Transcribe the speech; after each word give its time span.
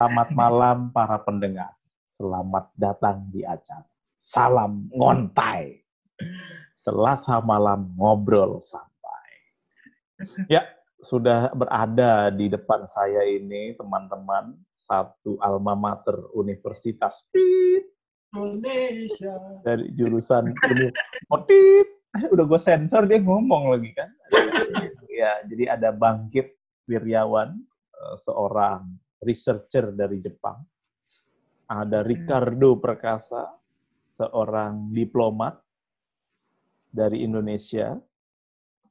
Selamat 0.00 0.32
malam 0.32 0.88
para 0.96 1.20
pendengar. 1.20 1.76
Selamat 2.08 2.72
datang 2.72 3.28
di 3.28 3.44
acara 3.44 3.84
Salam 4.16 4.88
Ngontai. 4.96 5.76
Selasa 6.72 7.36
malam 7.44 7.92
ngobrol 8.00 8.64
santai. 8.64 9.52
Ya, 10.48 10.64
sudah 11.04 11.52
berada 11.52 12.32
di 12.32 12.48
depan 12.48 12.88
saya 12.88 13.28
ini 13.28 13.76
teman-teman 13.76 14.56
satu 14.72 15.36
alma 15.36 15.76
mater 15.76 16.16
Universitas 16.32 17.28
Pit 17.28 17.84
Indonesia. 18.32 19.36
dari 19.60 19.84
jurusan 19.92 20.56
Universitas 20.56 21.28
Udah 22.32 22.44
gue 22.48 22.60
sensor 22.64 23.04
dia 23.04 23.20
ngomong 23.20 23.76
lagi 23.76 23.92
kan. 23.92 24.08
ya, 25.20 25.44
jadi 25.44 25.76
ada 25.76 25.92
Bangkit 25.92 26.56
Wiryawan, 26.88 27.52
eh, 27.92 28.16
seorang 28.16 28.96
researcher 29.20 29.92
dari 29.92 30.18
Jepang. 30.18 30.60
Ada 31.70 32.02
Ricardo 32.02 32.74
Perkasa, 32.82 33.46
seorang 34.10 34.90
diplomat 34.90 35.60
dari 36.90 37.22
Indonesia. 37.22 37.94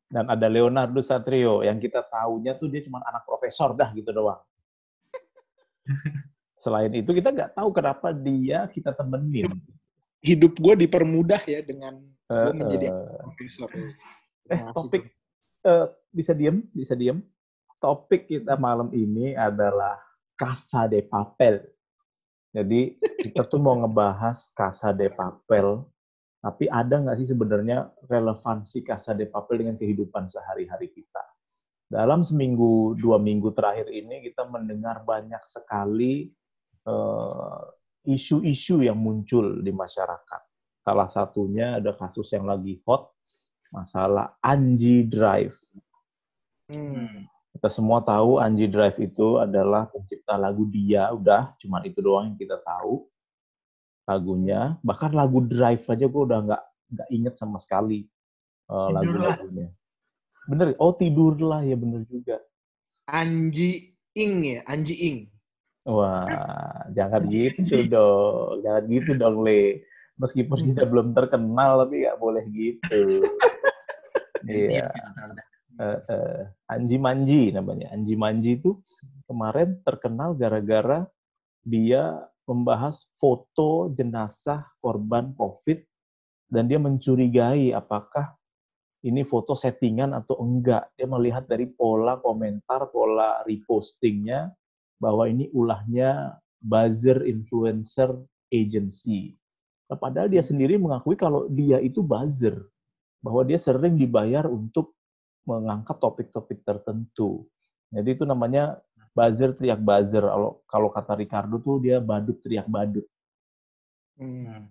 Dan 0.09 0.25
ada 0.25 0.49
Leonardo 0.49 1.05
Satrio, 1.05 1.61
yang 1.61 1.77
kita 1.77 2.01
tahunya 2.01 2.57
tuh 2.57 2.65
dia 2.65 2.81
cuma 2.81 2.97
anak 3.05 3.29
profesor 3.29 3.77
dah 3.77 3.93
gitu 3.93 4.09
doang. 4.09 4.41
Selain 6.63 6.89
itu 6.91 7.13
kita 7.13 7.29
nggak 7.29 7.53
tahu 7.53 7.69
kenapa 7.69 8.09
dia 8.09 8.65
kita 8.65 8.89
temenin. 8.97 9.53
Hidup 10.19 10.57
gue 10.57 10.87
dipermudah 10.87 11.39
ya 11.45 11.61
dengan 11.61 12.01
gue 12.25 12.51
Eh, 12.51 12.53
menjadi 12.57 12.87
eh, 12.89 13.21
profesor. 13.21 13.69
eh, 13.69 13.93
Terima 14.49 14.69
kasih, 14.69 14.73
topik 14.75 15.03
eh, 15.61 15.85
bisa 16.09 16.31
diem, 16.33 16.57
bisa 16.73 16.93
diem. 16.97 17.21
Topik 17.77 18.25
kita 18.27 18.57
malam 18.57 18.89
ini 18.91 19.37
adalah 19.37 19.97
Casa 20.39 20.87
de 20.87 21.03
Papel. 21.03 21.59
Jadi 22.55 22.95
kita 23.27 23.43
tuh 23.43 23.59
mau 23.59 23.75
ngebahas 23.75 24.47
Casa 24.55 24.95
de 24.95 25.11
Papel, 25.11 25.83
tapi 26.39 26.71
ada 26.71 27.03
nggak 27.03 27.19
sih 27.19 27.27
sebenarnya 27.27 27.91
relevansi 28.07 28.87
Casa 28.87 29.11
de 29.11 29.27
Papel 29.27 29.67
dengan 29.67 29.75
kehidupan 29.75 30.31
sehari-hari 30.31 30.95
kita? 30.95 31.19
Dalam 31.91 32.23
seminggu, 32.23 32.95
dua 32.95 33.19
minggu 33.19 33.51
terakhir 33.51 33.91
ini 33.91 34.23
kita 34.23 34.47
mendengar 34.47 35.03
banyak 35.03 35.41
sekali 35.43 36.31
eh, 36.87 37.61
isu-isu 38.07 38.79
yang 38.85 38.95
muncul 38.95 39.59
di 39.59 39.73
masyarakat. 39.75 40.41
Salah 40.79 41.09
satunya 41.11 41.77
ada 41.83 41.91
kasus 41.93 42.31
yang 42.31 42.47
lagi 42.47 42.79
hot, 42.87 43.11
masalah 43.75 44.39
Anji 44.39 45.03
Drive. 45.05 45.57
Hmm. 46.71 47.27
Kita 47.49 47.67
semua 47.67 47.99
tahu 48.05 48.37
Anji 48.37 48.69
Drive 48.69 49.01
itu 49.01 49.41
adalah 49.41 49.89
pencipta 49.89 50.37
lagu 50.37 50.69
Dia, 50.69 51.09
udah 51.09 51.57
cuman 51.57 51.81
itu 51.83 51.99
doang 51.99 52.33
yang 52.33 52.37
kita 52.37 52.61
tahu 52.61 53.09
lagunya. 54.05 54.77
Bahkan 54.85 55.11
lagu 55.17 55.41
Drive 55.45 55.85
aja 55.89 56.05
gue 56.05 56.21
udah 56.29 56.39
nggak 56.45 56.63
nggak 56.89 57.09
inget 57.13 57.33
sama 57.37 57.57
sekali 57.57 58.05
eh, 58.69 58.89
lagu-lagunya. 58.93 59.69
Bener, 60.49 60.73
oh 60.81 60.93
tidurlah 60.93 61.61
ya 61.65 61.77
bener 61.77 62.05
juga. 62.09 62.41
Anji 63.09 63.97
Ing 64.17 64.33
ya, 64.45 64.59
Anji 64.69 64.95
Ing. 64.97 65.17
Wah, 65.89 66.85
jangan 66.93 67.25
gitu 67.29 67.81
dong, 67.89 68.61
jangan 68.61 68.83
gitu 68.89 69.11
dong 69.17 69.41
Le. 69.41 69.81
Meskipun 70.19 70.73
kita 70.73 70.83
belum 70.85 71.15
terkenal 71.15 71.85
tapi 71.85 72.05
nggak 72.05 72.19
boleh 72.19 72.45
gitu. 72.53 73.01
Iya. 74.47 74.87
Eh, 75.79 75.99
eh, 76.03 76.41
Anji 76.67 76.97
Manji 76.99 77.55
namanya. 77.55 77.95
Anji 77.95 78.13
Manji 78.19 78.59
itu 78.59 78.77
kemarin 79.25 79.79
terkenal 79.81 80.35
gara-gara 80.35 81.07
dia 81.63 82.19
membahas 82.43 83.05
foto 83.15 83.93
jenazah 83.93 84.65
korban 84.81 85.31
COVID 85.37 85.79
dan 86.49 86.65
dia 86.65 86.81
mencurigai 86.81 87.71
apakah 87.77 88.33
ini 89.05 89.23
foto 89.23 89.55
settingan 89.55 90.11
atau 90.11 90.43
enggak. 90.43 90.91
Dia 90.99 91.07
melihat 91.07 91.47
dari 91.47 91.69
pola 91.69 92.19
komentar, 92.19 92.91
pola 92.91 93.45
repostingnya 93.47 94.51
bahwa 94.99 95.29
ini 95.31 95.47
ulahnya 95.55 96.35
buzzer 96.59 97.23
influencer 97.23 98.11
agency. 98.51 99.39
Nah, 99.87 99.95
padahal 99.95 100.27
dia 100.27 100.43
sendiri 100.43 100.75
mengakui 100.75 101.15
kalau 101.15 101.47
dia 101.47 101.79
itu 101.79 102.03
buzzer, 102.03 102.59
bahwa 103.23 103.47
dia 103.47 103.55
sering 103.55 103.95
dibayar 103.95 104.45
untuk 104.51 104.98
mengangkat 105.49 105.97
topik-topik 105.97 106.61
tertentu. 106.61 107.49
Jadi 107.89 108.09
itu 108.13 108.23
namanya 108.29 108.77
buzzer 109.17 109.57
teriak 109.57 109.81
buzzer. 109.81 110.21
Kalau 110.21 110.61
kalau 110.69 110.89
kata 110.93 111.17
Ricardo 111.17 111.57
tuh 111.57 111.81
dia 111.81 111.97
badut 111.97 112.37
teriak 112.45 112.69
badut. 112.69 113.05
Hmm. 114.21 114.69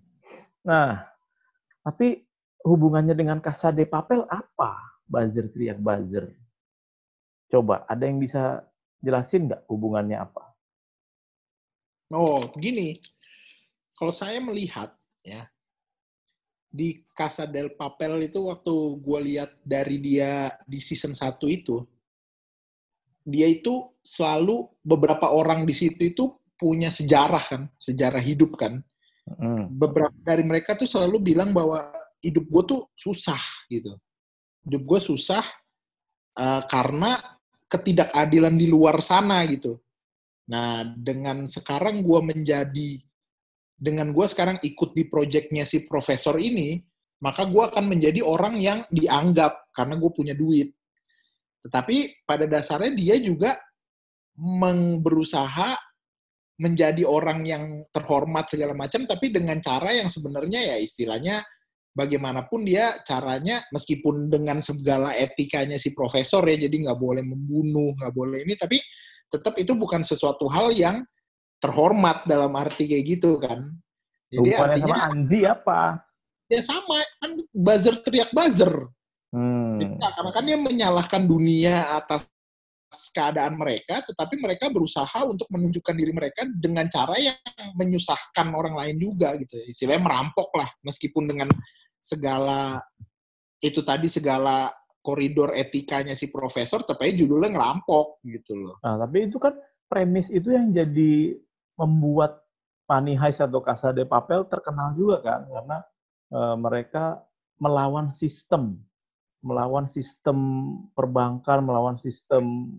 Nah, 0.63 1.03
tapi 1.83 2.23
hubungannya 2.63 3.19
dengan 3.19 3.43
Casa 3.43 3.75
de 3.75 3.83
Papel 3.83 4.23
apa? 4.31 5.03
Buzzer 5.09 5.51
teriak 5.51 5.83
buzzer. 5.83 6.31
Coba, 7.49 7.89
ada 7.89 8.05
yang 8.05 8.21
bisa 8.21 8.63
jelasin 9.01 9.49
nggak 9.49 9.65
hubungannya 9.67 10.21
apa? 10.21 10.53
Oh, 12.13 12.45
begini. 12.55 13.01
Kalau 13.97 14.15
saya 14.15 14.39
melihat 14.39 14.95
ya 15.27 15.49
di 16.69 17.01
Casa 17.17 17.49
del 17.49 17.73
Papel 17.73 18.29
itu 18.29 18.45
waktu 18.49 18.75
gue 19.01 19.19
lihat 19.33 19.57
dari 19.65 19.97
dia 19.99 20.53
di 20.69 20.79
season 20.79 21.17
1 21.17 21.41
itu 21.49 21.81
dia 23.29 23.45
itu 23.45 23.93
selalu 24.01 24.65
beberapa 24.81 25.29
orang 25.29 25.69
di 25.69 25.77
situ 25.77 26.01
itu 26.01 26.25
punya 26.57 26.89
sejarah 26.89 27.45
kan, 27.45 27.63
sejarah 27.77 28.25
hidup 28.25 28.57
kan. 28.57 28.81
Hmm. 29.29 29.69
beberapa 29.69 30.17
dari 30.25 30.41
mereka 30.41 30.73
tuh 30.73 30.89
selalu 30.89 31.21
bilang 31.21 31.53
bahwa 31.53 31.93
hidup 32.25 32.49
gue 32.49 32.63
tuh 32.65 32.83
susah 32.97 33.37
gitu. 33.69 33.93
Hidup 34.65 34.89
gue 34.89 35.01
susah 35.05 35.45
eh, 36.33 36.63
karena 36.65 37.13
ketidakadilan 37.69 38.57
di 38.57 38.73
luar 38.73 39.05
sana 39.05 39.45
gitu. 39.45 39.77
Nah, 40.49 40.81
dengan 40.97 41.45
sekarang 41.45 42.01
gue 42.01 42.21
menjadi, 42.25 43.05
dengan 43.79 44.11
gue 44.11 44.27
sekarang 44.27 44.59
ikut 44.59 44.91
di 44.91 45.07
proyeknya 45.07 45.63
si 45.63 45.87
profesor 45.87 46.35
ini, 46.43 46.83
maka 47.23 47.47
gue 47.47 47.63
akan 47.63 47.87
menjadi 47.87 48.27
orang 48.27 48.59
yang 48.59 48.83
dianggap 48.91 49.71
karena 49.71 49.95
gue 49.95 50.11
punya 50.11 50.35
duit. 50.35 50.75
Tetapi 51.63 52.27
pada 52.27 52.51
dasarnya 52.51 52.95
dia 52.99 53.17
juga 53.23 53.55
berusaha 54.99 55.79
menjadi 56.59 57.07
orang 57.07 57.47
yang 57.47 57.87
terhormat 57.95 58.51
segala 58.51 58.75
macam, 58.75 59.07
tapi 59.07 59.31
dengan 59.31 59.63
cara 59.63 59.95
yang 59.95 60.11
sebenarnya 60.11 60.75
ya 60.75 60.77
istilahnya 60.83 61.39
bagaimanapun 61.95 62.67
dia 62.67 62.99
caranya 63.07 63.63
meskipun 63.75 64.27
dengan 64.27 64.59
segala 64.63 65.15
etikanya 65.15 65.79
si 65.79 65.95
profesor 65.95 66.43
ya, 66.47 66.59
jadi 66.59 66.75
nggak 66.87 66.99
boleh 66.99 67.23
membunuh, 67.23 67.95
nggak 67.99 68.15
boleh 68.15 68.43
ini, 68.43 68.59
tapi 68.59 68.79
tetap 69.31 69.55
itu 69.59 69.75
bukan 69.79 70.03
sesuatu 70.03 70.51
hal 70.51 70.75
yang 70.75 71.03
terhormat 71.59 72.27
dalam 72.27 72.55
arti 72.55 72.87
kayak 72.87 73.05
gitu 73.19 73.39
kan. 73.43 73.67
Jadi 74.29 74.51
Hubungannya 74.55 74.67
artinya 74.67 74.95
sama 74.95 75.07
Anji 75.11 75.41
apa? 75.45 75.81
ya 76.49 76.61
sama 76.65 76.97
kan 77.21 77.31
buzzer 77.53 77.95
teriak 78.03 78.33
buzzer. 78.33 78.73
Hmm. 79.29 79.77
Jadi 79.77 80.01
karena 80.01 80.31
kan 80.33 80.45
dia 80.49 80.59
menyalahkan 80.59 81.23
dunia 81.29 82.01
atas 82.01 82.25
keadaan 83.13 83.61
mereka, 83.61 84.01
tetapi 84.01 84.41
mereka 84.41 84.73
berusaha 84.73 85.29
untuk 85.29 85.45
menunjukkan 85.53 85.93
diri 85.93 86.09
mereka 86.17 86.49
dengan 86.57 86.89
cara 86.89 87.13
yang 87.21 87.37
menyusahkan 87.77 88.49
orang 88.57 88.73
lain 88.73 88.97
juga 88.97 89.37
gitu. 89.37 89.53
Istilahnya 89.69 90.09
merampok 90.09 90.49
lah, 90.57 90.69
meskipun 90.81 91.29
dengan 91.29 91.53
segala 92.01 92.81
itu 93.61 93.85
tadi 93.85 94.09
segala 94.09 94.73
koridor 95.05 95.53
etikanya 95.53 96.17
si 96.17 96.33
profesor, 96.33 96.81
tapi 96.81 97.13
judulnya 97.13 97.53
ngerampok 97.53 98.25
gitu 98.25 98.57
loh. 98.57 98.81
Nah, 98.81 99.05
tapi 99.05 99.29
itu 99.29 99.37
kan 99.37 99.53
premis 99.93 100.33
itu 100.33 100.57
yang 100.57 100.73
jadi 100.73 101.37
membuat 101.79 102.43
Money 102.91 103.15
Heist 103.15 103.45
atau 103.45 103.63
Casa 103.63 103.95
de 103.95 104.03
Papel 104.03 104.43
terkenal 104.51 104.97
juga 104.99 105.23
kan 105.23 105.41
karena 105.47 105.79
eh, 106.35 106.57
mereka 106.59 107.05
melawan 107.63 108.11
sistem, 108.11 108.83
melawan 109.45 109.87
sistem 109.87 110.37
perbankan, 110.93 111.63
melawan 111.63 111.97
sistem 112.03 112.75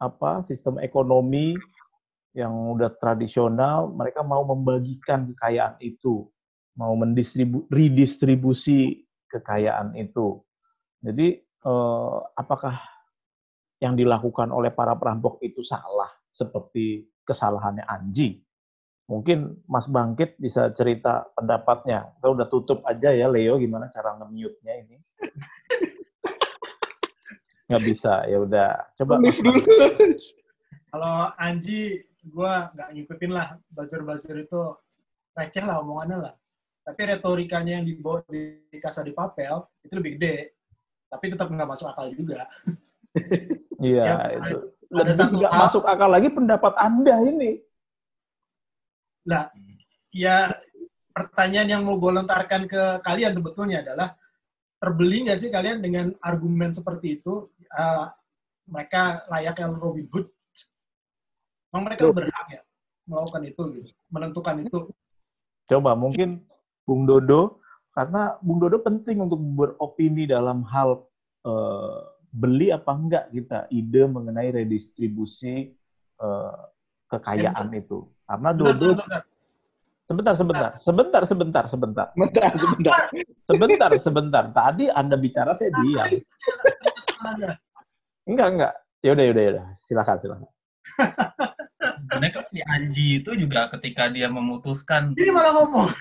apa? 0.00 0.40
sistem 0.48 0.80
ekonomi 0.80 1.56
yang 2.32 2.54
udah 2.78 2.94
tradisional, 2.96 3.90
mereka 3.90 4.22
mau 4.22 4.46
membagikan 4.46 5.28
kekayaan 5.34 5.76
itu, 5.82 6.30
mau 6.78 6.94
mendistribu 6.94 7.66
redistribusi 7.68 9.02
kekayaan 9.28 9.98
itu. 9.98 10.40
Jadi 11.02 11.42
eh, 11.42 12.18
apakah 12.38 12.80
yang 13.80 13.96
dilakukan 13.96 14.52
oleh 14.52 14.70
para 14.70 14.94
perampok 14.94 15.40
itu 15.40 15.64
salah 15.64 16.12
seperti 16.30 17.08
kesalahannya 17.30 17.86
Anji? 17.86 18.42
Mungkin 19.06 19.66
Mas 19.66 19.90
Bangkit 19.90 20.38
bisa 20.38 20.70
cerita 20.74 21.26
pendapatnya. 21.34 22.14
Kita 22.18 22.26
udah 22.30 22.46
tutup 22.46 22.78
aja 22.86 23.10
ya 23.10 23.26
Leo 23.26 23.58
gimana 23.58 23.90
cara 23.90 24.14
nge-mute-nya 24.18 24.74
ini. 24.86 24.96
Nggak 27.70 27.84
bisa, 27.86 28.26
ya 28.26 28.38
udah. 28.42 28.70
Coba 28.98 29.22
Mas. 29.22 29.38
Kalau 30.90 31.30
Anji 31.38 32.02
gue 32.20 32.54
nggak 32.74 32.88
ngikutin 32.92 33.32
lah 33.32 33.56
buzzer-buzzer 33.72 34.44
itu 34.44 34.60
receh 35.34 35.62
lah 35.62 35.82
omongannya 35.82 36.30
lah. 36.30 36.34
Tapi 36.82 37.00
retorikanya 37.06 37.78
yang 37.78 37.86
dibawa 37.86 38.26
di, 38.26 38.58
Casa 38.82 39.06
di 39.06 39.14
Papel 39.14 39.62
itu 39.86 39.94
lebih 39.94 40.18
gede. 40.18 40.58
Tapi 41.06 41.30
tetap 41.30 41.46
nggak 41.46 41.70
masuk 41.70 41.90
akal 41.90 42.10
juga. 42.14 42.46
Iya, 43.80 44.04
Ya, 44.04 44.18
itu. 44.36 44.76
Ada 44.90 45.06
Lebih 45.06 45.14
satu 45.14 45.34
nggak 45.38 45.52
hal- 45.54 45.62
masuk 45.70 45.84
akal 45.86 46.10
lagi 46.10 46.28
pendapat 46.34 46.72
Anda 46.74 47.14
ini. 47.22 47.62
Nah, 49.30 49.46
ya 50.10 50.50
pertanyaan 51.14 51.68
yang 51.78 51.82
mau 51.86 51.94
gue 51.96 52.10
lontarkan 52.10 52.66
ke 52.66 52.82
kalian 53.06 53.32
sebetulnya 53.38 53.86
adalah 53.86 54.18
terbeli 54.82 55.28
nggak 55.28 55.38
sih 55.38 55.50
kalian 55.52 55.78
dengan 55.78 56.10
argumen 56.18 56.74
seperti 56.74 57.22
itu? 57.22 57.46
Eh, 57.70 58.06
mereka 58.66 59.22
layaknya 59.30 59.70
Robin 59.70 60.06
Hood. 60.10 60.26
Memang 61.70 61.84
mereka 61.86 62.10
Tuh. 62.10 62.14
berhak 62.14 62.46
ya 62.50 62.62
melakukan 63.06 63.42
itu, 63.46 63.62
gitu, 63.78 63.90
menentukan 64.10 64.56
itu. 64.62 64.78
Coba 65.70 65.94
mungkin 65.94 66.42
Bung 66.82 67.06
Dodo, 67.06 67.62
karena 67.94 68.38
Bung 68.42 68.58
Dodo 68.58 68.82
penting 68.82 69.22
untuk 69.22 69.38
beropini 69.38 70.26
dalam 70.26 70.66
hal 70.66 71.06
eh, 71.46 72.00
beli 72.30 72.70
apa 72.70 72.90
enggak 72.94 73.24
kita 73.34 73.66
ide 73.74 74.02
mengenai 74.06 74.54
redistribusi 74.54 75.74
eh, 76.22 76.60
kekayaan 77.10 77.74
itu. 77.74 78.06
Karena 78.26 78.50
bentar. 78.54 79.22
sebentar 80.06 80.34
sebentar 80.34 80.70
sebentar 80.78 81.22
sebentar 81.26 81.64
sebentar 81.66 82.06
Sebentar, 82.14 82.50
sebentar. 82.54 82.96
sebentar 83.46 83.90
sebentar. 83.98 84.44
Tadi 84.54 84.86
Anda 84.90 85.18
bicara 85.18 85.52
saya 85.54 85.74
diam. 85.74 86.06
Enggak 88.30 88.48
enggak. 88.54 88.74
Yaudah 89.02 89.24
yaudah 89.26 89.42
yaudah. 89.42 89.66
Silakan 89.90 90.16
silakan. 90.22 90.50
Sebenarnya 92.10 92.30
kan 92.36 92.44
si 92.52 92.58
Anji 92.62 93.06
itu 93.22 93.30
juga 93.34 93.70
ketika 93.74 94.06
dia 94.12 94.28
memutuskan 94.30 95.16
Ini 95.18 95.30
malah 95.34 95.52
ngomong. 95.58 95.90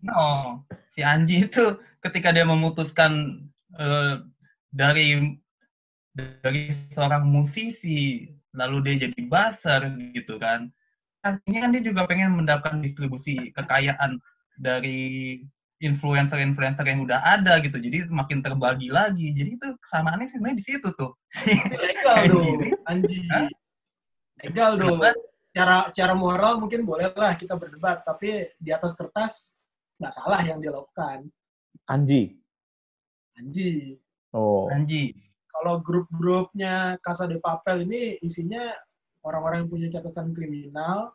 No, 0.00 0.64
si 0.96 1.04
Anji 1.04 1.44
itu 1.44 1.76
ketika 2.00 2.32
dia 2.32 2.48
memutuskan 2.48 3.44
eh, 3.76 4.16
dari 4.70 5.36
dari 6.14 6.74
seorang 6.90 7.26
musisi 7.26 8.26
lalu 8.54 8.82
dia 8.86 9.06
jadi 9.08 9.20
buzzer 9.26 9.82
gitu 10.14 10.38
kan. 10.38 10.70
Artinya 11.20 11.68
kan 11.68 11.70
dia 11.76 11.82
juga 11.84 12.02
pengen 12.08 12.34
mendapatkan 12.34 12.80
distribusi 12.80 13.52
kekayaan 13.54 14.18
dari 14.56 15.38
influencer-influencer 15.80 16.84
yang 16.84 17.04
udah 17.08 17.20
ada 17.24 17.60
gitu. 17.64 17.80
Jadi 17.80 18.08
semakin 18.08 18.44
terbagi 18.44 18.92
lagi. 18.92 19.32
Jadi 19.32 19.50
itu 19.56 19.68
kesamaannya 19.80 20.28
sebenarnya 20.28 20.58
di 20.60 20.64
situ 20.64 20.88
tuh. 20.96 21.12
Legal 21.76 22.16
dong, 22.32 22.60
Anji. 22.88 23.20
Legal 24.44 24.70
dong. 24.76 25.00
Secara, 25.50 25.90
secara 25.90 26.14
moral 26.14 26.62
mungkin 26.62 26.86
boleh 26.86 27.10
lah 27.10 27.34
kita 27.34 27.58
berdebat, 27.58 28.06
tapi 28.06 28.54
di 28.54 28.70
atas 28.70 28.94
kertas 28.94 29.58
nggak 29.98 30.14
salah 30.14 30.40
yang 30.46 30.62
dia 30.62 30.70
lakukan. 30.70 31.26
Anji. 31.90 32.38
Anji. 33.34 33.98
Oh. 34.34 34.70
Anji. 34.70 35.14
Kalau 35.50 35.82
grup-grupnya 35.82 36.96
Casa 37.02 37.28
de 37.28 37.36
Papel 37.36 37.84
ini 37.84 38.16
isinya 38.22 38.70
orang-orang 39.26 39.66
yang 39.66 39.70
punya 39.70 39.88
catatan 39.92 40.32
kriminal, 40.32 41.12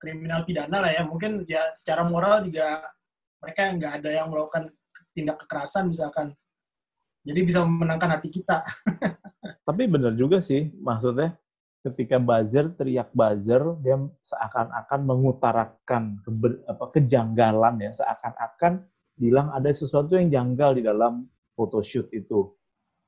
kriminal 0.00 0.46
pidana 0.48 0.80
lah 0.80 0.90
ya. 0.94 1.02
Mungkin 1.04 1.44
ya 1.44 1.74
secara 1.76 2.06
moral 2.06 2.46
juga 2.46 2.80
mereka 3.42 3.74
nggak 3.74 3.92
ada 4.00 4.10
yang 4.10 4.30
melakukan 4.30 4.70
tindak 5.12 5.44
kekerasan 5.44 5.90
misalkan. 5.90 6.32
Jadi 7.22 7.40
bisa 7.42 7.62
memenangkan 7.62 8.18
hati 8.18 8.28
kita. 8.32 8.66
Tapi 9.68 9.86
benar 9.86 10.14
juga 10.18 10.42
sih, 10.42 10.74
maksudnya 10.74 11.38
ketika 11.86 12.18
buzzer 12.18 12.70
teriak 12.74 13.10
buzzer, 13.14 13.62
dia 13.82 13.98
seakan-akan 14.22 15.00
mengutarakan 15.06 16.02
kebe- 16.22 16.62
apa, 16.66 16.84
kejanggalan 16.94 17.74
ya, 17.78 17.90
seakan-akan 17.94 18.82
bilang 19.14 19.54
ada 19.54 19.70
sesuatu 19.70 20.18
yang 20.18 20.30
janggal 20.30 20.78
di 20.78 20.82
dalam 20.82 21.26
photoshoot 21.54 22.08
itu. 22.12 22.52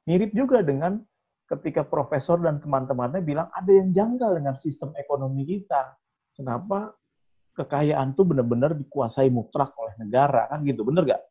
Mirip 0.05 0.33
juga 0.37 0.61
dengan 0.61 1.01
ketika 1.45 1.85
profesor 1.85 2.41
dan 2.41 2.61
teman-temannya 2.61 3.21
bilang 3.21 3.49
ada 3.53 3.69
yang 3.69 3.93
janggal 3.93 4.37
dengan 4.41 4.57
sistem 4.57 4.93
ekonomi 4.97 5.45
kita. 5.45 5.97
Kenapa 6.35 6.93
kekayaan 7.55 8.17
tuh 8.19 8.27
benar-benar 8.27 8.75
dikuasai 8.75 9.31
mutlak 9.31 9.73
oleh 9.79 9.95
negara 10.01 10.51
kan 10.51 10.65
gitu, 10.67 10.83
bener 10.83 11.05
gak? 11.07 11.23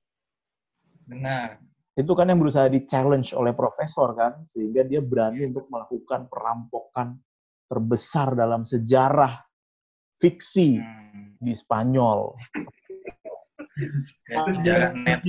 Benar. 1.04 1.60
itu 1.94 2.10
kan 2.18 2.25
yang 2.25 2.42
berusaha 2.42 2.65
di 2.74 2.89
challenge 2.89 3.38
oleh 3.38 3.54
profesor 3.54 4.18
kan 4.18 4.50
sehingga 4.50 4.81
dia 4.81 4.98
berani 4.98 5.45
untuk 5.45 5.69
melakukan 5.69 6.25
perampokan 6.25 7.21
terbesar 7.69 8.33
dalam 8.33 8.65
sejarah 8.65 9.45
fiksi 10.18 10.81
Hmm. 10.81 11.38
di 11.38 11.54
Spanyol. 11.54 12.33
Ah, 14.33 14.50
sejarah 14.50 14.98
net. 14.98 15.21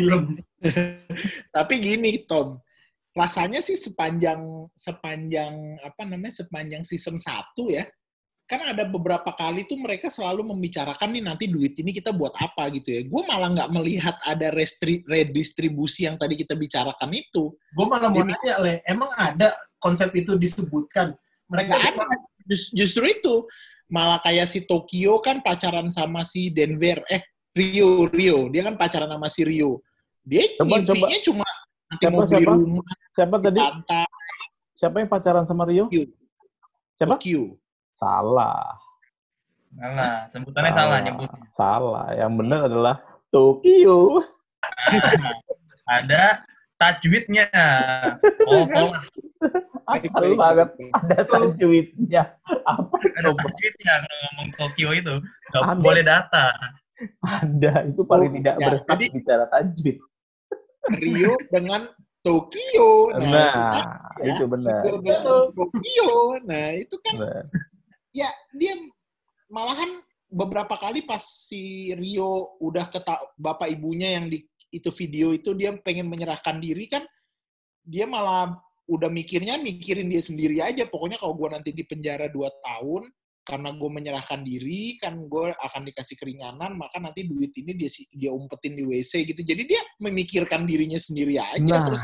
Tapi 1.55 1.75
gini, 1.81 2.25
Tom. 2.25 2.59
Rasanya 3.15 3.63
sih 3.63 3.79
sepanjang 3.79 4.67
sepanjang 4.75 5.79
apa 5.87 6.03
namanya 6.03 6.35
sepanjang 6.35 6.83
season 6.83 7.15
1 7.15 7.55
ya. 7.71 7.87
Kan 8.45 8.61
ada 8.61 8.85
beberapa 8.85 9.31
kali 9.33 9.65
tuh 9.71 9.79
mereka 9.79 10.11
selalu 10.11 10.45
membicarakan 10.51 11.15
nih 11.15 11.23
nanti 11.23 11.45
duit 11.47 11.79
ini 11.79 11.95
kita 11.95 12.11
buat 12.11 12.35
apa 12.37 12.69
gitu 12.75 12.91
ya. 12.91 13.07
Gue 13.07 13.23
malah 13.25 13.55
nggak 13.55 13.71
melihat 13.71 14.19
ada 14.27 14.51
restri, 14.51 15.01
redistribusi 15.07 16.11
yang 16.11 16.19
tadi 16.19 16.35
kita 16.35 16.59
bicarakan 16.59 17.15
itu. 17.15 17.55
Gue 17.55 17.87
malah 17.87 18.11
mau 18.11 18.27
nanya, 18.27 18.59
Le, 18.61 18.83
emang 18.85 19.15
ada 19.15 19.55
konsep 19.79 20.11
itu 20.13 20.35
disebutkan? 20.35 21.15
Mereka 21.49 21.71
ada. 21.71 22.05
Jus- 22.45 22.75
justru 22.75 23.09
itu 23.09 23.47
malah 23.89 24.21
kayak 24.21 24.51
si 24.51 24.67
Tokyo 24.67 25.23
kan 25.23 25.41
pacaran 25.41 25.89
sama 25.89 26.27
si 26.27 26.51
Denver. 26.51 27.01
Eh 27.09 27.23
Rio 27.55 28.11
Rio. 28.11 28.51
Dia 28.51 28.67
kan 28.67 28.75
pacaran 28.75 29.09
sama 29.09 29.31
si 29.31 29.47
Rio. 29.47 29.81
Dia 30.25 30.45
Coba, 30.57 30.81
mimpinya 30.81 31.19
cuma 31.21 31.45
nanti 31.85 32.01
Siapa, 32.01 32.11
mau 32.11 32.25
beli 32.25 32.33
siapa? 32.41 32.53
rumah 32.57 32.85
Siapa 33.13 33.35
di 33.37 33.45
tadi? 33.45 33.61
pantai 33.61 34.07
Siapa 34.75 34.97
yang 34.99 35.09
pacaran 35.09 35.45
sama 35.45 35.63
Rio? 35.65 35.85
Tokyo. 35.87 36.05
Siapa? 36.95 37.15
Tokyo. 37.15 37.43
Salah. 37.95 38.75
Salah, 39.71 40.15
sebutannya 40.31 40.73
salah 40.73 40.99
nyebutnya. 41.01 41.41
Salah. 41.53 42.07
Yang 42.11 42.33
benar 42.35 42.61
adalah 42.67 42.95
Tokyo. 43.29 44.25
Ada 45.87 46.43
tajwidnya. 46.75 47.47
Oh, 48.49 48.65
pola. 48.65 48.99
Asal 49.85 50.33
banget 50.35 50.69
ada 50.97 51.19
tajwidnya. 51.23 52.23
Apa 52.65 52.97
Ada 52.97 53.29
coba? 53.29 53.41
tajwidnya 53.45 53.93
kalau 54.01 54.17
ngomong 54.25 54.49
Tokyo 54.57 54.89
itu. 54.91 55.15
Nggak 55.53 55.63
Ada. 55.69 55.83
boleh 55.85 56.03
data. 56.03 56.45
Ada. 57.21 57.73
Itu 57.93 58.03
paling 58.03 58.33
Oh, 58.33 58.37
tidak 58.41 58.55
ya, 58.57 58.67
berhak 58.73 58.99
bicara 59.13 59.45
tajwid. 59.53 59.97
Rio 61.01 61.35
dengan 61.49 61.89
Tokyo. 62.25 63.13
Nah, 63.21 63.29
Nah, 63.29 63.53
itu 63.53 63.69
kan, 63.69 63.87
ya. 64.21 64.25
itu 64.35 64.45
benar. 64.49 64.79
Rio 64.85 64.97
dengan 65.01 65.21
Tokyo. 65.53 66.11
Nah, 66.49 66.67
itu 66.77 66.97
kan 67.05 67.15
Benar. 67.21 67.45
ya 68.15 68.29
dia 68.57 68.75
malahan 69.53 69.91
beberapa 70.33 70.75
kali 70.81 71.05
pas 71.05 71.21
si 71.23 71.93
Rio 71.95 72.59
udah 72.59 72.89
keta 72.91 73.21
bapak 73.39 73.71
ibunya 73.71 74.19
yang 74.19 74.27
di 74.33 74.43
itu 74.75 74.91
video 74.91 75.31
itu 75.31 75.55
dia 75.55 75.71
pengen 75.87 76.11
menyerahkan 76.11 76.59
diri 76.59 76.91
kan 76.91 77.07
dia 77.87 78.11
malah 78.11 78.59
udah 78.91 79.07
mikirnya 79.07 79.55
mikirin 79.63 80.11
dia 80.11 80.19
sendiri 80.19 80.59
aja 80.59 80.85
pokoknya 80.91 81.17
kalau 81.23 81.39
gue 81.39 81.49
nanti 81.55 81.71
di 81.71 81.87
penjara 81.87 82.27
2 82.27 82.43
tahun 82.67 83.07
karena 83.45 83.77
gue 83.77 83.91
menyerahkan 83.93 84.41
diri 84.41 84.97
kan 84.97 85.21
gue 85.21 85.47
akan 85.53 85.83
dikasih 85.85 86.17
keringanan 86.17 86.81
maka 86.81 86.97
nanti 86.97 87.29
duit 87.29 87.53
ini 87.61 87.77
dia 87.77 87.93
dia 88.17 88.33
umpetin 88.33 88.73
di 88.73 88.89
WC 88.89 89.29
gitu 89.29 89.45
jadi 89.45 89.63
dia 89.69 89.81
memikirkan 90.01 90.65
dirinya 90.65 90.97
sendiri 90.97 91.37
aja 91.37 91.61
Nah. 91.61 91.87
terus 91.87 92.03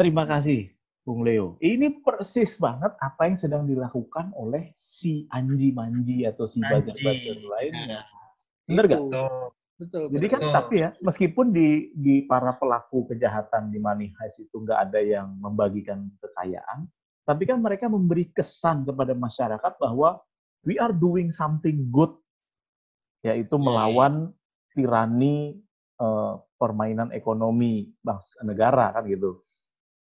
Terima 0.00 0.24
kasih, 0.24 0.72
Bung 1.04 1.28
Leo. 1.28 1.60
Ini 1.60 2.00
persis 2.00 2.56
banget 2.56 2.96
apa 3.04 3.28
yang 3.28 3.36
sedang 3.36 3.68
dilakukan 3.68 4.32
oleh 4.32 4.72
si 4.72 5.28
Anji 5.28 5.76
Manji 5.76 6.24
atau 6.24 6.48
si 6.48 6.56
Anji. 6.64 6.88
buzzer-buzzer 6.88 7.36
lainnya. 7.44 8.00
Nah, 8.00 8.04
Bener 8.64 8.84
gak? 8.88 8.96
Tuh. 8.96 9.52
betul 9.76 10.12
Jadi 10.12 10.26
kan 10.32 10.40
Betul. 10.40 10.56
tapi 10.56 10.74
ya, 10.80 10.90
meskipun 11.04 11.52
di 11.52 11.92
di 11.92 12.24
para 12.24 12.56
pelaku 12.56 13.12
kejahatan 13.12 13.68
di 13.68 13.76
Money 13.76 14.08
Heist 14.16 14.40
itu 14.40 14.56
nggak 14.56 14.88
ada 14.88 15.00
yang 15.04 15.36
membagikan 15.36 16.08
kekayaan, 16.24 16.88
tapi 17.30 17.46
kan 17.46 17.62
mereka 17.62 17.86
memberi 17.86 18.26
kesan 18.34 18.82
kepada 18.82 19.14
masyarakat 19.14 19.72
bahwa 19.78 20.18
we 20.66 20.74
are 20.82 20.90
doing 20.90 21.30
something 21.30 21.86
good, 21.94 22.10
yaitu 23.22 23.54
melawan 23.54 24.34
tirani 24.74 25.54
eh, 26.02 26.34
permainan 26.58 27.14
ekonomi 27.14 27.94
bangsa 28.02 28.42
negara 28.42 28.90
kan 28.90 29.06
gitu. 29.06 29.46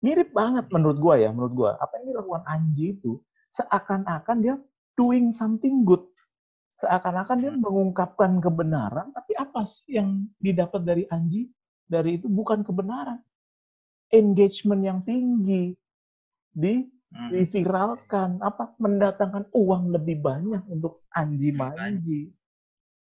Mirip 0.05 0.37
banget 0.37 0.69
menurut 0.69 0.99
gua 1.01 1.15
ya, 1.17 1.33
menurut 1.33 1.55
gua 1.57 1.71
apa 1.81 1.97
yang 1.97 2.13
dilakukan 2.13 2.45
Anji 2.45 3.01
itu 3.01 3.17
seakan-akan 3.49 4.37
dia 4.45 4.55
doing 4.93 5.33
something 5.33 5.89
good 5.89 6.05
seakan-akan 6.77 7.37
dia 7.41 7.53
mengungkapkan 7.57 8.37
kebenaran, 8.37 9.09
tapi 9.17 9.33
apa 9.33 9.65
sih 9.65 9.97
yang 9.97 10.29
didapat 10.37 10.85
dari 10.85 11.05
Anji? 11.09 11.49
Dari 11.89 12.21
itu 12.21 12.29
bukan 12.29 12.61
kebenaran. 12.61 13.23
Engagement 14.13 14.83
yang 14.85 15.01
tinggi 15.03 15.73
di 16.53 16.85
Hmm. 17.07 17.31
diviralkan 17.31 18.43
apa 18.43 18.75
mendatangkan 18.83 19.47
uang 19.55 19.95
lebih 19.95 20.19
banyak 20.19 20.59
untuk 20.67 21.07
Anji 21.15 21.55
Manji 21.55 22.35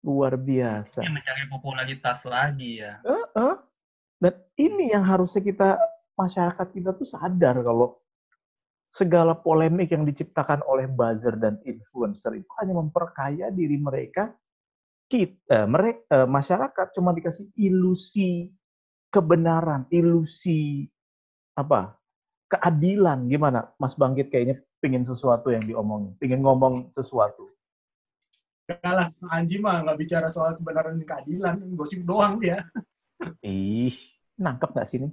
luar 0.05 0.37
biasa 0.37 1.01
Dia 1.01 1.09
mencari 1.09 1.49
popularitas 1.49 2.21
lagi 2.29 2.85
ya. 2.85 3.01
Heeh. 3.01 3.53
dan 4.21 4.33
ini 4.61 4.93
yang 4.93 5.01
harusnya 5.01 5.41
kita 5.41 5.81
masyarakat 6.13 6.67
kita 6.69 6.93
tuh 6.93 7.09
sadar 7.09 7.65
kalau 7.65 7.97
segala 8.93 9.35
polemik 9.35 9.91
yang 9.91 10.05
diciptakan 10.07 10.61
oleh 10.69 10.87
buzzer 10.87 11.35
dan 11.35 11.59
influencer 11.65 12.37
itu 12.37 12.47
hanya 12.61 12.77
memperkaya 12.77 13.51
diri 13.51 13.75
mereka 13.75 14.31
kita 15.09 15.65
mereka 15.65 16.29
masyarakat 16.29 16.93
cuma 16.93 17.11
dikasih 17.11 17.49
ilusi 17.57 18.53
kebenaran 19.09 19.89
ilusi 19.89 20.87
apa 21.57 21.97
keadilan. 22.55 23.27
Gimana? 23.27 23.75
Mas 23.75 23.93
Bangkit 23.99 24.31
kayaknya 24.31 24.63
pingin 24.79 25.03
sesuatu 25.03 25.51
yang 25.51 25.67
diomongin. 25.67 26.15
Pingin 26.15 26.39
ngomong 26.39 26.95
sesuatu. 26.95 27.51
Kalah, 28.65 29.13
Anji 29.29 29.61
mah 29.61 29.85
nggak 29.85 29.99
bicara 30.01 30.27
soal 30.33 30.57
kebenaran 30.57 30.97
dan 30.97 31.05
keadilan, 31.05 31.55
gosip 31.77 32.01
doang 32.01 32.41
dia. 32.41 32.65
ih. 33.45 33.93
Nangkep 34.41 34.73
nggak 34.73 34.87
sih 34.89 34.97
ini? 34.97 35.09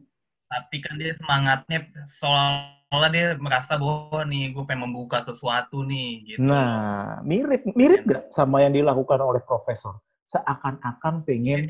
Tapi 0.49 0.77
kan 0.81 0.97
dia 0.97 1.13
semangatnya 1.17 1.79
seolah-olah 2.21 3.11
dia 3.13 3.37
merasa 3.37 3.77
bahwa 3.77 4.25
nih 4.25 4.53
gue 4.57 4.65
pengen 4.65 4.89
membuka 4.89 5.21
sesuatu 5.25 5.85
nih 5.85 6.33
gitu. 6.33 6.41
Nah, 6.41 7.21
mirip. 7.25 7.69
Mirip 7.77 8.09
nggak 8.09 8.33
sama 8.33 8.65
yang 8.65 8.73
dilakukan 8.73 9.21
oleh 9.21 9.41
profesor? 9.45 10.01
Seakan-akan 10.25 11.25
pengen 11.29 11.69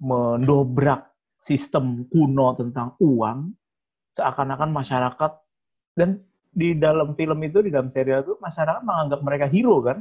mendobrak 0.00 1.12
sistem 1.40 2.04
kuno 2.08 2.56
tentang 2.56 2.96
uang, 3.00 3.52
seakan-akan 4.18 4.70
masyarakat 4.74 5.32
dan 5.94 6.22
di 6.50 6.74
dalam 6.74 7.14
film 7.14 7.38
itu 7.46 7.62
di 7.62 7.70
dalam 7.70 7.94
serial 7.94 8.26
itu 8.26 8.34
masyarakat 8.42 8.82
menganggap 8.82 9.20
mereka 9.22 9.46
hero 9.46 9.78
kan? 9.82 9.98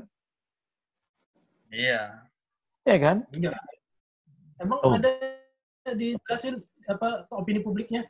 Iya. 1.69 2.25
Ya 2.85 2.97
kan? 2.97 3.17
Enggak. 3.29 3.53
Emang 4.57 4.79
Oh. 4.81 4.97
ada 4.97 5.13
dijelasin 5.93 6.59
apa 6.89 7.29
opini 7.29 7.61
publiknya? 7.61 8.09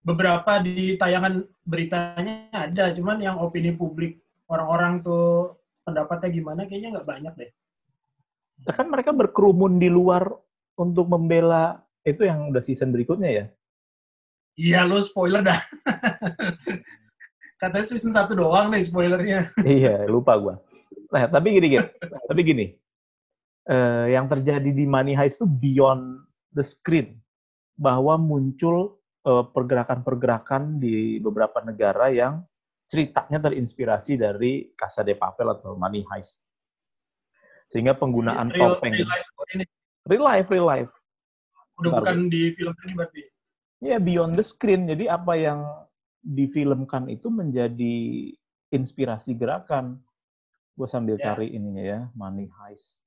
Beberapa 0.00 0.62
di 0.64 0.96
tayangan 0.96 1.44
beritanya 1.66 2.48
ada, 2.54 2.88
cuman 2.94 3.20
yang 3.20 3.36
opini 3.36 3.74
publik 3.76 4.22
orang-orang 4.48 5.04
tuh 5.04 5.60
pendapatnya 5.84 6.30
gimana 6.32 6.64
kayaknya 6.64 6.96
nggak 6.96 7.08
banyak 7.10 7.34
deh. 7.36 7.50
Kan 8.70 8.88
mereka 8.88 9.12
berkerumun 9.12 9.76
di 9.76 9.92
luar 9.92 10.24
untuk 10.80 11.04
membela 11.04 11.84
itu 12.00 12.24
yang 12.24 12.48
udah 12.48 12.64
season 12.64 12.94
berikutnya 12.96 13.28
ya. 13.28 13.44
Iya, 14.60 14.84
lo 14.84 15.00
spoiler 15.00 15.40
dah. 15.40 15.56
Katanya 17.60 17.86
season 17.88 18.12
satu 18.12 18.36
doang 18.36 18.68
nih 18.68 18.84
spoilernya. 18.84 19.40
iya, 19.64 20.04
lupa 20.04 20.36
gua. 20.36 20.54
Nah, 21.08 21.24
tapi 21.32 21.56
gini 21.56 21.76
gini. 21.76 21.86
tapi 22.28 22.40
gini. 22.44 22.66
Eh, 23.64 24.06
yang 24.12 24.28
terjadi 24.28 24.68
di 24.68 24.84
Money 24.84 25.16
Heist 25.16 25.40
itu 25.40 25.48
beyond 25.48 26.28
the 26.52 26.64
screen. 26.64 27.16
Bahwa 27.80 28.20
muncul 28.20 29.00
eh, 29.24 29.44
pergerakan-pergerakan 29.48 30.76
di 30.76 31.16
beberapa 31.24 31.64
negara 31.64 32.12
yang 32.12 32.44
ceritanya 32.84 33.48
terinspirasi 33.48 34.20
dari 34.20 34.76
Casa 34.76 35.00
de 35.00 35.16
Papel 35.16 35.56
atau 35.56 35.72
Money 35.76 36.04
Heist. 36.12 36.44
Sehingga 37.72 37.96
penggunaan 37.96 38.50
real, 38.50 38.76
topeng 38.76 38.92
real 38.92 39.08
life 39.08 39.30
real 40.10 40.24
life, 40.24 40.48
real 40.50 40.66
life. 40.66 40.92
Udah 41.80 41.90
Baru. 41.96 42.04
bukan 42.04 42.18
di 42.28 42.52
film 42.52 42.74
ini 42.84 42.92
berarti. 42.98 43.22
Ya, 43.80 43.96
beyond 43.96 44.36
the 44.36 44.44
screen. 44.44 44.84
Jadi 44.84 45.08
apa 45.08 45.34
yang 45.34 45.64
difilmkan 46.20 47.08
itu 47.08 47.32
menjadi 47.32 47.96
inspirasi 48.68 49.32
gerakan. 49.34 49.98
Gue 50.76 50.84
sambil 50.84 51.16
Ya. 51.16 51.32
cari 51.32 51.48
ininya 51.50 51.80
ya, 51.82 52.00
Money 52.12 52.48
Heist. 52.50 53.00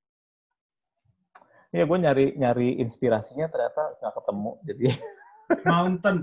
Ya, 1.69 1.85
gue 1.85 1.97
nyari 1.97 2.37
nyari 2.37 2.77
inspirasinya 2.77 3.49
ternyata 3.49 3.97
nggak 3.97 4.13
ketemu. 4.13 4.51
Jadi 4.63 4.85
Mountain. 5.69 6.17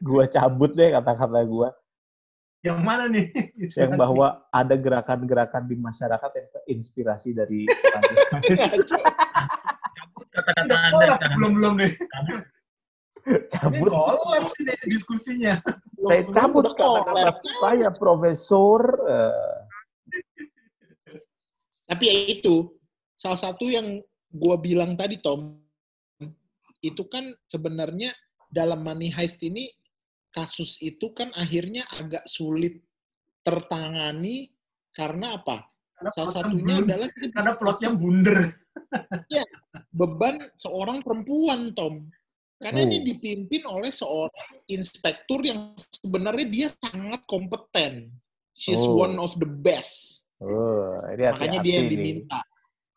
gue 0.00 0.24
cabut 0.28 0.70
deh 0.72 0.90
kata-kata 0.92 1.42
gue. 1.42 1.68
Yang 2.64 2.80
mana 2.80 3.04
nih? 3.06 3.28
Yang 3.34 3.76
Inspirasi. 3.76 3.98
bahwa 3.98 4.26
ada 4.48 4.74
gerakan-gerakan 4.74 5.64
di 5.64 5.76
masyarakat 5.76 6.30
yang 6.32 6.48
terinspirasi 6.50 7.28
dari. 7.34 7.60
Kata-kata 10.34 10.60
Anda 10.64 10.76
kolaps 10.90 11.18
sekarang. 11.20 11.36
belum-belum 11.38 11.74
Ini 13.28 13.48
cabut. 13.48 13.88
ini 14.60 14.74
diskusinya. 14.84 15.54
Saya 15.96 16.22
cabut 16.28 16.76
kata-kata 16.76 17.32
kolaps. 17.32 17.44
saya, 17.60 17.88
Profesor. 17.88 18.80
eh, 19.08 19.56
Tapi 21.84 22.04
ya 22.04 22.14
itu, 22.36 22.68
salah 23.12 23.40
satu 23.40 23.68
yang 23.68 24.00
gua 24.28 24.56
bilang 24.56 24.96
tadi, 24.96 25.20
Tom, 25.20 25.60
itu 26.80 27.04
kan 27.08 27.32
sebenarnya 27.48 28.12
dalam 28.48 28.84
Money 28.84 29.08
Heist 29.12 29.40
ini, 29.44 29.68
kasus 30.28 30.80
itu 30.80 31.12
kan 31.16 31.32
akhirnya 31.32 31.84
agak 31.96 32.24
sulit 32.28 32.80
tertangani 33.44 34.52
karena 34.92 35.36
apa? 35.40 35.64
Karena 35.94 36.10
Salah 36.12 36.32
satunya 36.32 36.74
blunder. 36.80 36.84
adalah 36.90 37.08
kita 37.14 37.34
karena 37.38 37.52
plotnya 37.56 37.90
blunder. 37.94 38.38
beban 39.94 40.36
seorang 40.58 40.98
perempuan, 41.00 41.70
Tom. 41.76 42.10
Karena 42.54 42.80
Oh. 42.80 42.86
ini 42.86 42.98
dipimpin 43.02 43.62
oleh 43.66 43.90
seorang 43.90 44.62
inspektur 44.70 45.42
yang 45.42 45.74
sebenarnya 45.76 46.46
dia 46.46 46.68
sangat 46.70 47.26
kompeten. 47.26 48.08
She's 48.54 48.78
Oh. 48.78 48.94
one 48.96 49.18
of 49.18 49.34
the 49.36 49.48
best. 49.48 50.22
oh, 50.38 51.00
ini 51.14 51.24
Makanya 51.24 51.34
hati-hati 51.34 51.64
dia 51.64 51.74
yang 51.78 51.86
nih. 51.88 51.92
diminta. 51.94 52.40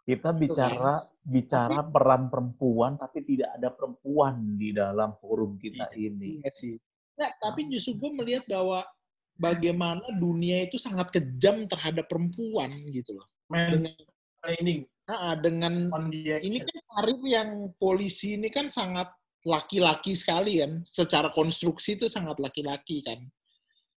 Kita 0.03 0.29
bicara 0.31 0.93
bicara 1.21 1.79
peran 1.83 2.31
perempuan 2.31 2.95
tapi 2.95 3.23
tidak 3.23 3.59
ada 3.59 3.69
perempuan 3.71 4.55
di 4.55 4.71
dalam 4.71 5.15
forum 5.19 5.59
kita 5.59 5.91
ini. 5.95 6.39
Iya 6.39 6.51
sih. 6.55 6.75
Nah, 7.19 7.27
tapi 7.39 7.67
justru 7.67 7.97
gue 7.99 8.11
melihat 8.15 8.47
bahwa 8.47 8.87
bagaimana 9.35 10.05
dunia 10.15 10.63
itu 10.63 10.79
sangat 10.79 11.11
kejam 11.11 11.67
terhadap 11.67 12.07
perempuan 12.07 12.71
gitu 12.89 13.19
loh. 13.19 13.27
Nah, 13.47 15.35
dengan 15.39 15.87
on 15.91 16.11
the 16.11 16.39
ini 16.43 16.59
kan 16.63 16.77
karir 16.99 17.19
yang 17.23 17.49
polisi 17.79 18.35
ini 18.35 18.47
kan 18.51 18.67
sangat 18.67 19.07
laki-laki 19.47 20.11
sekali 20.11 20.59
kan, 20.59 20.83
secara 20.83 21.31
konstruksi 21.31 21.95
itu 21.95 22.11
sangat 22.11 22.35
laki-laki 22.43 22.99
kan. 22.99 23.23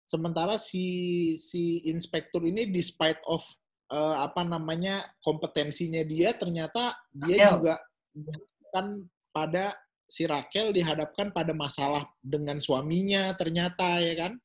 Sementara 0.06 0.58
si 0.62 1.34
si 1.38 1.82
inspektur 1.90 2.46
ini 2.46 2.70
despite 2.70 3.18
of 3.26 3.42
eh, 3.90 4.16
apa 4.22 4.46
namanya 4.46 5.02
kompetensinya 5.26 6.06
dia 6.06 6.34
ternyata 6.38 6.94
dia 7.10 7.36
Raquel. 7.36 7.50
juga 7.58 7.74
dihadapkan 8.14 8.86
pada 9.30 9.74
si 10.10 10.26
Raquel 10.26 10.74
dihadapkan 10.74 11.30
pada 11.30 11.54
masalah 11.54 12.06
dengan 12.22 12.58
suaminya 12.58 13.34
ternyata 13.34 14.02
ya 14.02 14.14
kan. 14.26 14.38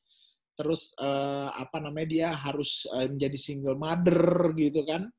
Terus 0.56 0.94
eh, 1.02 1.50
apa 1.52 1.78
namanya 1.82 2.08
dia 2.10 2.30
harus 2.34 2.86
eh, 2.98 3.10
menjadi 3.10 3.38
single 3.38 3.78
mother 3.78 4.54
gitu 4.58 4.86
kan. 4.86 5.10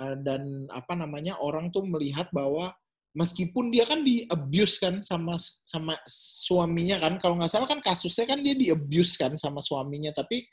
Eh, 0.00 0.16
dan 0.22 0.70
apa 0.70 0.94
namanya 0.94 1.36
orang 1.42 1.68
tuh 1.74 1.84
melihat 1.84 2.30
bahwa 2.30 2.72
meskipun 3.12 3.68
dia 3.68 3.84
kan 3.84 4.00
di 4.00 4.24
abuse 4.28 4.80
kan 4.80 5.04
sama 5.04 5.36
sama 5.64 5.96
suaminya 6.08 7.00
kan. 7.00 7.20
Kalau 7.20 7.36
nggak 7.36 7.52
salah 7.52 7.68
kan 7.68 7.80
kasusnya 7.84 8.24
kan 8.28 8.40
dia 8.40 8.56
di 8.56 8.66
abuse 8.72 9.20
kan 9.20 9.36
sama 9.36 9.60
suaminya. 9.60 10.12
Tapi 10.16 10.44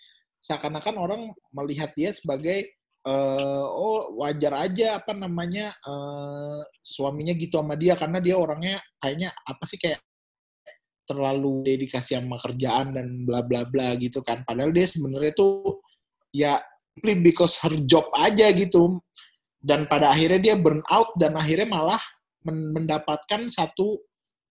seakan-akan 0.43 0.95
orang 0.99 1.21
melihat 1.55 1.91
dia 1.95 2.11
sebagai 2.11 2.67
eh, 3.07 3.65
oh 3.65 4.19
wajar 4.19 4.55
aja 4.59 4.99
apa 4.99 5.15
namanya 5.15 5.71
eh, 5.71 6.61
suaminya 6.83 7.33
gitu 7.39 7.59
sama 7.59 7.79
dia. 7.79 7.95
Karena 7.95 8.19
dia 8.19 8.35
orangnya 8.35 8.77
kayaknya 8.99 9.31
apa 9.31 9.63
sih 9.63 9.79
kayak 9.79 10.03
terlalu 11.09 11.65
dedikasi 11.65 12.13
sama 12.13 12.37
kerjaan 12.37 12.93
dan 12.93 13.25
bla 13.25 13.41
bla 13.41 13.65
bla 13.65 13.95
gitu 13.97 14.19
kan. 14.21 14.43
Padahal 14.43 14.75
dia 14.75 14.85
sebenarnya 14.85 15.33
tuh 15.33 15.79
ya 16.35 16.59
simply 16.93 17.15
because 17.23 17.55
her 17.63 17.73
job 17.87 18.05
aja 18.19 18.51
gitu. 18.51 18.99
Dan 19.59 19.91
pada 19.91 20.15
akhirnya 20.15 20.39
dia 20.39 20.55
burn 20.55 20.79
out 20.87 21.11
dan 21.19 21.35
akhirnya 21.35 21.67
malah 21.67 21.99
mendapatkan 22.47 23.51
satu 23.51 23.99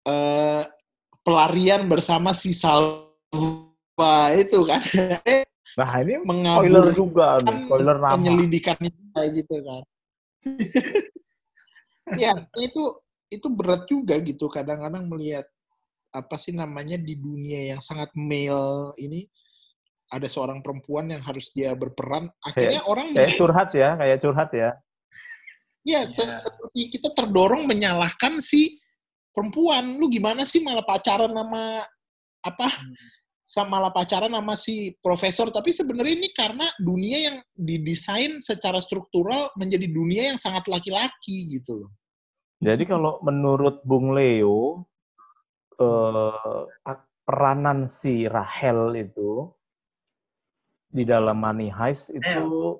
eh, 0.04 0.64
pelarian 1.24 1.88
bersama 1.88 2.32
si 2.32 2.52
Salva 2.52 4.32
itu 4.36 4.58
kan 4.64 4.82
Nah 5.78 5.94
ini 6.02 6.18
spoiler 6.24 6.90
juga 6.90 7.38
spoiler 7.38 7.96
nama. 8.00 8.16
penyelidikan 8.16 8.78
itu 8.82 9.00
kayak 9.14 9.30
gitu 9.36 9.56
kan 9.62 9.82
ya 12.22 12.32
itu 12.56 12.82
itu 13.28 13.46
berat 13.52 13.84
juga 13.84 14.16
gitu 14.24 14.48
kadang-kadang 14.48 15.06
melihat 15.12 15.44
apa 16.08 16.40
sih 16.40 16.56
namanya 16.56 16.96
di 16.96 17.20
dunia 17.20 17.76
yang 17.76 17.80
sangat 17.84 18.08
male 18.16 18.96
ini 18.96 19.28
ada 20.08 20.24
seorang 20.24 20.64
perempuan 20.64 21.12
yang 21.12 21.20
harus 21.20 21.52
dia 21.52 21.76
berperan 21.76 22.32
akhirnya 22.40 22.80
orang 22.88 23.12
Kayak 23.12 23.36
curhat 23.36 23.68
ya, 23.76 23.92
kayak 24.00 24.18
curhat 24.24 24.50
ya. 24.56 24.70
Ya, 25.88 26.04
se- 26.04 26.20
Iya. 26.28 26.36
seperti 26.36 26.92
kita 26.92 27.16
terdorong 27.16 27.64
menyalahkan 27.64 28.44
si 28.44 28.76
perempuan. 29.32 29.96
Lu 29.96 30.12
gimana 30.12 30.44
sih 30.44 30.60
malah 30.60 30.84
pacaran 30.84 31.32
sama 31.32 31.80
apa 32.44 32.68
sama 33.48 33.80
malah 33.80 33.88
pacaran 33.88 34.28
sama 34.28 34.52
si 34.60 34.92
profesor 35.00 35.48
tapi 35.48 35.72
sebenarnya 35.72 36.20
ini 36.20 36.28
karena 36.36 36.68
dunia 36.76 37.32
yang 37.32 37.36
didesain 37.56 38.44
secara 38.44 38.76
struktural 38.84 39.48
menjadi 39.56 39.88
dunia 39.88 40.22
yang 40.34 40.38
sangat 40.38 40.68
laki-laki 40.68 41.48
gitu 41.56 41.80
loh. 41.80 41.90
Jadi 42.60 42.84
kalau 42.84 43.16
menurut 43.24 43.80
Bung 43.88 44.12
Leo 44.12 44.84
eh, 45.80 46.62
peranan 47.24 47.88
si 47.88 48.28
Rahel 48.28 48.92
itu 49.00 49.48
di 50.92 51.08
dalam 51.08 51.40
Money 51.40 51.72
Heist 51.72 52.12
itu 52.12 52.76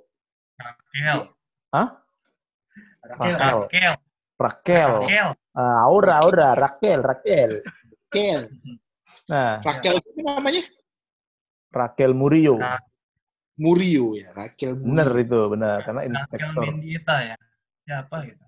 Raquel. 0.61 1.33
Hah? 1.73 1.89
Raquel. 3.03 3.35
Raquel. 3.35 3.59
Raquel. 3.63 3.95
Raquel. 4.39 4.91
Raquel. 5.03 5.29
Ah, 5.55 5.79
Aura, 5.91 6.15
Aura, 6.23 6.49
Raquel, 6.55 7.01
Raquel. 7.03 7.53
Raquel, 8.09 8.41
Nah, 9.29 9.61
Raquel 9.61 10.01
itu 10.01 10.21
namanya 10.25 10.63
Raquel 11.69 12.13
Murillo. 12.17 12.57
Ra- 12.57 12.81
Murio 13.59 14.15
ya, 14.15 14.31
Raquel 14.33 14.79
Murio. 14.79 14.87
Bener 14.89 15.11
itu, 15.19 15.41
benar. 15.51 15.77
Karena 15.83 16.03
inspektor 16.07 16.63
Mendieta 16.73 17.17
ya. 17.27 17.37
Siapa 17.85 18.17
gitu? 18.25 18.45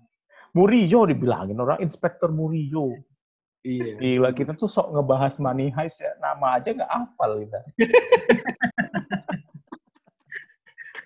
Murillo 0.55 0.99
dibilangin 1.05 1.59
orang 1.59 1.83
inspektor 1.83 2.31
Murillo. 2.31 2.95
Iya. 3.61 3.99
Gila, 3.99 4.29
kita 4.33 4.57
tuh 4.57 4.65
sok 4.65 4.89
ngebahas 4.95 5.35
money 5.37 5.69
heist 5.69 6.01
ya. 6.01 6.15
Nama 6.17 6.57
aja 6.57 6.69
nggak 6.73 6.91
hafal 6.91 7.31
kita. 7.43 7.59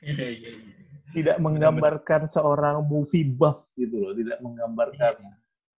Iya, 0.05 0.27
iya, 0.37 0.49
iya. 0.53 0.84
Tidak 1.15 1.37
menggambarkan 1.39 2.27
seorang 2.27 2.83
movie 2.83 3.23
buff 3.23 3.63
gitu 3.79 4.03
loh. 4.03 4.11
Tidak 4.11 4.43
menggambarkan 4.43 5.15
Iya. 5.15 5.33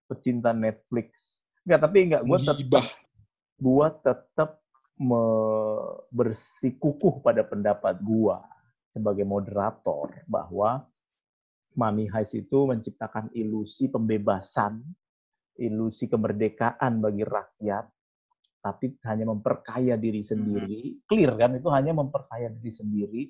pecinta 0.09 0.49
Netflix. 0.49 1.37
Enggak, 1.61 1.79
tapi 1.85 1.97
enggak. 2.09 2.21
Gue 2.25 2.39
tetap, 2.41 2.85
gua 3.61 3.87
tetap 3.93 4.49
me- 4.97 5.97
bersikukuh 6.09 7.21
pada 7.21 7.45
pendapat 7.45 8.01
gua 8.01 8.41
sebagai 8.89 9.27
moderator 9.29 10.09
bahwa 10.25 10.89
money 11.77 12.09
heist 12.09 12.33
itu 12.33 12.65
menciptakan 12.65 13.29
ilusi 13.37 13.93
pembebasan, 13.93 14.81
ilusi 15.61 16.09
kemerdekaan 16.09 16.97
bagi 16.97 17.21
rakyat, 17.21 17.85
tapi 18.57 18.97
hanya 19.05 19.29
memperkaya 19.29 19.93
diri 19.93 20.25
sendiri. 20.25 21.05
Clear 21.05 21.37
kan? 21.37 21.53
Itu 21.61 21.69
hanya 21.69 21.93
memperkaya 21.93 22.49
diri 22.49 22.73
sendiri. 22.73 23.21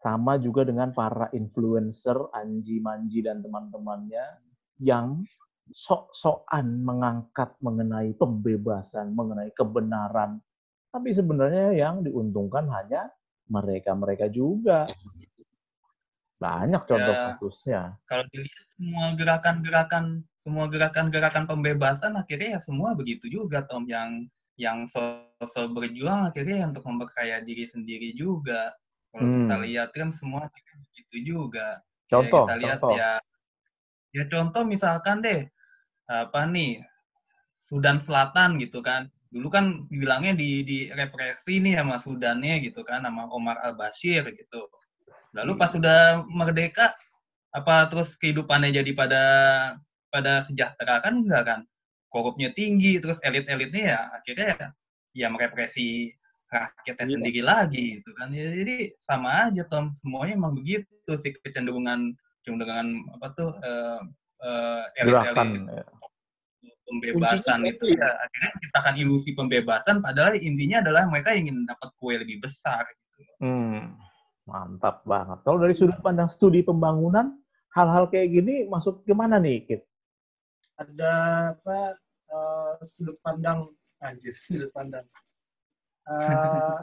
Sama 0.00 0.40
juga 0.40 0.64
dengan 0.64 0.96
para 0.96 1.28
influencer, 1.36 2.16
Anji 2.32 2.80
Manji 2.80 3.20
dan 3.20 3.44
teman-temannya 3.44 4.40
yang 4.80 5.20
sok-sokan 5.68 6.80
mengangkat 6.80 7.52
mengenai 7.60 8.16
pembebasan, 8.16 9.12
mengenai 9.12 9.52
kebenaran. 9.52 10.40
Tapi 10.88 11.12
sebenarnya 11.12 11.76
yang 11.76 12.00
diuntungkan 12.00 12.64
hanya 12.72 13.12
mereka-mereka 13.52 14.32
juga. 14.32 14.88
Banyak 16.40 16.88
contoh 16.88 17.14
Ya. 17.14 17.36
kasusnya. 17.36 17.82
Kalau 18.08 18.24
dilihat 18.32 18.66
semua 18.80 19.06
gerakan-gerakan 19.14 20.24
semua 20.40 20.64
gerakan-gerakan 20.72 21.44
pembebasan 21.44 22.16
akhirnya 22.16 22.56
ya 22.56 22.60
semua 22.64 22.96
begitu 22.96 23.28
juga 23.28 23.60
Tom 23.68 23.84
yang 23.84 24.24
yang 24.56 24.88
sosok 24.88 25.76
berjuang 25.76 26.32
akhirnya 26.32 26.64
ya 26.64 26.66
untuk 26.72 26.88
memperkaya 26.88 27.44
diri 27.44 27.68
sendiri 27.68 28.16
juga. 28.16 28.72
Kalau 29.10 29.26
Hmm. 29.26 29.46
kita 29.46 29.56
lihat 29.66 29.88
kan 29.90 30.08
semua 30.14 30.46
akhirnya 30.46 30.76
begitu 30.86 31.16
juga. 31.34 31.82
Contoh, 32.10 32.46
ya, 32.46 32.54
kita 32.54 32.54
lihat 32.62 32.78
contoh. 32.82 32.94
ya 32.98 33.10
ya 34.10 34.24
contoh 34.26 34.62
misalkan 34.66 35.22
deh 35.22 35.46
apa 36.10 36.42
nih 36.50 36.82
Sudan 37.62 38.02
Selatan 38.02 38.58
gitu 38.58 38.82
kan 38.82 39.06
dulu 39.30 39.46
kan 39.46 39.86
bilangnya 39.86 40.34
di 40.34 40.66
di 40.66 40.78
represi 40.90 41.62
nih 41.62 41.78
sama 41.78 42.02
Sudannya 42.02 42.58
gitu 42.66 42.82
kan 42.82 43.06
sama 43.06 43.30
Omar 43.30 43.62
Al 43.62 43.78
Bashir 43.78 44.26
gitu 44.34 44.66
lalu 45.38 45.54
pas 45.54 45.70
sudah 45.70 46.26
merdeka 46.26 46.90
apa 47.54 47.86
terus 47.86 48.18
kehidupannya 48.18 48.74
jadi 48.82 48.90
pada 48.98 49.22
pada 50.10 50.42
sejahtera 50.50 50.98
kan 51.06 51.22
enggak 51.22 51.42
kan 51.46 51.60
korupnya 52.10 52.50
tinggi 52.50 52.98
terus 52.98 53.22
elit-elitnya 53.22 53.82
ya 53.94 54.00
akhirnya 54.18 54.46
ya, 54.58 54.66
ya 55.14 55.26
merepresi 55.30 56.10
rakyatnya 56.50 57.06
Iya. 57.06 57.14
sendiri 57.16 57.42
lagi 57.46 57.84
gitu 58.02 58.10
kan 58.18 58.28
Ya, 58.34 58.50
jadi 58.50 58.76
sama 59.06 59.48
aja 59.48 59.62
Tom 59.70 59.94
semuanya 59.94 60.34
emang 60.34 60.58
begitu 60.58 61.10
sih 61.22 61.30
kecenderungan 61.40 62.12
kecenderungan 62.42 62.86
apa 63.14 63.26
tuh 63.38 63.50
eh, 63.62 64.00
eh, 64.42 64.82
Gerakan. 65.06 65.46
elit-elit 65.46 65.78
ya. 65.78 65.84
pembebasan 66.84 67.62
Kuncinya 67.62 67.70
itu 67.70 67.84
itu 67.86 68.02
ya 68.02 68.08
akhirnya 68.18 68.50
menciptakan 68.50 68.94
ilusi 68.98 69.30
pembebasan 69.32 69.96
padahal 70.02 70.34
intinya 70.34 70.82
adalah 70.82 71.06
mereka 71.06 71.30
ingin 71.38 71.62
dapat 71.62 71.88
kue 72.02 72.18
lebih 72.18 72.42
besar 72.42 72.82
gitu. 72.82 73.22
Hmm, 73.46 73.94
mantap 74.42 75.06
banget. 75.06 75.38
Kalau 75.46 75.62
dari 75.62 75.70
sudut 75.78 75.94
pandang 76.02 76.26
studi 76.26 76.66
pembangunan, 76.66 77.38
hal-hal 77.78 78.10
kayak 78.10 78.34
gini 78.34 78.66
masuk 78.66 79.06
gimana 79.06 79.38
nih, 79.38 79.62
Kit? 79.70 79.82
Ada 80.82 81.12
apa 81.54 81.94
eh, 82.26 82.72
sudut 82.82 83.14
pandang 83.22 83.70
anjir 84.02 84.34
sudut 84.42 84.74
pandang. 84.74 85.06
Eh, 86.08 86.78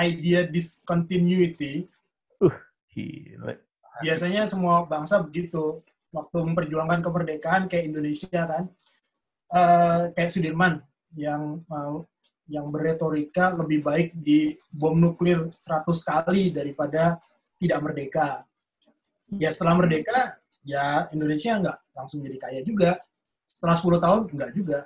idea 0.00 0.40
discontinuity 0.46 1.84
Gila. 2.90 3.52
biasanya 4.00 4.48
semua 4.48 4.88
bangsa 4.88 5.20
begitu 5.20 5.84
waktu 6.14 6.36
memperjuangkan 6.40 7.04
kemerdekaan 7.04 7.68
kayak 7.68 7.90
Indonesia 7.90 8.40
kan 8.48 8.64
eh, 9.52 10.02
kayak 10.16 10.30
Sudirman 10.32 10.80
yang 11.18 11.60
mau 11.66 12.06
yang 12.50 12.66
berretorika 12.66 13.54
lebih 13.54 13.86
baik 13.86 14.08
di 14.18 14.58
bom 14.74 14.98
nuklir 14.98 15.46
100 15.54 15.86
kali 15.86 16.50
daripada 16.50 17.22
tidak 17.62 17.78
merdeka. 17.78 18.28
Ya 19.38 19.54
setelah 19.54 19.78
merdeka, 19.78 20.34
ya 20.66 21.06
Indonesia 21.14 21.54
nggak 21.62 21.78
langsung 21.94 22.26
jadi 22.26 22.38
kaya 22.42 22.60
juga. 22.66 22.98
Setelah 23.46 23.76
10 23.78 24.02
tahun, 24.02 24.20
nggak 24.34 24.52
juga. 24.58 24.78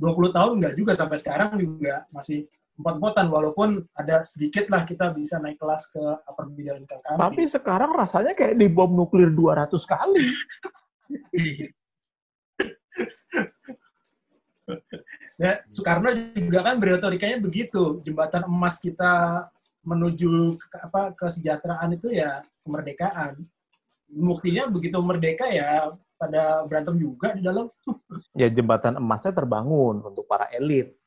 20 0.00 0.32
tahun, 0.32 0.54
nggak 0.64 0.74
juga. 0.80 0.92
Sampai 0.96 1.20
sekarang 1.20 1.60
juga 1.60 2.08
masih 2.08 2.48
empat-empatan. 2.80 3.26
Walaupun 3.28 3.68
ada 3.92 4.24
sedikit 4.24 4.66
lah 4.72 4.88
kita 4.88 5.12
bisa 5.12 5.36
naik 5.38 5.60
kelas 5.60 5.92
ke 5.92 6.00
upper 6.00 6.48
middle 6.48 6.80
income 6.80 7.00
country. 7.04 7.20
Tapi 7.20 7.42
sekarang 7.46 7.90
rasanya 7.92 8.32
kayak 8.32 8.56
di 8.56 8.66
bom 8.72 8.90
nuklir 8.90 9.30
200 9.30 9.70
kali. 9.84 10.24
Ya, 15.40 15.64
Soekarno 15.72 16.12
juga 16.36 16.60
kan 16.62 16.76
berretorikanya 16.76 17.40
begitu. 17.40 18.04
Jembatan 18.04 18.44
emas 18.46 18.76
kita 18.78 19.48
menuju 19.80 20.60
ke, 20.60 20.76
apa 20.76 21.16
kesejahteraan 21.16 21.96
itu 21.96 22.12
ya 22.12 22.44
kemerdekaan. 22.60 23.40
Buktinya 24.10 24.68
begitu 24.68 25.00
merdeka 25.00 25.48
ya 25.48 25.96
pada 26.20 26.68
berantem 26.68 27.00
juga 27.00 27.32
di 27.32 27.40
dalam. 27.40 27.72
Ya 28.36 28.52
jembatan 28.52 29.00
emasnya 29.00 29.32
terbangun 29.32 30.04
untuk 30.04 30.28
para 30.28 30.44
elit. 30.52 30.99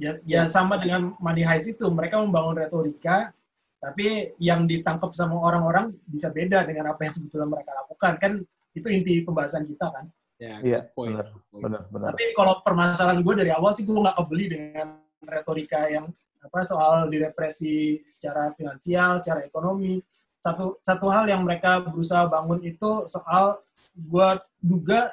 Ya, 0.00 0.16
ya 0.24 0.48
sama 0.48 0.80
dengan 0.80 1.12
Money 1.20 1.44
Heist 1.44 1.76
itu, 1.76 1.84
mereka 1.92 2.16
membangun 2.16 2.56
retorika, 2.56 3.36
tapi 3.76 4.32
yang 4.40 4.64
ditangkap 4.64 5.12
sama 5.12 5.36
orang-orang 5.36 5.92
bisa 6.08 6.32
beda 6.32 6.64
dengan 6.64 6.96
apa 6.96 7.04
yang 7.04 7.12
sebetulnya 7.12 7.48
mereka 7.48 7.76
lakukan. 7.76 8.12
Kan 8.16 8.32
itu 8.72 8.88
inti 8.88 9.20
pembahasan 9.20 9.68
kita 9.68 9.86
kan. 9.92 10.04
Ya, 10.40 10.56
Iya, 10.64 10.80
benar, 10.96 11.36
benar, 11.52 11.82
benar. 11.92 12.08
Tapi 12.16 12.32
kalau 12.32 12.64
permasalahan 12.64 13.20
gue 13.20 13.34
dari 13.44 13.52
awal 13.52 13.76
sih 13.76 13.84
gue 13.84 13.92
nggak 13.92 14.16
kebeli 14.24 14.44
dengan 14.48 14.86
retorika 15.28 15.84
yang 15.84 16.08
apa 16.40 16.64
soal 16.64 17.12
direpresi 17.12 18.00
secara 18.08 18.48
finansial, 18.56 19.20
secara 19.20 19.44
ekonomi. 19.44 20.00
Satu 20.40 20.80
satu 20.80 21.12
hal 21.12 21.28
yang 21.28 21.44
mereka 21.44 21.84
berusaha 21.84 22.24
bangun 22.24 22.64
itu 22.64 23.04
soal 23.04 23.60
gue 23.92 24.28
duga 24.64 25.12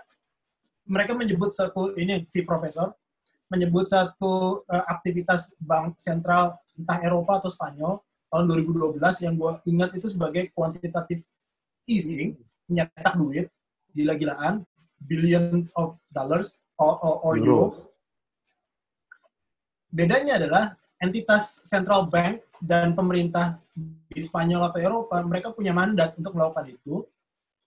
mereka 0.88 1.12
menyebut 1.12 1.52
satu 1.52 1.92
ini 2.00 2.24
si 2.32 2.48
profesor 2.48 2.96
menyebut 3.48 3.88
satu 3.88 4.64
eh, 4.68 4.86
aktivitas 4.92 5.56
bank 5.60 5.96
sentral 6.00 6.60
entah 6.78 7.00
Eropa 7.02 7.40
atau 7.40 7.50
Spanyol 7.52 8.00
tahun 8.28 8.44
2012 8.52 9.00
yang 9.24 9.34
gue 9.40 9.52
ingat 9.72 9.90
itu 9.96 10.08
sebagai 10.12 10.52
quantitative 10.52 11.24
easing 11.88 12.36
menyetak 12.68 13.16
duit 13.16 13.48
gila-gilaan 13.96 14.68
billions 15.00 15.72
of 15.80 15.96
dollars 16.12 16.60
or, 16.76 17.00
or, 17.00 17.16
or 17.24 17.34
euro. 17.40 17.48
Euro. 17.48 17.68
Bedanya 19.88 20.36
adalah 20.38 20.76
entitas 21.00 21.64
central 21.64 22.12
bank 22.12 22.44
dan 22.60 22.92
pemerintah 22.98 23.62
di 24.10 24.20
Spanyol 24.20 24.68
atau 24.68 24.80
Eropa, 24.82 25.22
mereka 25.22 25.54
punya 25.54 25.72
mandat 25.72 26.18
untuk 26.18 26.34
melakukan 26.34 26.74
itu, 26.74 27.06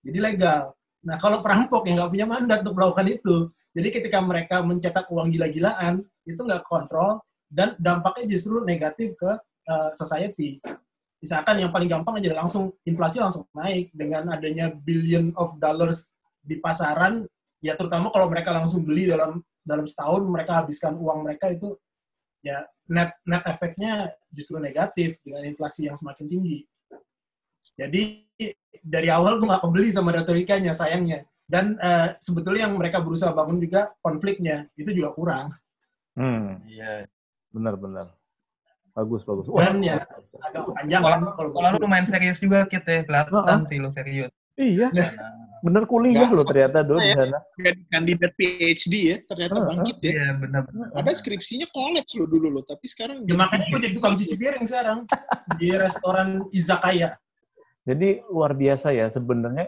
jadi 0.03 0.19
legal. 0.19 0.75
Nah, 1.01 1.17
kalau 1.17 1.41
perampok 1.41 1.89
yang 1.89 1.97
nggak 2.01 2.13
punya 2.13 2.27
mandat 2.29 2.59
untuk 2.61 2.77
melakukan 2.77 3.07
itu, 3.09 3.37
jadi 3.73 3.89
ketika 3.89 4.19
mereka 4.21 4.61
mencetak 4.61 5.09
uang 5.09 5.33
gila-gilaan, 5.33 6.05
itu 6.29 6.41
nggak 6.41 6.67
kontrol, 6.69 7.25
dan 7.49 7.75
dampaknya 7.81 8.37
justru 8.37 8.61
negatif 8.63 9.17
ke 9.17 9.31
uh, 9.67 9.91
society. 9.97 10.61
Misalkan 11.21 11.61
yang 11.61 11.73
paling 11.73 11.89
gampang 11.89 12.21
aja 12.21 12.33
langsung 12.33 12.73
inflasi 12.85 13.21
langsung 13.21 13.45
naik 13.53 13.93
dengan 13.93 14.33
adanya 14.33 14.73
billion 14.73 15.33
of 15.37 15.57
dollars 15.61 16.09
di 16.41 16.57
pasaran, 16.61 17.29
ya 17.61 17.77
terutama 17.77 18.09
kalau 18.09 18.29
mereka 18.29 18.53
langsung 18.57 18.85
beli 18.85 19.09
dalam 19.09 19.45
dalam 19.61 19.85
setahun 19.85 20.25
mereka 20.25 20.65
habiskan 20.65 20.97
uang 20.97 21.29
mereka 21.29 21.53
itu 21.53 21.77
ya 22.41 22.65
net 22.89 23.13
net 23.29 23.45
efeknya 23.45 24.09
justru 24.33 24.57
negatif 24.57 25.21
dengan 25.21 25.45
inflasi 25.45 25.89
yang 25.89 25.97
semakin 25.97 26.25
tinggi. 26.25 26.65
Jadi 27.81 28.29
dari 28.85 29.09
awal 29.09 29.41
gue 29.41 29.49
nggak 29.49 29.65
pembeli 29.65 29.89
sama 29.89 30.13
retorikanya 30.13 30.77
sayangnya. 30.77 31.25
Dan 31.49 31.81
uh, 31.81 32.15
sebetulnya 32.21 32.69
yang 32.69 32.77
mereka 32.77 33.01
berusaha 33.01 33.33
bangun 33.33 33.57
juga 33.59 33.91
konfliknya 34.05 34.69
itu 34.77 34.93
juga 34.93 35.11
kurang. 35.17 35.47
Hmm, 36.15 36.61
Iya. 36.69 37.09
benar-benar. 37.51 38.13
Bagus, 38.95 39.25
bagus. 39.25 39.47
Dan 39.49 39.81
ya, 39.83 39.99
agak 40.45 40.71
panjang 40.77 41.03
kan 41.03 41.21
kalau 41.35 41.51
Kalau 41.51 41.69
lu 41.75 41.79
lumayan 41.83 42.07
serius 42.07 42.39
juga 42.39 42.67
kita 42.69 43.03
kelihatan 43.09 43.65
sih 43.67 43.79
lu 43.83 43.91
serius. 43.91 44.31
Iya, 44.61 44.93
Karena, 44.93 45.25
bener 45.65 45.83
kuliah 45.89 46.29
loh 46.29 46.45
ternyata 46.45 46.85
dulu 46.85 47.01
di 47.01 47.11
Iya. 47.11 47.17
sana. 47.17 47.39
Kandidat 47.89 48.33
PhD 48.37 48.95
ya, 49.09 49.17
ternyata 49.25 49.57
Heeh. 49.57 49.69
bangkit 49.73 49.97
ya. 50.05 50.11
Iya 50.13 50.27
benar. 50.37 50.63
Ada 51.01 51.11
skripsinya 51.17 51.67
college 51.73 52.13
lo 52.21 52.25
dulu 52.29 52.47
lo, 52.53 52.61
tapi 52.61 52.85
sekarang 52.87 53.25
Ya 53.25 53.35
makanya 53.41 53.67
gue 53.73 53.81
jadi 53.89 53.95
tukang 53.97 54.15
cuci 54.21 54.35
piring 54.37 54.67
sekarang 54.69 54.99
di 55.57 55.69
restoran 55.75 56.45
izakaya. 56.53 57.17
Jadi 57.85 58.21
luar 58.29 58.53
biasa 58.53 58.93
ya 58.93 59.09
sebenarnya 59.09 59.67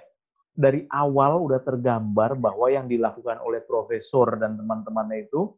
dari 0.53 0.85
awal 0.92 1.48
udah 1.48 1.64
tergambar 1.64 2.37
bahwa 2.37 2.68
yang 2.68 2.85
dilakukan 2.85 3.40
oleh 3.40 3.64
profesor 3.64 4.37
dan 4.37 4.61
teman-temannya 4.61 5.27
itu 5.27 5.48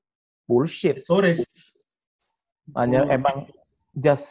bullshit. 0.46 1.02
Sore. 1.02 1.34
Hanya 2.78 3.04
Oh. 3.04 3.10
emang 3.12 3.36
just 3.98 4.30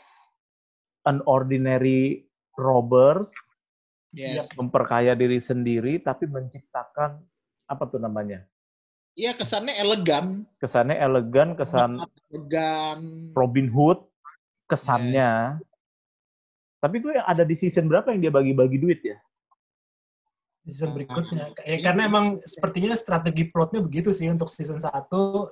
an 1.04 1.20
ordinary 1.28 2.24
robbers 2.56 3.30
Yes. 4.14 4.54
memperkaya 4.54 5.18
diri 5.18 5.42
sendiri 5.42 5.98
tapi 6.00 6.30
menciptakan 6.30 7.18
apa 7.66 7.84
tuh 7.90 7.98
namanya? 7.98 8.46
Iya 9.14 9.34
kesannya 9.38 9.78
elegan, 9.78 10.46
Kesannya 10.58 10.98
elegan, 10.98 11.54
kesan 11.54 12.02
elegan. 12.30 13.30
Robin 13.38 13.70
Hood, 13.70 14.02
kesannya. 14.66 15.62
Tapi 16.84 17.00
itu 17.00 17.16
yang 17.16 17.24
ada 17.24 17.48
di 17.48 17.56
season 17.56 17.88
berapa 17.88 18.12
yang 18.12 18.28
dia 18.28 18.34
bagi-bagi 18.36 18.76
duit 18.76 19.00
ya? 19.08 19.16
season 20.64 20.96
berikutnya. 20.96 21.52
Ya, 21.68 21.78
karena 21.84 22.08
emang 22.08 22.26
sepertinya 22.48 22.96
strategi 22.96 23.52
plotnya 23.52 23.84
begitu 23.84 24.16
sih 24.16 24.32
untuk 24.32 24.48
season 24.48 24.80
1, 24.80 24.90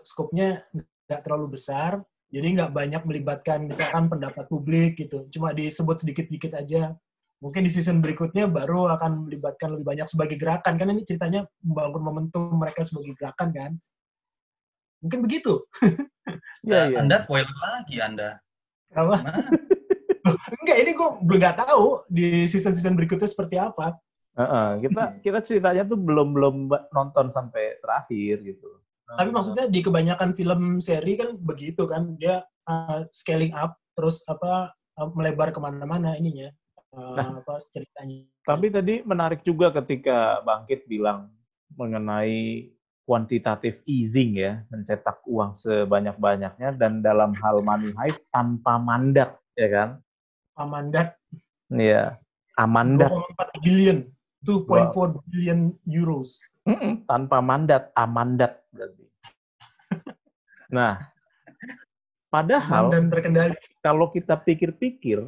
skopnya 0.07 0.63
nggak 0.71 1.21
terlalu 1.27 1.59
besar, 1.59 1.99
jadi 2.31 2.47
nggak 2.55 2.71
banyak 2.71 3.01
melibatkan 3.03 3.67
misalkan 3.67 4.07
pendapat 4.07 4.47
publik 4.47 4.95
gitu, 4.95 5.27
cuma 5.27 5.51
disebut 5.51 5.99
sedikit-sedikit 5.99 6.55
aja. 6.55 6.95
Mungkin 7.41 7.65
di 7.65 7.71
season 7.73 7.99
berikutnya 7.99 8.45
baru 8.47 8.87
akan 8.95 9.27
melibatkan 9.27 9.73
lebih 9.75 9.85
banyak 9.91 10.07
sebagai 10.07 10.37
gerakan, 10.39 10.77
kan 10.79 10.87
ini 10.93 11.03
ceritanya 11.03 11.43
membangun 11.59 12.01
momentum 12.05 12.53
mereka 12.55 12.87
sebagai 12.87 13.17
gerakan 13.17 13.49
kan. 13.51 13.71
Mungkin 15.03 15.19
begitu. 15.27 15.61
Iya, 16.61 16.93
iya. 16.93 16.97
Anda 17.01 17.25
spoiler 17.25 17.57
lagi 17.57 17.97
Anda. 17.97 18.37
Apa? 18.93 19.17
Enggak, 20.49 20.77
ini 20.81 20.91
gue 20.97 21.09
belum 21.21 21.39
nggak 21.39 21.57
tahu 21.67 21.85
di 22.09 22.49
season-season 22.49 22.97
berikutnya 22.97 23.29
seperti 23.29 23.61
apa. 23.61 23.97
Heeh, 24.37 24.69
kita 24.87 25.03
kita 25.25 25.39
ceritanya 25.45 25.83
tuh 25.85 25.99
belum 25.99 26.33
belum 26.33 26.55
nonton 26.89 27.29
sampai 27.29 27.77
terakhir 27.83 28.41
gitu. 28.41 28.69
Tapi 29.11 29.27
maksudnya 29.27 29.67
di 29.67 29.83
kebanyakan 29.83 30.31
film 30.31 30.79
seri 30.79 31.19
kan 31.19 31.35
begitu 31.35 31.83
kan, 31.83 32.15
dia 32.15 32.47
uh, 32.63 33.03
scaling 33.11 33.51
up 33.51 33.75
terus 33.91 34.23
apa 34.23 34.71
uh, 34.71 35.09
melebar 35.11 35.51
ke 35.51 35.59
mana-mana 35.59 36.15
ininya 36.15 36.47
uh, 36.95 37.15
Nah. 37.19 37.43
apa 37.43 37.59
ceritanya. 37.59 38.23
Tapi 38.41 38.67
tadi 38.71 39.03
menarik 39.03 39.43
juga 39.43 39.71
ketika 39.71 40.39
Bangkit 40.47 40.87
bilang 40.87 41.29
mengenai 41.75 42.71
quantitative 43.05 43.83
easing 43.83 44.39
ya, 44.39 44.63
mencetak 44.71 45.23
uang 45.27 45.55
sebanyak-banyaknya 45.59 46.75
dan 46.79 47.03
dalam 47.03 47.35
hal 47.39 47.59
money 47.59 47.91
heist 47.99 48.27
tanpa 48.31 48.79
mandat, 48.79 49.35
ya 49.55 49.67
kan? 49.67 49.89
Amandat 50.57 51.15
Iya, 51.71 52.19
amandat 52.59 53.07
2,4 53.07 53.63
billion, 53.63 53.97
2.4 54.43 55.23
billion 55.31 55.59
euros. 55.87 56.43
Mm-mm, 56.67 57.07
tanpa 57.07 57.39
mandat, 57.39 57.89
amandat 57.95 58.59
berarti. 58.75 59.05
Nah, 60.71 61.03
padahal 62.31 62.95
dan 62.95 63.11
terkendali. 63.11 63.59
kalau 63.83 64.07
kita 64.07 64.39
pikir-pikir, 64.39 65.19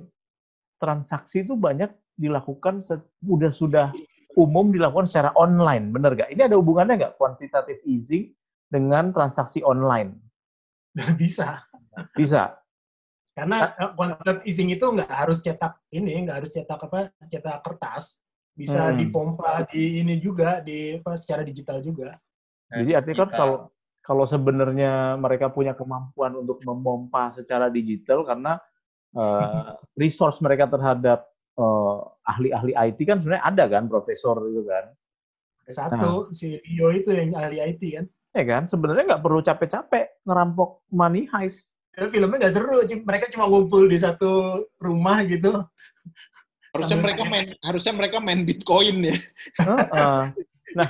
transaksi 0.79 1.43
itu 1.43 1.59
banyak 1.59 1.91
dilakukan 2.15 2.79
sudah 2.79 3.51
sudah 3.51 3.91
umum 4.39 4.71
dilakukan 4.71 5.07
secara 5.07 5.35
online, 5.35 5.91
benar 5.91 6.15
nggak? 6.15 6.31
Ini 6.31 6.47
ada 6.47 6.55
hubungannya 6.55 6.95
nggak 6.95 7.15
quantitative 7.19 7.83
easing 7.83 8.31
dengan 8.71 9.11
transaksi 9.11 9.59
online? 9.67 10.15
Bisa. 11.19 11.67
Bisa. 12.15 12.55
Karena 13.33 13.73
uh, 13.73 13.91
quantitative 13.97 14.45
easing 14.45 14.69
itu 14.69 14.85
nggak 14.85 15.09
harus 15.09 15.41
cetak 15.41 15.81
ini, 15.89 16.21
nggak 16.21 16.37
harus 16.45 16.51
cetak 16.53 16.79
apa, 16.85 17.09
cetak 17.25 17.65
kertas. 17.65 18.21
Bisa 18.53 18.93
Hmm. 18.93 19.01
dipompa 19.01 19.65
di 19.65 20.05
ini 20.05 20.21
juga, 20.21 20.61
di 20.61 21.01
apa, 21.01 21.17
secara 21.17 21.41
digital 21.41 21.81
juga. 21.81 22.13
Jadi 22.69 22.93
artinya 22.93 23.17
kan 23.25 23.29
Kita- 23.33 23.39
kalau 23.41 23.57
kalau 24.03 24.25
sebenarnya 24.27 25.15
mereka 25.17 25.49
punya 25.49 25.73
kemampuan 25.73 26.35
untuk 26.35 26.61
memompa 26.61 27.33
secara 27.33 27.69
digital 27.69 28.21
karena 28.23 28.61
eh, 29.13 29.69
resource 29.93 30.41
mereka 30.41 30.65
terhadap 30.65 31.25
eh, 31.53 31.99
ahli-ahli 32.25 32.73
IT 32.73 32.97
kan 33.05 33.17
sebenarnya 33.17 33.45
ada 33.45 33.63
kan 33.69 33.83
profesor 33.85 34.41
itu 34.45 34.65
kan, 34.65 34.89
Ada 35.65 35.73
satu, 35.85 36.09
Nah. 36.29 36.33
si 36.33 36.57
Rio 36.59 36.89
itu 36.89 37.09
yang 37.09 37.33
ahli 37.33 37.57
IT 37.61 37.81
kan. 37.93 38.05
ya 38.33 38.43
kan? 38.43 38.63
Sebenarnya 38.65 39.13
nggak 39.13 39.21
perlu 39.21 39.41
capek-capek 39.41 40.21
ngerampok 40.25 40.85
money 40.89 41.25
heist. 41.29 41.72
Ya, 41.93 42.09
filmnya 42.09 42.37
nggak 42.41 42.53
seru, 42.57 42.81
mereka 43.05 43.29
cuma 43.29 43.45
ngumpul 43.45 43.85
di 43.85 44.01
satu 44.01 44.65
rumah 44.81 45.21
gitu. 45.29 45.61
Harusnya 46.73 46.97
Sambil 46.97 47.05
mereka 47.13 47.23
main 47.29 47.47
harusnya 47.61 47.93
mereka 47.93 48.17
main 48.17 48.41
Bitcoin 48.41 49.13
ya. 49.13 49.17
Heeh. 49.61 50.21
Nah, 50.73 50.89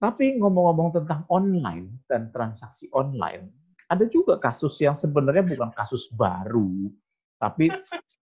tapi 0.00 0.40
ngomong-ngomong 0.40 0.96
tentang 0.96 1.28
online 1.28 2.00
dan 2.08 2.32
transaksi 2.32 2.88
online, 2.88 3.52
ada 3.84 4.08
juga 4.08 4.40
kasus 4.40 4.80
yang 4.80 4.96
sebenarnya 4.96 5.44
bukan 5.44 5.68
kasus 5.76 6.08
baru, 6.08 6.88
tapi 7.36 7.68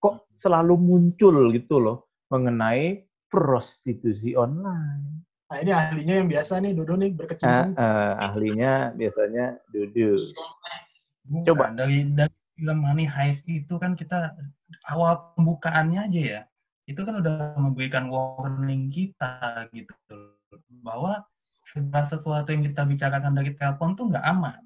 kok 0.02 0.26
selalu 0.34 0.74
muncul 0.74 1.54
gitu 1.54 1.78
loh 1.78 2.10
mengenai 2.34 3.06
prostitusi 3.30 4.34
online. 4.34 5.22
Nah, 5.46 5.56
ini 5.62 5.70
ahlinya 5.70 6.14
yang 6.18 6.26
biasa 6.26 6.58
nih, 6.58 6.72
Dodo 6.74 6.98
nih, 6.98 7.14
berkecimpung. 7.14 7.78
eh, 7.78 8.12
ahlinya 8.26 8.72
biasanya 8.98 9.46
Dudu. 9.70 10.18
Bukan, 11.22 11.46
Coba. 11.46 11.64
dari 11.70 12.02
dari 12.11 12.35
film 12.52 12.78
Money 12.82 13.06
Heist 13.06 13.46
itu 13.46 13.74
kan 13.76 13.94
kita 13.94 14.35
awal 14.90 15.32
pembukaannya 15.35 16.11
aja 16.11 16.20
ya 16.20 16.42
itu 16.85 16.98
kan 17.00 17.22
udah 17.22 17.54
memberikan 17.56 18.11
warning 18.11 18.90
kita 18.90 19.70
gitu 19.70 19.94
bahwa 20.82 21.22
segala 21.62 22.11
sesuatu 22.11 22.50
yang 22.50 22.66
kita 22.66 22.82
bicarakan 22.82 23.32
dari 23.32 23.54
telepon 23.54 23.94
tuh 23.94 24.11
nggak 24.11 24.26
aman 24.26 24.58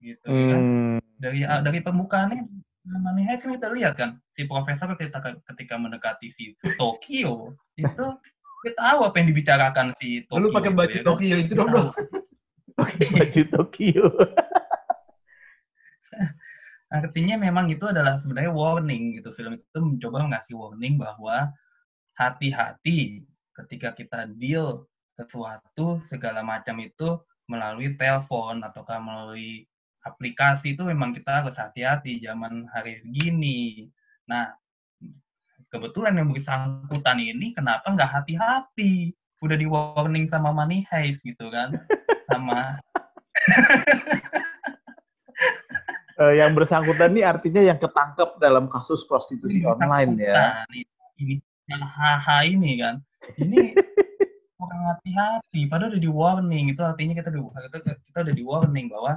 gitu 0.00 0.26
kan 0.26 0.60
Hmm, 0.60 0.98
dari 1.20 1.44
dari 1.44 1.80
pembukaannya 1.84 2.48
Money 2.88 3.28
Heist 3.28 3.44
kan 3.44 3.52
kita 3.52 3.68
lihat 3.76 3.94
kan 3.94 4.16
si 4.32 4.48
profesor 4.48 4.88
ketika 4.96 5.20
ketika 5.52 5.74
mendekati 5.76 6.32
si 6.32 6.56
Tokyo 6.80 7.52
itu 7.76 8.06
kita 8.64 8.74
tahu 8.74 8.98
apa 9.04 9.14
yang 9.20 9.28
dibicarakan 9.28 9.86
si 10.00 10.24
Tokyo 10.24 10.40
Lu 10.40 10.48
pakai 10.50 10.72
itu, 10.72 10.78
baju 10.80 10.96
ya 10.96 10.98
kan? 10.98 11.06
Tokyo 11.06 11.36
itu 11.36 11.52
dong, 11.52 11.68
Kita 11.68 11.76
dong. 11.76 11.88
pakai 12.74 13.04
baju 13.12 13.40
Tokyo. 13.52 14.04
Artinya 16.88 17.36
memang 17.36 17.68
itu 17.68 17.84
adalah 17.84 18.16
sebenarnya 18.16 18.52
warning 18.52 19.20
gitu. 19.20 19.32
Film 19.36 19.60
itu 19.60 19.78
mencoba 19.78 20.24
ngasih 20.32 20.56
warning 20.56 20.96
bahwa 20.96 21.52
hati-hati 22.16 23.28
ketika 23.52 23.92
kita 23.92 24.24
deal 24.40 24.88
sesuatu 25.18 26.00
segala 26.08 26.40
macam 26.40 26.78
itu 26.80 27.20
melalui 27.50 27.98
telepon 27.98 28.62
ataukah 28.62 29.02
melalui 29.02 29.66
aplikasi 30.06 30.78
itu 30.78 30.86
memang 30.86 31.12
kita 31.12 31.42
harus 31.44 31.58
hati-hati 31.58 32.22
zaman 32.22 32.64
hari 32.72 33.04
gini. 33.04 33.90
Nah, 34.24 34.54
kebetulan 35.68 36.16
yang 36.16 36.32
bersangkutan 36.32 37.18
ini 37.20 37.52
kenapa 37.52 37.92
nggak 37.92 38.22
hati-hati? 38.22 39.12
Udah 39.44 39.56
di 39.58 39.66
warning 39.68 40.26
sama 40.32 40.54
money 40.54 40.86
heist 40.88 41.20
gitu 41.20 41.52
kan. 41.52 41.76
Sama 42.30 42.80
Eh, 46.18 46.34
yang 46.42 46.50
bersangkutan 46.50 47.14
ini 47.14 47.22
artinya 47.22 47.62
yang 47.62 47.78
ketangkep 47.78 48.42
dalam 48.42 48.66
kasus 48.66 49.06
prostitusi 49.06 49.62
online 49.62 50.18
ya. 50.18 50.34
Nah, 50.34 50.66
ini, 50.74 51.38
ini 51.70 51.78
haha 51.78 52.42
ini 52.42 52.70
kan. 52.82 52.98
Ini 53.38 53.70
kurang 54.58 54.82
hati-hati. 54.90 55.70
Padahal 55.70 55.94
udah 55.94 56.02
di 56.02 56.10
warning. 56.10 56.64
Itu 56.74 56.82
artinya 56.82 57.14
kita 57.14 57.30
udah, 57.30 57.70
kita, 57.70 57.78
kita 58.02 58.18
udah 58.26 58.34
di 58.34 58.42
warning 58.42 58.90
bahwa 58.90 59.14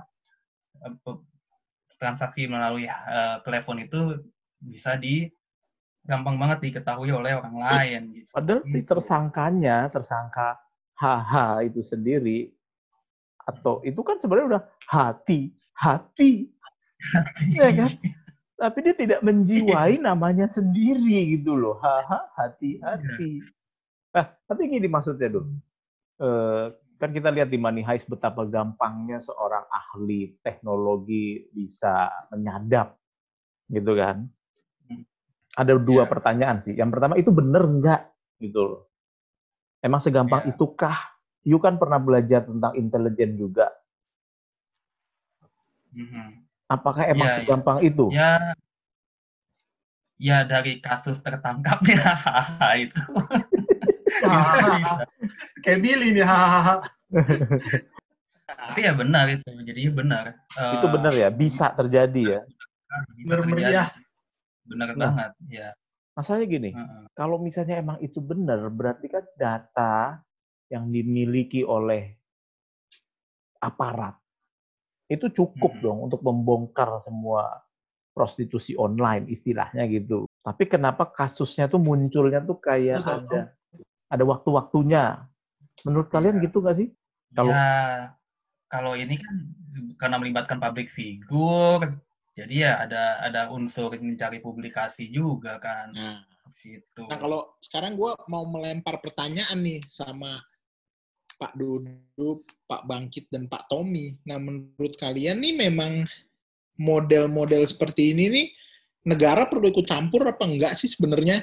eh, 0.85 1.17
transaksi 1.97 2.45
melalui 2.45 2.85
eh, 2.85 3.37
telepon 3.49 3.81
itu 3.81 4.21
bisa 4.61 4.93
di 4.93 5.25
gampang 6.05 6.37
banget 6.37 6.69
diketahui 6.69 7.09
oleh 7.09 7.33
orang 7.33 7.57
lain. 7.65 8.01
Gitu. 8.13 8.29
Padahal 8.29 8.61
si 8.61 8.79
tersangkanya, 8.85 9.89
tersangka 9.89 10.57
HH 11.01 11.65
itu 11.65 11.81
sendiri, 11.81 12.53
atau 13.41 13.81
itu 13.81 14.01
kan 14.05 14.21
sebenarnya 14.21 14.47
udah 14.57 14.63
hati, 14.85 15.49
hati. 15.73 16.45
Ya 17.51 17.69
kan? 17.73 17.89
Tapi 18.61 18.77
dia 18.85 18.93
tidak 18.93 19.19
menjiwai 19.25 19.97
namanya 19.97 20.45
sendiri 20.45 21.33
gitu 21.33 21.57
loh. 21.57 21.81
Haha, 21.81 22.29
hati-hati. 22.37 23.41
Nah, 24.13 24.25
tapi 24.45 24.69
gini 24.69 24.85
maksudnya, 24.85 25.33
Dun. 25.33 25.57
Eh, 26.21 26.65
kan 27.01 27.09
kita 27.09 27.33
lihat 27.33 27.49
di 27.49 27.57
Money 27.57 27.81
Heist 27.81 28.05
betapa 28.05 28.45
gampangnya 28.45 29.17
seorang 29.25 29.65
ahli 29.65 30.37
teknologi 30.45 31.49
bisa 31.49 32.13
menyadap, 32.29 32.93
gitu 33.73 33.97
kan? 33.97 34.29
Ada 35.57 35.75
dua 35.81 36.05
Ya. 36.05 36.09
pertanyaan 36.11 36.61
sih. 36.61 36.77
Yang 36.77 36.89
pertama, 36.93 37.17
itu 37.17 37.33
bener 37.33 37.65
nggak? 37.65 38.01
Gitu 38.37 38.61
loh. 38.61 38.81
Emang 39.81 39.99
segampang 39.99 40.45
Ya. 40.45 40.53
itukah? 40.53 41.17
You 41.41 41.57
kan 41.57 41.81
pernah 41.81 41.97
belajar 41.97 42.45
tentang 42.45 42.77
intelijen 42.77 43.33
juga. 43.33 43.73
Mhm. 45.91 46.50
Apakah 46.71 47.03
emang 47.03 47.27
Ya, 47.27 47.35
ya. 47.35 47.37
segampang 47.43 47.77
itu? 47.83 48.05
Ya, 48.15 48.31
ya 50.15 50.37
dari 50.47 50.79
kasus 50.79 51.19
tertangkapnya 51.19 51.99
itu. 52.87 53.03
Kayak 55.59 55.79
Billy 55.83 56.15
nih. 56.15 56.23
Tapi 58.47 58.79
ya 58.87 58.93
benar 58.95 59.25
itu, 59.27 59.43
jadinya 59.67 59.91
benar. 59.99 60.23
Itu 60.55 60.87
Eh, 60.87 60.91
bener 60.95 61.13
ya, 61.19 61.27
bisa 61.27 61.75
terjadi 61.75 62.39
ya. 62.39 62.41
Bener 63.27 63.39
terjadi. 63.43 63.51
meriah. 63.51 63.87
Benar 64.63 64.87
Nah. 64.95 65.11
banget, 65.11 65.31
ya. 65.51 65.69
Masalahnya 66.15 66.47
gini, 66.47 66.71
Heeh. 66.75 67.03
kalau 67.15 67.39
misalnya 67.39 67.79
emang 67.79 67.97
itu 68.03 68.19
benar, 68.19 68.63
berarti 68.71 69.07
kan 69.11 69.23
data 69.39 70.19
yang 70.67 70.87
dimiliki 70.87 71.63
oleh 71.63 72.15
aparat 73.59 74.20
itu 75.11 75.27
cukup 75.27 75.75
Mhm. 75.75 75.81
dong 75.83 75.97
untuk 76.07 76.23
membongkar 76.23 77.03
semua 77.03 77.59
prostitusi 78.15 78.75
online 78.79 79.27
istilahnya 79.27 79.83
gitu. 79.91 80.23
Tapi 80.39 80.67
kenapa 80.71 81.11
kasusnya 81.11 81.67
tuh 81.67 81.83
munculnya 81.83 82.39
tuh 82.39 82.57
kayak 82.63 83.03
Terus, 83.03 83.27
ada 83.27 83.41
ada 84.07 84.23
waktu-waktunya. 84.23 85.27
Menurut 85.83 86.07
kalian 86.07 86.39
Iya. 86.39 86.43
gitu 86.47 86.63
nggak 86.63 86.77
sih? 86.79 86.87
Kalau 87.31 87.51
Ya, 87.55 87.71
kalau 88.67 88.93
ini 88.95 89.15
kan 89.19 89.35
karena 89.99 90.15
melibatkan 90.19 90.59
public 90.59 90.91
figure, 90.91 91.95
jadi 92.35 92.55
ya 92.55 92.71
ada 92.83 93.03
ada 93.23 93.41
unsur 93.51 93.91
mencari 93.95 94.39
publikasi 94.39 95.07
juga 95.11 95.59
kan 95.59 95.91
Nah, 95.95 96.23
di 96.47 96.53
situ. 96.55 97.03
nah 97.07 97.15
kalau 97.19 97.55
sekarang 97.63 97.95
gue 97.95 98.11
mau 98.27 98.43
melempar 98.47 98.99
pertanyaan 98.99 99.59
nih 99.63 99.79
sama 99.87 100.39
Pak 101.41 101.57
Dodo, 101.57 102.45
Pak 102.69 102.85
Bangkit, 102.85 103.25
dan 103.33 103.49
Pak 103.49 103.65
Tommy. 103.65 104.13
Nah, 104.29 104.37
menurut 104.37 104.93
kalian 105.01 105.41
nih 105.41 105.57
memang 105.57 106.05
model-model 106.77 107.65
seperti 107.65 108.13
ini 108.13 108.29
nih 108.29 108.47
negara 109.09 109.49
perlu 109.49 109.73
ikut 109.73 109.89
campur 109.89 110.21
apa 110.29 110.45
enggak 110.45 110.77
sih 110.77 110.85
sebenarnya? 110.85 111.41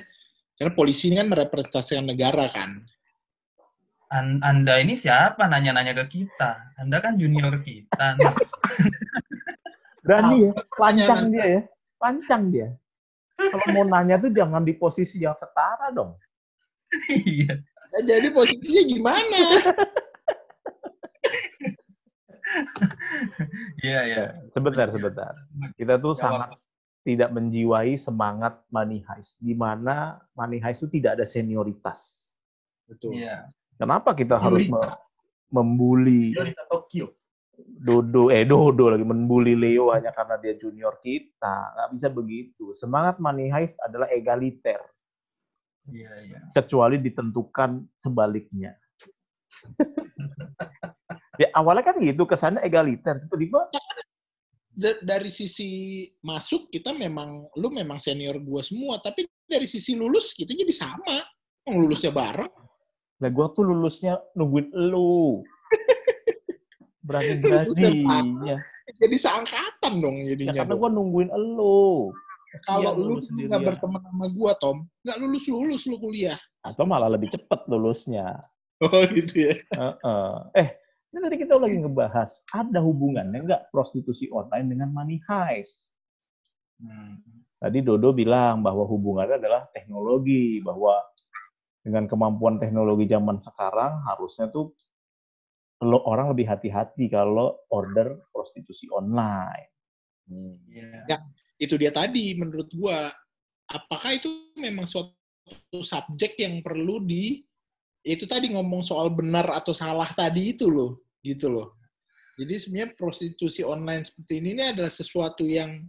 Karena 0.54 0.70
polisi 0.70 1.10
ini 1.10 1.18
kan 1.18 1.26
merepresentasikan 1.26 2.06
negara 2.06 2.46
kan. 2.46 2.78
An- 4.14 4.38
Anda 4.40 4.78
ini 4.78 4.94
siapa 4.94 5.50
nanya-nanya 5.50 5.98
ke 5.98 6.06
kita? 6.06 6.78
Anda 6.78 7.02
kan 7.02 7.18
junior 7.18 7.58
kita. 7.66 8.14
nih. 8.14 8.34
berani 10.06 10.36
ya, 10.46 10.52
lancang 10.80 11.22
dia 11.28 11.44
ya, 11.44 11.60
lancang 12.00 12.42
dia. 12.54 12.68
Kalau 13.38 13.66
mau 13.74 13.84
nanya 13.84 14.16
tuh 14.16 14.30
jangan 14.30 14.62
di 14.62 14.72
posisi 14.78 15.20
yang 15.26 15.34
setara 15.34 15.90
dong. 15.90 16.14
Iya. 17.12 17.60
Ya, 17.88 18.00
jadi 18.04 18.28
posisinya 18.30 18.82
gimana? 18.84 19.40
Iya, 23.80 24.00
iya. 24.04 24.24
Sebentar, 24.52 24.88
sebentar. 24.90 25.32
Kita 25.76 25.96
tuh 25.96 26.16
Jawab. 26.16 26.20
sangat 26.20 26.50
tidak 27.04 27.30
menjiwai 27.32 27.96
semangat 27.96 28.60
money 28.68 29.00
heist, 29.04 29.40
di 29.40 29.56
mana 29.56 30.20
money 30.36 30.60
heist 30.60 30.84
itu 30.84 31.00
tidak 31.00 31.16
ada 31.20 31.24
senioritas. 31.24 32.32
Betul. 32.84 33.16
Iya. 33.20 33.48
Kenapa 33.78 34.12
kita 34.12 34.36
harus 34.36 34.64
Senioritas. 34.64 34.96
me- 34.96 35.06
membuli 35.48 36.36
Tokyo. 36.68 37.08
Dodo, 37.58 38.30
eh 38.30 38.46
Dodo 38.46 38.86
lagi 38.92 39.02
membuli 39.02 39.56
Leo 39.56 39.90
hanya 39.90 40.12
karena 40.12 40.36
dia 40.38 40.54
junior 40.54 41.00
kita? 41.00 41.74
Nggak 41.74 41.88
bisa 41.96 42.08
begitu. 42.12 42.64
Semangat 42.76 43.16
money 43.18 43.48
heist 43.48 43.80
adalah 43.82 44.06
egaliter, 44.12 44.78
Iya, 45.88 46.10
iya. 46.22 46.38
kecuali 46.52 47.00
ditentukan 47.00 47.80
sebaliknya. 47.98 48.76
ya 51.40 51.48
awalnya 51.54 51.84
kan 51.88 51.96
gitu, 51.98 52.22
kesannya 52.24 52.60
egaliter. 52.62 53.24
Tiba-tiba 53.24 53.60
Da- 54.78 55.00
dari 55.02 55.26
sisi 55.26 55.66
masuk 56.22 56.70
kita 56.70 56.94
memang 56.94 57.50
lu 57.58 57.66
memang 57.68 57.98
senior 57.98 58.38
gua 58.38 58.62
semua, 58.62 59.02
tapi 59.02 59.26
dari 59.42 59.66
sisi 59.66 59.98
lulus 59.98 60.30
kita 60.32 60.54
jadi 60.54 60.70
sama. 60.70 61.18
Yang 61.66 61.76
lulusnya 61.82 62.12
bareng. 62.14 62.54
Lah 63.18 63.30
gue 63.34 63.46
tuh 63.50 63.64
lulusnya 63.66 64.14
nungguin 64.32 64.70
elu. 64.70 65.42
Berani-beraninya. 67.02 68.56
Jadi 68.94 69.16
seangkatan 69.16 69.92
dong 69.98 70.22
Ya 70.22 70.32
jadinya. 70.36 70.52
karena 70.62 70.74
dong. 70.76 70.80
gue 70.80 70.90
nungguin 70.94 71.30
elu. 71.32 72.14
Kalau 72.64 72.94
lu 72.96 73.18
lulus 73.18 73.26
nggak 73.30 73.60
berteman 73.62 74.00
sama 74.02 74.26
gua, 74.32 74.52
Tom, 74.58 74.86
nggak 75.04 75.18
lulus-lulus 75.20 75.82
lu 75.86 75.96
kuliah. 75.98 76.38
Atau 76.62 76.84
malah 76.84 77.10
lebih 77.10 77.30
cepet 77.30 77.60
lulusnya. 77.70 78.38
Oh 78.78 79.02
gitu 79.10 79.50
ya. 79.50 79.54
Heeh. 79.74 80.34
Eh, 80.54 80.68
ini 81.10 81.18
tadi 81.18 81.36
kita 81.42 81.58
lagi 81.58 81.76
ngebahas, 81.82 82.30
ada 82.54 82.78
hubungannya 82.78 83.42
nggak 83.42 83.62
prostitusi 83.74 84.30
online 84.30 84.70
dengan 84.70 84.94
money 84.94 85.18
heist? 85.26 85.96
Hmm. 86.78 87.18
Tadi 87.58 87.82
Dodo 87.82 88.14
bilang 88.14 88.62
bahwa 88.62 88.86
hubungannya 88.86 89.42
adalah 89.42 89.66
teknologi, 89.74 90.62
bahwa 90.62 91.02
dengan 91.82 92.06
kemampuan 92.06 92.62
teknologi 92.62 93.10
zaman 93.10 93.42
sekarang 93.42 94.04
harusnya 94.06 94.46
tuh 94.52 94.70
lo 95.82 96.02
orang 96.06 96.34
lebih 96.34 96.46
hati-hati 96.46 97.10
kalau 97.10 97.58
order 97.70 98.18
prostitusi 98.30 98.86
online. 98.94 99.70
Iya. 100.28 101.06
Ya. 101.08 101.18
Itu 101.58 101.74
dia 101.76 101.90
tadi 101.90 102.32
menurut 102.38 102.70
gua. 102.72 103.10
Apakah 103.68 104.16
itu 104.16 104.54
memang 104.56 104.88
suatu 104.88 105.12
subjek 105.82 106.40
yang 106.40 106.64
perlu 106.64 107.04
di 107.04 107.44
itu 108.06 108.24
tadi 108.24 108.48
ngomong 108.54 108.80
soal 108.80 109.12
benar 109.12 109.44
atau 109.52 109.76
salah 109.76 110.08
tadi 110.16 110.56
itu 110.56 110.70
loh, 110.70 111.04
gitu 111.20 111.52
loh. 111.52 111.76
Jadi 112.38 112.54
sebenarnya 112.56 112.94
prostitusi 112.94 113.66
online 113.66 114.06
seperti 114.06 114.38
ini, 114.38 114.48
ini 114.56 114.64
adalah 114.72 114.88
sesuatu 114.88 115.42
yang 115.42 115.84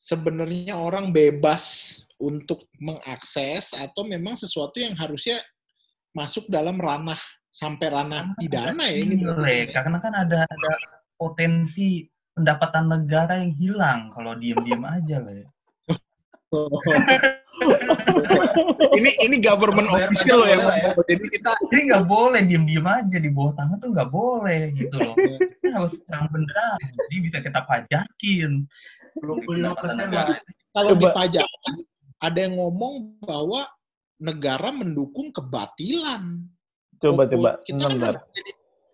sebenarnya 0.00 0.80
orang 0.80 1.12
bebas 1.12 1.94
untuk 2.16 2.64
mengakses 2.80 3.76
atau 3.76 4.08
memang 4.08 4.32
sesuatu 4.32 4.80
yang 4.80 4.96
harusnya 4.96 5.36
masuk 6.16 6.48
dalam 6.48 6.80
ranah 6.80 7.20
sampai 7.52 7.92
ranah 7.92 8.32
pidana 8.40 8.88
ya 8.88 8.96
ini. 8.96 9.20
Nilai, 9.20 9.68
karena 9.68 10.00
kan 10.00 10.12
ada 10.16 10.48
ada 10.48 10.72
potensi 11.20 12.08
pendapatan 12.34 12.84
negara 12.88 13.42
yang 13.42 13.52
hilang 13.52 14.00
kalau 14.10 14.32
diem-diem 14.34 14.82
aja 14.82 15.16
lah 15.20 15.34
ya. 15.40 15.46
ini 18.98 19.10
ini 19.22 19.36
government 19.38 19.86
Bayar 19.86 20.10
official 20.10 20.42
loh 20.42 20.48
yang 20.50 20.60
ya. 20.60 20.66
ngomong. 20.66 20.94
Jadi 21.06 21.26
kita 21.30 21.50
Jadi 21.70 21.80
nggak 21.86 22.04
boleh 22.06 22.40
diem-diem 22.42 22.86
aja 22.86 23.16
di 23.18 23.30
bawah 23.30 23.52
tangan 23.54 23.78
tuh 23.78 23.90
nggak 23.94 24.10
boleh 24.10 24.62
gitu 24.74 24.96
loh. 24.98 25.14
Ini 25.14 25.70
harus 25.70 25.92
terang 26.06 26.26
benderang, 26.32 26.78
jadi 26.80 27.16
bisa 27.22 27.38
kita 27.38 27.60
pajakin. 27.66 28.50
25 29.20 29.80
persen 29.82 30.06
kalau 30.70 30.92
Coba. 30.94 31.02
dipajakan 31.02 31.74
ada 32.22 32.38
yang 32.38 32.54
ngomong 32.56 32.94
bahwa 33.22 33.66
negara 34.18 34.70
mendukung 34.70 35.30
kebatilan. 35.30 36.46
Coba 37.00 37.26
Opo- 37.26 37.32
coba, 37.32 37.50
kita 37.64 37.86
kan 37.86 38.22
jadi 38.30 38.50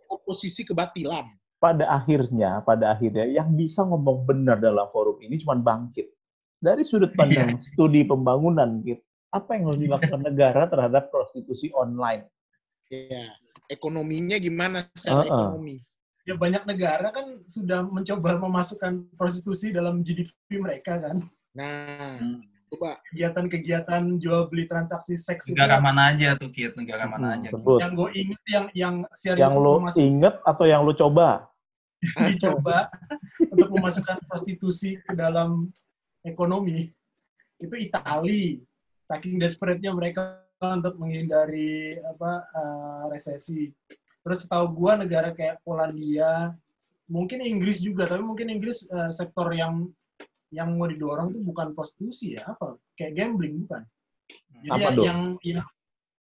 oposisi 0.09 0.63
kebatilan. 0.65 1.36
Pada 1.57 1.89
akhirnya, 1.89 2.61
pada 2.61 2.93
akhirnya 2.93 3.25
yang 3.25 3.57
bisa 3.57 3.81
ngomong 3.81 4.29
benar 4.29 4.61
dalam 4.61 4.87
forum 4.93 5.17
ini 5.25 5.41
cuma 5.41 5.57
bangkit. 5.57 6.13
Dari 6.61 6.85
sudut 6.85 7.13
pandang 7.17 7.57
studi 7.61 8.05
pembangunan, 8.05 8.81
gitu. 8.85 9.01
apa 9.33 9.57
yang 9.57 9.69
harus 9.69 9.81
dilakukan 9.81 10.21
negara 10.25 10.65
terhadap 10.69 11.13
prostitusi 11.13 11.69
online? 11.77 12.25
Ya, 12.89 13.33
ekonominya 13.69 14.41
gimana 14.41 14.89
secara 14.97 15.25
Uh-uh. 15.25 15.29
ekonomi? 15.29 15.77
Ya 16.27 16.35
banyak 16.35 16.67
negara 16.67 17.15
kan 17.15 17.39
sudah 17.47 17.87
mencoba 17.87 18.35
memasukkan 18.41 19.15
prostitusi 19.15 19.71
dalam 19.71 20.03
GDP 20.03 20.59
mereka 20.59 20.99
kan. 20.99 21.23
Nah, 21.55 22.19
Hmm. 22.19 22.43
Coba 22.67 22.99
Kegiatan-kegiatan 23.09 24.03
jual 24.19 24.51
beli 24.51 24.67
transaksi 24.67 25.15
seks 25.15 25.49
itu 25.49 25.55
Negara 25.55 25.79
mana 25.79 26.11
aja 26.11 26.35
tuh, 26.35 26.51
Kit? 26.51 26.75
Negara 26.75 27.07
mana 27.07 27.33
Hmm, 27.33 27.37
aja? 27.39 27.49
Kit? 27.49 27.55
sebut. 27.55 27.79
yang 27.79 27.93
gue 27.95 28.09
inget 28.13 28.43
yang 28.47 28.67
yang 28.75 28.95
serius 29.15 29.43
Yang 29.47 29.55
lo 29.57 29.73
memasuk- 29.79 30.01
inget 30.03 30.35
atau 30.43 30.65
yang 30.65 30.83
lo 30.83 30.93
coba? 30.93 31.29
dicoba 32.29 32.93
untuk 33.41 33.73
memasukkan 33.73 34.21
prostitusi 34.29 35.01
ke 35.01 35.17
dalam 35.17 35.73
ekonomi 36.23 36.93
itu 37.57 37.73
Itali 37.73 38.61
saking 39.09 39.41
desperate-nya 39.41 39.97
mereka 39.97 40.45
untuk 40.61 41.01
menghindari 41.01 41.97
apa 42.05 42.45
eh, 42.45 43.03
resesi 43.11 43.73
terus 44.21 44.45
tahu 44.45 44.77
gua 44.77 45.01
negara 45.01 45.33
kayak 45.33 45.65
Polandia 45.65 46.53
mungkin 47.09 47.41
Inggris 47.41 47.81
juga 47.81 48.05
tapi 48.05 48.23
mungkin 48.23 48.53
Inggris 48.53 48.85
eh, 48.87 49.11
sektor 49.11 49.49
yang 49.51 49.89
yang 50.49 50.75
mau 50.75 50.87
didorong 50.87 51.31
tuh 51.31 51.43
bukan 51.43 51.73
prostitusi 51.73 52.35
ya 52.35 52.47
apa 52.49 52.79
kayak 52.95 53.13
gambling 53.15 53.63
bukan 53.63 53.83
jadi 54.61 54.71
Apa 54.73 54.81
ya- 54.81 54.95
dong? 54.95 55.05
yang 55.05 55.21
yang 55.43 55.67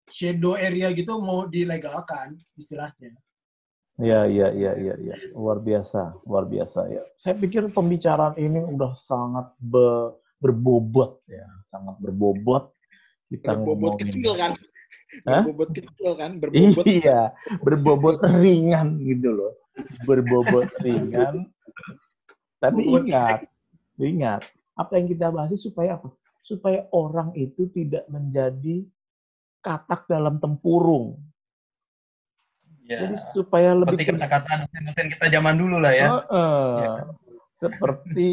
shadow 0.07 0.53
area 0.53 0.89
gitu 0.91 1.17
mau 1.17 1.45
dilegalkan 1.45 2.37
istilahnya 2.53 3.13
Iya, 3.99 4.23
iya, 4.25 4.47
iya, 4.49 4.71
iya, 4.75 4.93
iya. 4.95 5.15
Luar 5.35 5.59
biasa, 5.59 6.23
luar 6.23 6.47
biasa 6.47 6.87
ya. 6.87 7.03
Saya 7.19 7.35
pikir 7.35 7.67
pembicaraan 7.67 8.31
ini 8.39 8.63
udah 8.63 8.95
sangat 8.95 9.51
be- 9.59 10.15
berbobot 10.39 11.19
ya, 11.27 11.43
sangat 11.67 11.99
berbobot. 11.99 12.71
Kita 13.27 13.59
Berbobot 13.59 13.99
ngomongin- 13.99 14.07
kecil 14.07 14.31
kan. 14.39 14.51
Hah? 15.27 15.43
Berbobot 15.43 15.69
kecil 15.75 16.11
kan. 16.15 16.31
Berbobot. 16.39 16.85
Iya, 17.03 17.35
berbobot 17.59 18.23
ringan 18.39 19.03
gitu 19.03 19.35
loh. 19.35 19.53
Berbobot 20.07 20.71
ringan. 20.79 21.51
Tapi 22.55 22.81
ingat, 22.87 23.51
ingat, 24.03 24.47
apa 24.75 24.95
yang 24.95 25.07
kita 25.11 25.27
bahas 25.31 25.59
supaya 25.59 25.99
apa? 25.99 26.09
Supaya 26.43 26.87
orang 26.95 27.35
itu 27.35 27.67
tidak 27.69 28.07
menjadi 28.07 28.87
katak 29.59 30.07
dalam 30.07 30.39
tempurung. 30.39 31.19
Ya. 32.89 33.05
Jadi 33.05 33.15
supaya 33.37 33.77
lebih 33.77 34.01
Seperti 34.01 34.17
kata-kata 34.17 34.51
dosen-dosen 34.65 35.07
kita 35.13 35.25
zaman 35.29 35.55
dulu 35.61 35.77
lah 35.77 35.93
ya. 35.93 36.07
Heeh. 36.09 36.69
Iya. 36.81 36.93
Seperti 37.53 38.27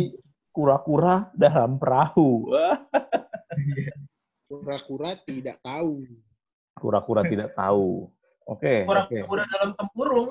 kura-kura 0.54 1.28
dalam 1.36 1.76
perahu. 1.76 2.48
Kura-kura 4.46 5.18
tidak 5.26 5.58
tahu. 5.58 6.06
Kura-kura 6.78 7.26
tidak 7.26 7.50
tahu. 7.58 8.06
Oke, 8.46 8.86
oke. 8.86 9.26
kura-kura 9.26 9.42
dalam 9.50 9.74
tempurung 9.74 10.30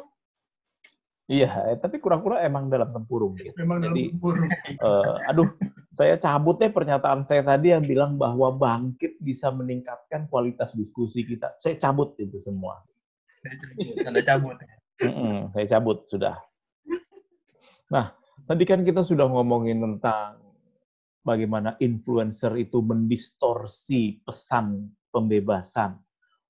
Iya, 1.26 1.74
eh, 1.74 1.78
tapi 1.82 1.98
kura-kura 1.98 2.46
emang 2.46 2.70
dalam 2.70 2.94
tempurung. 2.94 3.34
Gitu. 3.34 3.58
memang 3.58 3.82
dalam 3.82 3.98
Jadi, 3.98 4.14
tempurung 4.14 4.46
eh, 4.46 5.14
aduh, 5.26 5.50
saya 5.90 6.22
cabut 6.22 6.62
deh 6.62 6.70
pernyataan 6.70 7.26
saya 7.26 7.42
tadi 7.42 7.74
yang 7.74 7.82
bilang 7.82 8.14
bahwa 8.14 8.54
bangkit 8.54 9.18
bisa 9.18 9.50
meningkatkan 9.50 10.30
kualitas 10.30 10.78
diskusi 10.78 11.26
kita. 11.26 11.58
Saya 11.58 11.82
cabut 11.82 12.14
itu 12.22 12.38
semua. 12.46 12.86
Tanda 14.06 14.22
cabut. 14.22 14.54
Saya 15.58 15.66
cabut 15.66 16.06
sudah. 16.06 16.38
Nah, 17.90 18.14
tadi 18.46 18.64
kan 18.70 18.86
kita 18.86 19.02
sudah 19.02 19.26
ngomongin 19.26 19.82
tentang 19.82 20.46
bagaimana 21.26 21.74
influencer 21.82 22.54
itu 22.62 22.86
mendistorsi 22.86 24.22
pesan 24.22 24.94
pembebasan. 25.10 25.98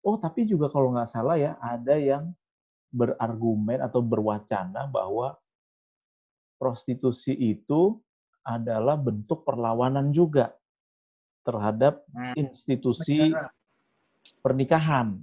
Oh, 0.03 0.19
tapi 0.19 0.43
juga 0.43 0.67
kalau 0.67 0.91
nggak 0.91 1.09
salah 1.09 1.39
ya, 1.39 1.55
ada 1.63 1.95
yang 1.95 2.35
berargumen 2.95 3.83
atau 3.83 3.99
berwacana 3.99 4.87
bahwa 4.87 5.35
prostitusi 6.55 7.35
itu 7.35 7.99
adalah 8.47 8.95
bentuk 8.95 9.43
perlawanan 9.43 10.15
juga 10.15 10.55
terhadap 11.43 12.07
Hmm. 12.15 12.33
institusi 12.39 13.35
pernikahan. 14.39 15.19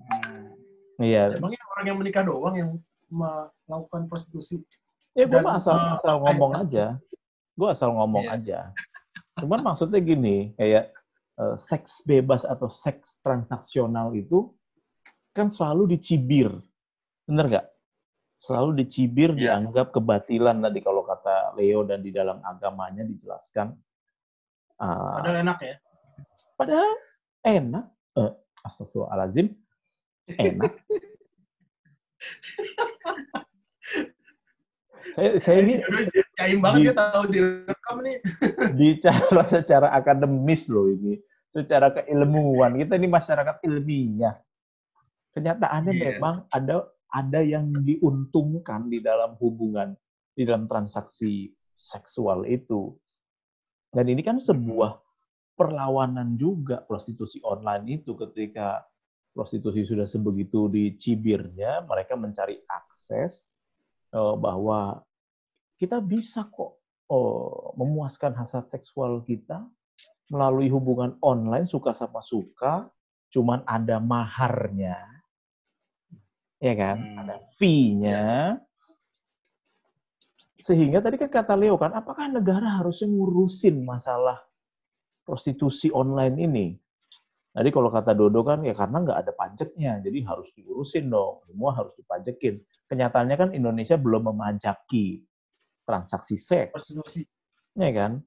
Hmm. 0.00 0.56
Iya, 0.96 1.36
emangnya 1.36 1.60
orang 1.76 1.84
yang 1.92 1.98
menikah 2.00 2.24
doang 2.24 2.54
yang 2.56 2.70
melakukan 3.12 4.08
prostitusi 4.08 4.64
Ya 5.16 5.24
gue 5.24 5.40
asal, 5.48 5.76
eh, 5.80 5.96
asal 5.96 6.16
ngomong 6.20 6.52
yang 6.52 6.64
aja. 6.68 6.84
Gue 7.56 7.68
asal 7.72 7.88
ngomong 7.96 8.24
Iya. 8.28 8.36
aja. 8.36 8.58
Cuman 9.40 9.64
maksudnya 9.64 10.00
gini, 10.00 10.52
kayak 10.56 10.92
eh, 11.36 11.56
seks 11.60 12.00
bebas 12.04 12.48
atau 12.48 12.68
seks 12.68 13.20
transaksional 13.20 14.12
itu 14.16 14.52
kan 15.36 15.52
selalu 15.52 15.92
dicibir. 15.92 16.48
Bener 17.28 17.44
nggak? 17.44 17.66
Selalu 18.36 18.84
dicibir, 18.84 19.36
Iya. 19.36 19.60
dianggap 19.60 19.92
kebatilan 19.92 20.60
tadi 20.60 20.80
kalau 20.80 21.04
kata 21.04 21.52
Leo 21.54 21.84
dan 21.84 22.00
di 22.00 22.08
dalam 22.10 22.40
agamanya 22.40 23.04
dijelaskan. 23.04 23.76
Ah, 24.76 25.20
padahal 25.20 25.40
enak 25.40 25.58
ya 25.60 25.76
padahal 26.56 26.90
enak. 27.44 27.84
Eh, 28.16 28.32
astagfirullahaladzim. 28.60 29.52
Enak. 30.36 30.72
saya, 35.16 35.30
saya 35.40 35.58
ini 35.64 35.74
Jaim 36.36 36.60
banget 36.60 36.76
di- 36.76 36.84
dia 36.88 36.94
tahu 36.96 37.22
direkam 37.32 37.96
nih 38.04 38.16
bicara 38.78 39.42
secara 39.48 39.88
akademis 39.96 40.68
loh 40.68 40.92
ini, 40.92 41.16
secara 41.48 41.88
keilmuan. 41.92 42.76
Kita 42.76 43.00
ini 43.00 43.08
masyarakat 43.08 43.56
ilmiah. 43.64 44.36
Kenyataannya 45.36 45.92
Iya. 45.92 46.04
memang 46.16 46.48
ada 46.48 46.88
ada 47.12 47.40
yang 47.44 47.68
diuntungkan 47.84 48.88
di 48.88 49.04
dalam 49.04 49.36
hubungan, 49.36 49.92
di 50.32 50.48
dalam 50.48 50.64
transaksi 50.64 51.52
seksual 51.76 52.48
itu. 52.48 52.96
Dan 53.92 54.08
ini 54.08 54.24
kan 54.24 54.40
sebuah 54.40 54.96
perlawanan 55.56 56.36
juga 56.36 56.84
prostitusi 56.84 57.40
online 57.44 58.00
itu 58.00 58.16
ketika 58.16 58.84
prostitusi 59.36 59.84
sudah 59.84 60.08
sebegitu 60.08 60.72
dicibirnya, 60.72 61.84
mereka 61.84 62.16
mencari 62.16 62.56
akses 62.68 63.52
eh, 64.12 64.34
bahwa 64.40 65.04
kita 65.76 66.00
bisa 66.00 66.48
kok 66.48 66.80
oh, 67.12 67.76
memuaskan 67.76 68.32
hasrat 68.36 68.72
seksual 68.72 69.20
kita 69.24 69.64
melalui 70.32 70.66
hubungan 70.72 71.14
online 71.22 71.70
suka 71.70 71.94
sama 71.94 72.18
suka, 72.24 72.90
cuman 73.30 73.62
ada 73.62 74.02
maharnya, 74.02 74.96
ya 76.60 76.74
kan? 76.74 76.96
Hmm. 76.98 77.20
Ada 77.26 77.36
fee-nya. 77.56 78.24
Sehingga 80.56 80.98
tadi 80.98 81.20
kan 81.20 81.30
kata 81.30 81.54
Leo 81.54 81.78
kan, 81.78 81.94
apakah 81.94 82.26
negara 82.26 82.82
harusnya 82.82 83.06
ngurusin 83.06 83.86
masalah 83.86 84.42
prostitusi 85.22 85.92
online 85.94 86.36
ini? 86.42 86.66
Tadi 87.56 87.72
kalau 87.72 87.88
kata 87.88 88.12
Dodo 88.12 88.44
kan 88.44 88.60
ya 88.68 88.76
karena 88.76 89.00
nggak 89.00 89.18
ada 89.24 89.32
pajaknya, 89.32 89.96
jadi 90.04 90.18
harus 90.28 90.52
diurusin 90.52 91.08
dong, 91.08 91.40
semua 91.48 91.72
harus 91.72 91.96
dipajekin. 91.96 92.60
Kenyataannya 92.84 93.36
kan 93.38 93.50
Indonesia 93.56 93.96
belum 93.96 94.28
memajaki 94.28 95.24
transaksi 95.88 96.36
seks 96.36 96.68
prostitusi 96.76 97.24
ya 97.80 97.92
kan? 97.96 98.20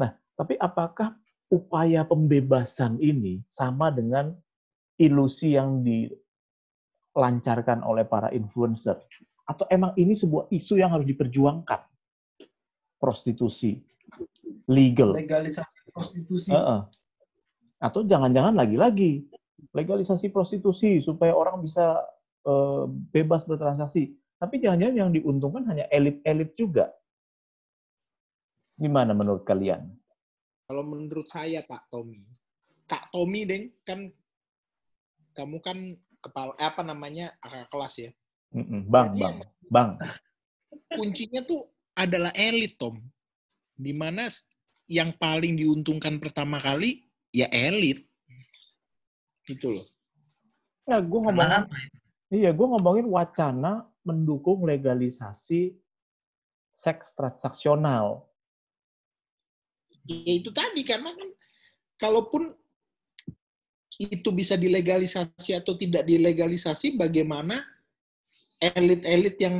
Nah, 0.00 0.16
tapi 0.32 0.56
apakah 0.56 1.12
upaya 1.52 2.00
pembebasan 2.08 2.96
ini 2.96 3.44
sama 3.44 3.92
dengan 3.92 4.32
ilusi 4.96 5.52
yang 5.52 5.84
dilancarkan 7.12 7.84
oleh 7.84 8.08
para 8.08 8.32
influencer? 8.32 8.96
Atau 9.44 9.68
emang 9.68 9.92
ini 10.00 10.16
sebuah 10.16 10.48
isu 10.48 10.80
yang 10.80 10.96
harus 10.96 11.04
diperjuangkan? 11.04 11.84
Prostitusi, 12.96 13.82
legal. 14.70 15.12
legalisasi 15.12 15.90
prostitusi 15.90 16.50
Heeh. 16.54 16.80
Atau 17.82 18.06
jangan-jangan 18.06 18.54
lagi-lagi 18.54 19.26
legalisasi 19.72 20.28
prostitusi 20.34 21.00
supaya 21.00 21.32
orang 21.32 21.64
bisa 21.64 21.98
eh, 22.46 22.84
bebas 23.10 23.46
bertransaksi. 23.48 24.12
Tapi 24.38 24.58
jangan-jangan 24.58 24.96
yang 24.98 25.10
diuntungkan 25.14 25.62
hanya 25.70 25.86
elit-elit 25.88 26.58
juga. 26.58 26.90
Gimana 28.74 29.14
menurut 29.14 29.46
kalian? 29.46 29.86
Kalau 30.66 30.82
menurut 30.82 31.28
saya 31.28 31.62
Pak 31.62 31.92
Tommy, 31.92 32.26
Kak 32.88 33.12
Tommy 33.12 33.44
deng 33.46 33.70
kan 33.84 34.08
kamu 35.32 35.58
kan 35.62 35.78
kepala 36.22 36.54
eh, 36.56 36.66
apa 36.70 36.86
namanya 36.86 37.34
kakak 37.42 37.68
kelas 37.68 37.94
ya. 37.98 38.10
Mm-mm. 38.54 38.86
Bang, 38.86 39.12
Jadi 39.12 39.20
bang, 39.20 39.36
bang. 39.68 39.90
Kuncinya 40.96 41.40
tuh 41.42 41.66
adalah 41.98 42.30
elit 42.38 42.78
Tom. 42.78 43.02
Di 43.74 43.90
mana 43.90 44.30
yang 44.86 45.12
paling 45.18 45.58
diuntungkan 45.58 46.22
pertama 46.22 46.62
kali 46.62 47.10
ya 47.34 47.50
elit. 47.50 48.06
Gitu 49.48 49.74
loh. 49.80 49.86
Ya, 50.86 50.98
gue 50.98 51.20
ngomong, 51.20 51.70
iya, 52.30 52.50
gue 52.50 52.66
ngomongin 52.66 53.06
wacana 53.06 53.86
mendukung 54.02 54.66
legalisasi 54.66 55.74
seks 56.74 57.14
transaksional. 57.14 58.26
Ya 60.06 60.32
itu 60.34 60.50
tadi 60.50 60.82
karena 60.82 61.14
kan 61.14 61.28
kalaupun 62.02 62.50
itu 64.00 64.28
bisa 64.32 64.56
dilegalisasi 64.56 65.56
atau 65.58 65.76
tidak 65.76 66.08
dilegalisasi, 66.08 66.96
bagaimana 66.96 67.60
elit-elit 68.62 69.36
yang 69.42 69.58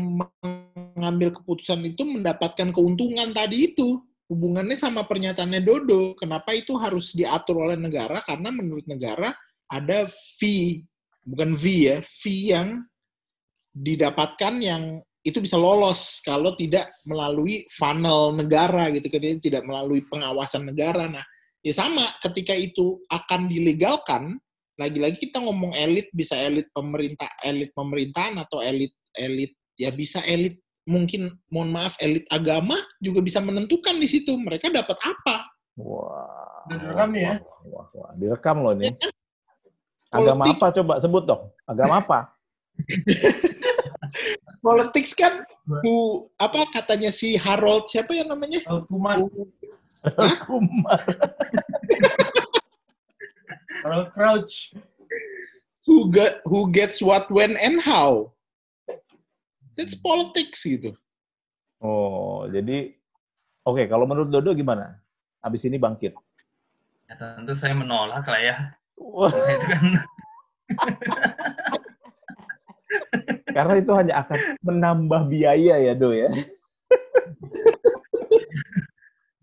mengambil 0.94 1.34
keputusan 1.34 1.82
itu 1.82 2.06
mendapatkan 2.06 2.70
keuntungan 2.70 3.34
tadi 3.34 3.74
itu 3.74 3.98
hubungannya 4.30 4.78
sama 4.78 5.04
pernyataannya 5.04 5.60
Dodo. 5.60 6.14
Kenapa 6.16 6.54
itu 6.54 6.78
harus 6.78 7.12
diatur 7.12 7.66
oleh 7.66 7.76
negara? 7.76 8.22
Karena 8.22 8.54
menurut 8.54 8.86
negara 8.86 9.34
ada 9.68 10.06
fee, 10.38 10.86
bukan 11.26 11.52
fee 11.58 11.90
ya, 11.90 11.96
fee 12.00 12.54
yang 12.54 12.86
didapatkan 13.72 14.54
yang 14.62 15.02
itu 15.22 15.38
bisa 15.38 15.54
lolos 15.54 16.18
kalau 16.26 16.52
tidak 16.58 16.90
melalui 17.06 17.62
funnel 17.70 18.34
negara 18.34 18.90
gitu 18.90 19.06
kan 19.06 19.38
tidak 19.38 19.62
melalui 19.62 20.02
pengawasan 20.10 20.66
negara. 20.66 21.06
Nah, 21.06 21.22
ya 21.62 21.72
sama 21.74 22.02
ketika 22.22 22.54
itu 22.54 22.98
akan 23.10 23.46
dilegalkan, 23.46 24.38
lagi-lagi 24.76 25.18
kita 25.18 25.38
ngomong 25.38 25.72
elit 25.78 26.10
bisa 26.10 26.34
elit 26.38 26.66
pemerintah, 26.74 27.30
elit 27.46 27.70
pemerintahan 27.72 28.38
atau 28.42 28.58
elit 28.62 28.92
elit 29.18 29.54
ya 29.78 29.94
bisa 29.94 30.20
elit 30.26 30.58
mungkin 30.82 31.30
mohon 31.46 31.70
maaf 31.70 31.94
elit 32.02 32.26
agama 32.26 32.74
juga 32.98 33.22
bisa 33.22 33.38
menentukan 33.38 33.94
di 33.94 34.08
situ 34.10 34.34
mereka 34.34 34.68
dapat 34.68 34.98
apa. 34.98 35.46
Wah. 35.78 36.66
Udah 36.66 36.78
direkam 36.78 37.08
nih 37.14 37.22
ya? 37.22 37.34
Wah, 37.42 37.58
wah, 37.66 37.86
wah. 37.94 38.10
Direkam 38.18 38.56
loh 38.62 38.72
ini. 38.74 38.90
Ya 38.90 38.92
kan? 38.98 39.10
Agama 40.12 40.44
Politik. 40.44 40.60
apa 40.60 40.66
coba 40.76 40.94
sebut 41.00 41.24
dong? 41.24 41.42
Agama 41.64 41.94
apa? 42.04 42.18
Politics 44.62 45.16
kan 45.16 45.42
bu 45.82 46.28
apa 46.36 46.68
katanya 46.70 47.10
si 47.10 47.34
Harold 47.34 47.88
siapa 47.88 48.12
yang 48.12 48.28
namanya? 48.30 48.60
Kalau 48.62 48.84
Kumar. 50.46 51.02
kalau 53.82 54.06
crouch. 54.14 54.78
Who 55.82 56.14
get 56.14 56.38
who 56.46 56.70
gets 56.70 57.02
what 57.02 57.26
when 57.26 57.58
and 57.58 57.82
how? 57.82 58.30
That's 59.74 59.98
politics 59.98 60.62
gitu. 60.62 60.94
Oh, 61.82 62.46
jadi 62.46 62.94
oke 63.66 63.82
kalau 63.90 64.06
menurut 64.06 64.30
Dodo 64.30 64.54
gimana? 64.54 65.02
Abis 65.42 65.66
ini 65.66 65.82
bangkit. 65.82 66.14
Ya, 67.10 67.18
tentu 67.18 67.58
saya 67.58 67.74
menolak 67.74 68.22
lah 68.30 68.40
ya. 68.40 68.56
Wah, 68.94 69.34
Itu 69.58 69.66
kan 69.66 70.06
karena 73.56 73.74
itu 73.76 73.92
hanya 73.92 74.14
akan 74.24 74.38
menambah 74.64 75.22
biaya 75.28 75.76
ya, 75.82 75.92
Do 75.92 76.14
ya. 76.14 76.30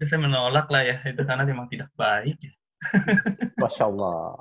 Ya 0.10 0.18
saya 0.18 0.26
menolak 0.26 0.68
lah 0.74 0.82
ya. 0.82 0.98
Itu 1.06 1.22
karena 1.22 1.46
memang 1.46 1.70
tidak 1.70 1.94
baik. 1.94 2.34
ya. 2.42 2.54
Masya 3.62 3.86
Allah. 3.86 4.34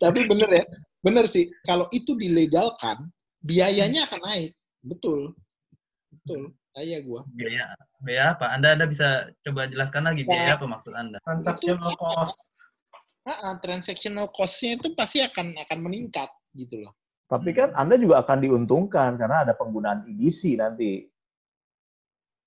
Tapi 0.00 0.20
bener 0.24 0.48
ya, 0.48 0.64
bener 1.04 1.24
sih. 1.28 1.52
Kalau 1.68 1.84
itu 1.92 2.16
dilegalkan, 2.16 3.04
biayanya 3.44 4.08
akan 4.08 4.20
naik. 4.24 4.52
Betul, 4.80 5.36
betul. 6.08 6.56
Saya 6.72 7.02
gua. 7.02 7.26
biaya 7.34 7.74
biaya 8.04 8.24
apa? 8.38 8.54
Anda 8.54 8.76
Anda 8.76 8.86
bisa 8.86 9.26
coba 9.42 9.66
jelaskan 9.66 10.04
lagi 10.04 10.22
biaya 10.22 10.54
apa 10.54 10.68
maksud 10.68 10.92
Anda? 10.94 11.18
Transactional 11.24 11.96
cost. 11.98 12.38
Ah, 13.28 13.52
ah, 13.52 13.54
transactional 13.60 14.30
cost-nya 14.30 14.78
itu 14.78 14.94
pasti 14.96 15.20
akan 15.20 15.58
akan 15.58 15.78
meningkat 15.84 16.30
gitu 16.54 16.86
loh. 16.86 16.94
Tapi 17.28 17.50
kan 17.52 17.74
Anda 17.74 17.98
juga 17.98 18.22
akan 18.24 18.38
diuntungkan 18.40 19.18
karena 19.20 19.44
ada 19.48 19.52
penggunaan 19.58 20.06
EDC 20.06 20.56
nanti. 20.56 21.08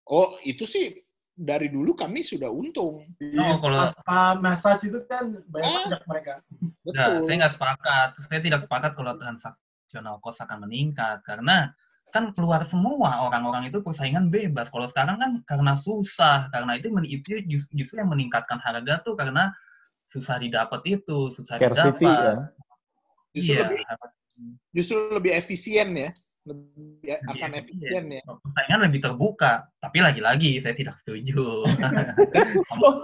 Oh, 0.09 0.32
itu 0.47 0.66
sih 0.66 0.95
dari 1.42 1.74
dulu 1.74 1.98
kami 1.98 2.22
sudah 2.22 2.54
untung. 2.54 3.10
Di 3.18 3.34
Oh, 3.34 3.58
kalau- 3.58 3.89
spa 3.89 4.38
massage 4.38 4.94
itu 4.94 5.02
kan 5.10 5.26
banyak 5.50 5.66
Ah. 5.66 5.82
pajak 5.89 6.02
mereka. 6.06 6.34
Nah, 6.62 6.70
Betul. 6.86 7.14
saya 7.26 7.36
nggak 7.42 7.54
sepakat. 7.58 8.10
Saya 8.30 8.39
tidak 8.46 8.60
sepakat 8.70 8.92
kalau 8.94 9.14
transaksional 9.18 10.16
cost 10.22 10.39
akan 10.39 10.70
meningkat 10.70 11.26
karena 11.26 11.74
kan 12.12 12.30
keluar 12.36 12.62
semua 12.68 13.24
orang-orang 13.26 13.72
itu 13.72 13.80
persaingan 13.82 14.30
bebas. 14.30 14.70
Kalau 14.70 14.86
sekarang 14.86 15.18
kan 15.18 15.32
karena 15.48 15.74
susah, 15.80 16.52
karena 16.52 16.78
itu 16.78 16.92
itu 17.08 17.30
jus- 17.48 17.70
justru 17.72 17.98
yang 17.98 18.12
meningkatkan 18.12 18.60
harga 18.60 19.02
tuh 19.02 19.16
karena 19.16 19.50
susah 20.12 20.36
didapat 20.38 20.82
itu, 20.86 21.32
susah 21.32 21.56
Scarcity 21.58 22.04
didapat. 22.04 22.22
ya. 22.22 22.36
Justru 23.32 23.54
Iya, 23.56 23.60
lebih 23.64 23.80
justru 24.76 24.98
lebih 25.10 25.32
efisien 25.32 25.88
ya. 25.96 26.10
Lebih 26.42 27.22
akan 27.30 27.52
efisien 27.54 28.04
ya. 28.10 28.22
persaingan 28.26 28.80
lebih 28.89 29.00
terbuka. 29.00 29.70
Tapi 29.78 29.98
lagi-lagi 30.02 30.58
saya 30.58 30.74
tidak 30.74 30.98
setuju. 31.02 31.66
Oh, 32.82 32.98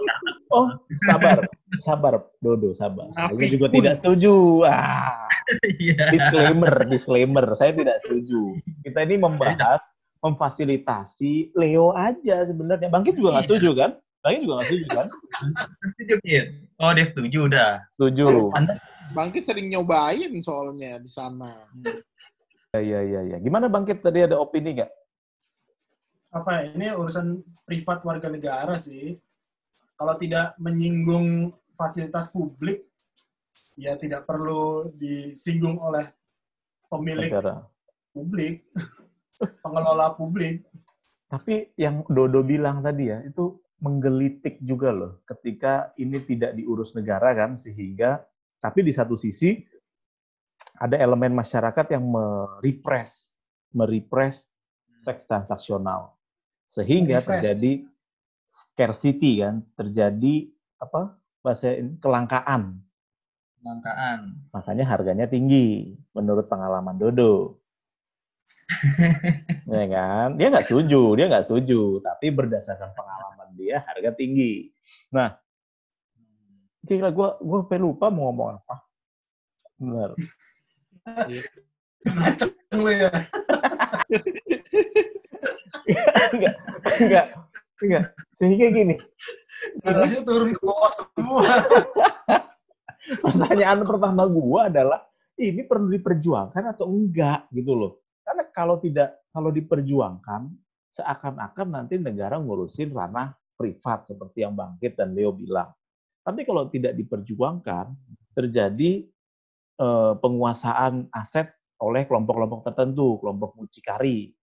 oh, 0.50 0.66
sabar, 1.04 1.44
sabar, 1.78 2.24
Dodo, 2.40 2.72
sabar. 2.72 3.12
Saya 3.12 3.30
Nafi 3.30 3.52
juga 3.52 3.68
pun. 3.68 3.74
tidak 3.78 3.94
setuju. 4.00 4.34
Ah, 4.66 5.28
Iya. 5.78 6.08
disclaimer, 6.10 6.72
disclaimer. 6.88 7.46
Saya 7.54 7.76
tidak 7.76 8.00
setuju. 8.02 8.56
Kita 8.82 9.04
ini 9.04 9.20
membahas 9.20 9.84
memfasilitasi 10.18 11.52
Leo 11.54 11.92
aja 11.92 12.42
sebenarnya. 12.42 12.88
Bangkit 12.88 13.14
juga 13.14 13.38
nggak 13.38 13.44
Iya. 13.44 13.50
setuju 13.54 13.70
kan? 13.76 13.90
Bangkit 14.18 14.40
juga 14.42 14.52
nggak 14.56 14.66
setuju 14.66 14.86
kan? 14.90 15.06
Setuju, 15.94 16.14
Kit? 16.24 16.46
Oh, 16.80 16.90
dia 16.90 17.06
setuju 17.06 17.38
udah. 17.46 17.70
Setuju. 17.94 18.26
Anda 18.56 18.72
Bangkit 19.08 19.42
sering 19.44 19.68
nyobain 19.68 20.32
soalnya 20.42 20.98
di 20.98 21.08
sana. 21.08 21.68
Ya, 22.76 22.80
ya, 22.84 23.00
ya, 23.00 23.20
ya. 23.24 23.36
Gimana 23.40 23.64
Bangkit 23.72 24.04
tadi 24.04 24.28
ada 24.28 24.36
opini 24.36 24.76
nggak? 24.76 24.92
Apa 26.28 26.68
ini 26.68 26.92
urusan 26.92 27.40
privat 27.64 28.04
warga 28.04 28.28
negara 28.28 28.76
sih. 28.76 29.16
Kalau 29.96 30.14
tidak 30.20 30.52
menyinggung 30.60 31.56
fasilitas 31.74 32.28
publik, 32.28 32.84
ya 33.72 33.96
tidak 33.96 34.28
perlu 34.28 34.92
disinggung 34.94 35.80
oleh 35.80 36.12
pemilik 36.92 37.32
Negara. 37.32 37.64
publik, 38.12 38.68
pengelola 39.64 40.12
publik. 40.12 40.68
Tapi 41.32 41.72
yang 41.80 42.04
Dodo 42.04 42.44
bilang 42.44 42.84
tadi 42.84 43.08
ya, 43.08 43.24
itu 43.24 43.56
menggelitik 43.80 44.60
juga 44.60 44.90
loh 44.90 45.22
ketika 45.24 45.94
ini 45.96 46.18
tidak 46.26 46.52
diurus 46.58 46.98
negara 46.98 47.30
kan 47.30 47.54
sehingga 47.54 48.26
tapi 48.58 48.82
di 48.82 48.90
satu 48.90 49.14
sisi 49.14 49.62
ada 50.78 50.96
elemen 50.96 51.34
masyarakat 51.34 51.86
yang 51.92 52.04
merepress 52.06 53.34
merepress 53.74 54.48
seks 54.98 55.26
transaksional. 55.26 56.16
Sehingga 56.68 57.20
terjadi 57.20 57.84
scarcity 58.48 59.44
kan 59.44 59.62
terjadi 59.76 60.48
apa 60.80 61.16
bahasa 61.42 61.78
kelangkaan. 62.00 62.82
Kelangkaan. 63.58 64.38
makanya 64.54 64.86
harganya 64.86 65.26
tinggi 65.26 65.98
menurut 66.14 66.46
pengalaman 66.46 66.94
Dodo. 66.94 67.58
Ya 69.68 69.84
kan? 69.84 70.40
Dia 70.40 70.48
nggak 70.48 70.64
setuju 70.64 71.18
dia 71.18 71.26
nggak 71.28 71.44
setuju. 71.50 72.00
Tapi 72.00 72.26
berdasarkan 72.32 72.96
pengalaman 72.96 73.48
dia 73.58 73.84
harga 73.84 74.16
tinggi. 74.16 74.72
Nah 75.12 75.36
kira 76.88 77.12
gue 77.12 77.28
gue 77.44 77.76
lupa 77.76 78.08
mau 78.08 78.32
ngomong 78.32 78.64
apa 78.64 78.76
benar 81.16 81.44
Macam 82.08 82.48
lu 82.78 82.90
ya. 82.92 83.10
enggak 86.32 86.54
enggak 87.00 87.26
enggak. 87.82 88.04
Sehingga 88.36 88.66
gini. 88.70 88.94
Darahnya 89.82 90.20
turun 90.22 90.54
ke 90.54 90.62
bawah 90.62 90.92
semua. 91.16 91.44
pertanyaan 93.08 93.80
pertama 93.88 94.28
gue 94.28 94.60
adalah 94.68 95.00
ini 95.40 95.64
perlu 95.64 95.88
diperjuangkan 95.90 96.76
atau 96.76 96.86
enggak 96.92 97.48
gitu 97.56 97.72
loh. 97.74 97.92
Karena 98.22 98.44
kalau 98.52 98.76
tidak 98.78 99.24
kalau 99.32 99.48
diperjuangkan 99.48 100.52
seakan-akan 100.92 101.68
nanti 101.68 101.96
negara 101.96 102.36
ngurusin 102.36 102.92
ranah 102.92 103.32
privat 103.58 104.06
seperti 104.06 104.44
yang 104.44 104.54
Bangkit 104.54 104.94
dan 104.98 105.14
Leo 105.14 105.34
bilang. 105.34 105.70
Tapi 106.22 106.44
kalau 106.44 106.68
tidak 106.68 106.92
diperjuangkan 106.94 107.96
terjadi 108.36 109.08
penguasaan 110.18 111.06
aset 111.14 111.54
oleh 111.78 112.02
kelompok-kelompok 112.10 112.66
tertentu 112.66 113.22
kelompok 113.22 113.54
mucikari 113.54 114.34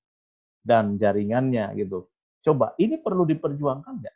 dan 0.63 0.95
jaringannya 0.95 1.75
gitu 1.75 2.07
coba 2.39 2.71
ini 2.79 2.95
perlu 3.03 3.27
diperjuangkan 3.27 3.93
nggak 3.99 4.15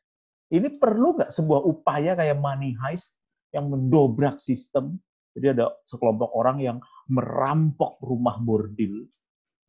ini 0.49 0.67
perlu 0.81 1.19
nggak 1.19 1.29
sebuah 1.29 1.61
upaya 1.61 2.17
kayak 2.17 2.37
money 2.41 2.73
heist 2.81 3.13
yang 3.53 3.69
mendobrak 3.69 4.41
sistem. 4.41 4.97
Jadi 5.37 5.61
ada 5.61 5.69
sekelompok 5.85 6.33
orang 6.33 6.57
yang 6.57 6.77
merampok 7.09 8.01
rumah 8.01 8.41
bordil 8.41 9.05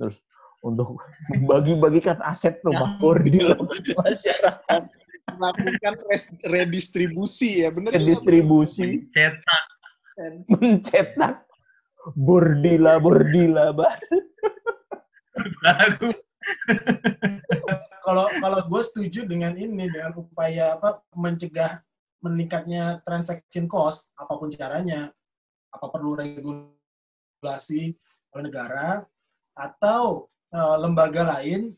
terus 0.00 0.16
untuk 0.64 0.96
membagi-bagikan 1.36 2.20
aset 2.24 2.64
rumah 2.64 2.96
bordil 3.00 3.56
ke 3.56 3.92
masyarakat, 3.92 4.82
Melakukan 5.30 5.94
redistribusi 6.42 7.62
ya, 7.62 7.68
bener 7.70 7.94
nggak? 7.94 8.08
distribusi, 8.08 9.04
Cetak. 9.14 9.64
mencetak 10.52 11.44
bordila 12.16 12.96
bordila 13.00 13.72
baru. 13.72 14.18
baru. 15.64 16.10
Kalau 18.00 18.26
kalau 18.40 18.60
gue 18.66 18.82
setuju 18.82 19.28
dengan 19.28 19.54
ini 19.54 19.86
dengan 19.86 20.16
upaya 20.16 20.74
apa 20.76 21.04
mencegah 21.12 21.84
meningkatnya 22.20 23.00
transaction 23.04 23.68
cost 23.68 24.12
apa 24.16 24.36
pun 24.36 24.52
caranya, 24.52 25.12
apa 25.72 25.86
perlu 25.88 26.16
regulasi 26.16 27.96
oleh 28.36 28.42
negara 28.48 29.04
atau 29.56 30.28
eh, 30.52 30.76
lembaga 30.80 31.38
lain, 31.38 31.72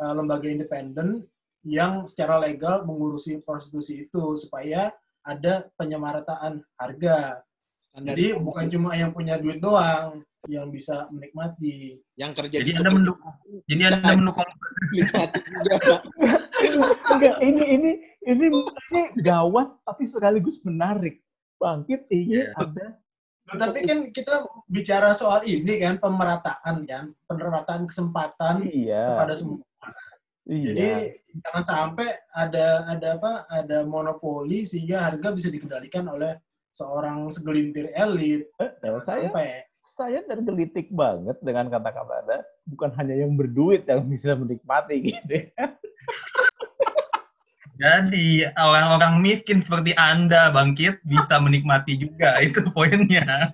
eh, 0.00 0.12
lembaga 0.16 0.48
independen 0.48 1.24
yang 1.66 2.06
secara 2.06 2.38
legal 2.38 2.86
mengurusi 2.86 3.42
prostitusi 3.42 4.06
itu 4.06 4.38
supaya 4.38 4.94
ada 5.26 5.66
penyamarataan 5.74 6.62
harga. 6.78 7.42
Jadi 7.96 8.36
bukan 8.36 8.64
cuma 8.68 8.92
yang 8.92 9.08
punya 9.08 9.40
duit 9.40 9.56
doang 9.56 10.20
yang 10.52 10.68
bisa 10.68 11.08
menikmati. 11.08 11.96
yang 12.20 12.36
kerja 12.36 12.60
Jadi 12.60 12.70
di 12.70 12.76
Anda 12.76 12.90
mendukung. 12.92 13.34
Jadi 13.64 13.80
Bisa. 13.80 13.96
Anda 13.96 14.12
mendukung 14.20 14.48
nikmati 14.92 15.38
juga. 15.48 15.76
Enggak, 17.08 17.36
ini 17.40 17.62
ini 17.72 17.90
ini 18.28 18.46
gawat 19.24 19.80
tapi 19.88 20.04
sekaligus 20.04 20.60
menarik. 20.60 21.24
Bangkit 21.56 22.04
ingin 22.12 22.52
Iya. 22.52 22.60
ada 22.60 22.86
Nah, 23.46 23.62
tapi 23.62 23.86
kan 23.86 24.10
kita 24.10 24.42
bicara 24.66 25.14
soal 25.14 25.46
ini 25.46 25.78
kan 25.78 26.02
pemerataan 26.02 26.82
kan, 26.82 27.14
pemerataan 27.30 27.86
kesempatan 27.86 28.66
Iya. 28.66 29.14
kepada 29.14 29.34
semua. 29.38 29.62
Iya. 30.50 30.70
Jadi 30.74 30.88
jangan 31.46 31.62
sampai 31.62 32.08
ada 32.34 32.66
ada 32.90 33.08
apa 33.14 33.32
ada 33.46 33.78
monopoli 33.86 34.66
sehingga 34.66 34.98
harga 35.06 35.30
bisa 35.30 35.46
dikendalikan 35.50 36.10
oleh 36.10 36.42
seorang 36.76 37.32
segelintir 37.32 37.88
elit. 37.96 38.52
Eh, 38.60 38.70
saya 38.80 39.00
sampai 39.32 39.64
saya 39.96 40.20
tergelitik 40.28 40.92
banget 40.92 41.40
dengan 41.40 41.72
kata-kata 41.72 42.12
Anda. 42.26 42.38
Bukan 42.68 42.92
hanya 43.00 43.16
yang 43.16 43.32
berduit 43.32 43.88
yang 43.88 44.04
bisa 44.04 44.36
menikmati 44.36 45.16
gitu. 45.16 45.36
Jadi 47.76 48.40
orang-orang 48.56 49.20
miskin 49.20 49.60
seperti 49.60 49.92
Anda, 50.00 50.48
Bangkit, 50.48 51.04
bisa 51.04 51.36
menikmati 51.36 52.00
juga. 52.00 52.40
Itu 52.46 52.64
poinnya. 52.72 53.52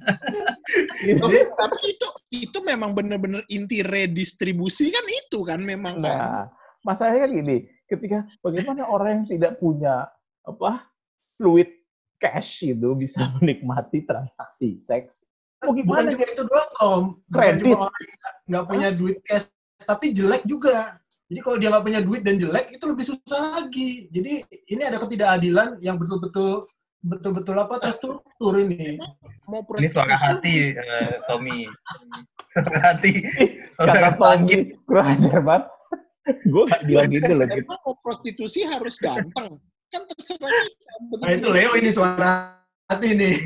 Oh, 1.18 1.30
tapi 1.58 1.78
itu 1.90 2.06
itu 2.30 2.58
memang 2.62 2.94
benar-benar 2.94 3.42
inti 3.50 3.82
redistribusi 3.82 4.94
kan 4.94 5.02
itu 5.04 5.42
kan 5.42 5.58
memang 5.58 5.98
kan. 5.98 6.06
Nah, 6.06 6.42
masalahnya 6.86 7.26
kan 7.26 7.32
gini, 7.34 7.56
ketika 7.90 8.18
bagaimana 8.40 8.86
orang 8.86 9.10
yang 9.20 9.26
tidak 9.26 9.58
punya 9.58 10.06
apa 10.46 10.86
fluid 11.34 11.81
cash 12.22 12.62
itu 12.62 12.88
bisa 12.94 13.18
menikmati 13.42 14.06
transaksi 14.06 14.78
seks. 14.78 15.26
Mau 15.62 15.74
bukan 15.74 15.82
gimana 15.82 16.08
cuma 16.10 16.26
itu 16.26 16.42
doang, 16.46 16.70
Om. 16.78 17.04
Bukan 17.26 17.34
Kredit. 17.34 17.62
cuma 17.66 17.78
orang 17.86 18.02
yang 18.02 18.18
nggak- 18.46 18.66
punya 18.66 18.88
duit 18.90 19.18
cash, 19.22 19.46
tapi 19.78 20.06
jelek 20.10 20.42
juga. 20.46 20.98
Jadi 21.26 21.40
kalau 21.40 21.56
dia 21.58 21.68
nggak 21.70 21.84
punya 21.86 22.00
duit 22.02 22.22
dan 22.22 22.36
jelek, 22.36 22.66
itu 22.70 22.84
lebih 22.84 23.04
susah 23.08 23.40
lagi. 23.58 24.06
Jadi 24.10 24.32
ini 24.68 24.82
ada 24.82 24.98
ketidakadilan 24.98 25.78
yang 25.80 25.96
betul-betul 25.98 26.66
betul-betul 27.02 27.56
apa 27.58 27.82
terstruktur 27.82 28.62
ini. 28.62 28.94
Mau 29.50 29.66
Ini 29.74 29.90
suara 29.90 30.14
hati, 30.14 30.70
eh, 30.70 31.18
Tommy. 31.26 31.66
Suara 32.54 32.78
hati. 32.94 33.12
Tommy, 33.78 33.98
Bangkit. 34.14 34.60
kurang 34.86 35.06
ajar 35.18 35.40
banget. 35.42 35.64
Gue 36.52 36.62
gak 36.70 36.82
bilang 36.86 37.10
gitu 37.10 37.32
loh. 37.34 37.46
Gitu. 37.50 37.66
Emang 37.66 37.80
mau 37.82 37.94
prostitusi 37.98 38.60
harus 38.62 38.94
ganteng. 39.02 39.58
Kan 39.92 40.02
terserah 40.08 40.48
kita. 40.48 41.14
Nah 41.20 41.30
itu 41.36 41.48
Leo 41.52 41.72
ini 41.76 41.90
suara 41.92 42.56
hati 42.88 43.06
ini. 43.12 43.30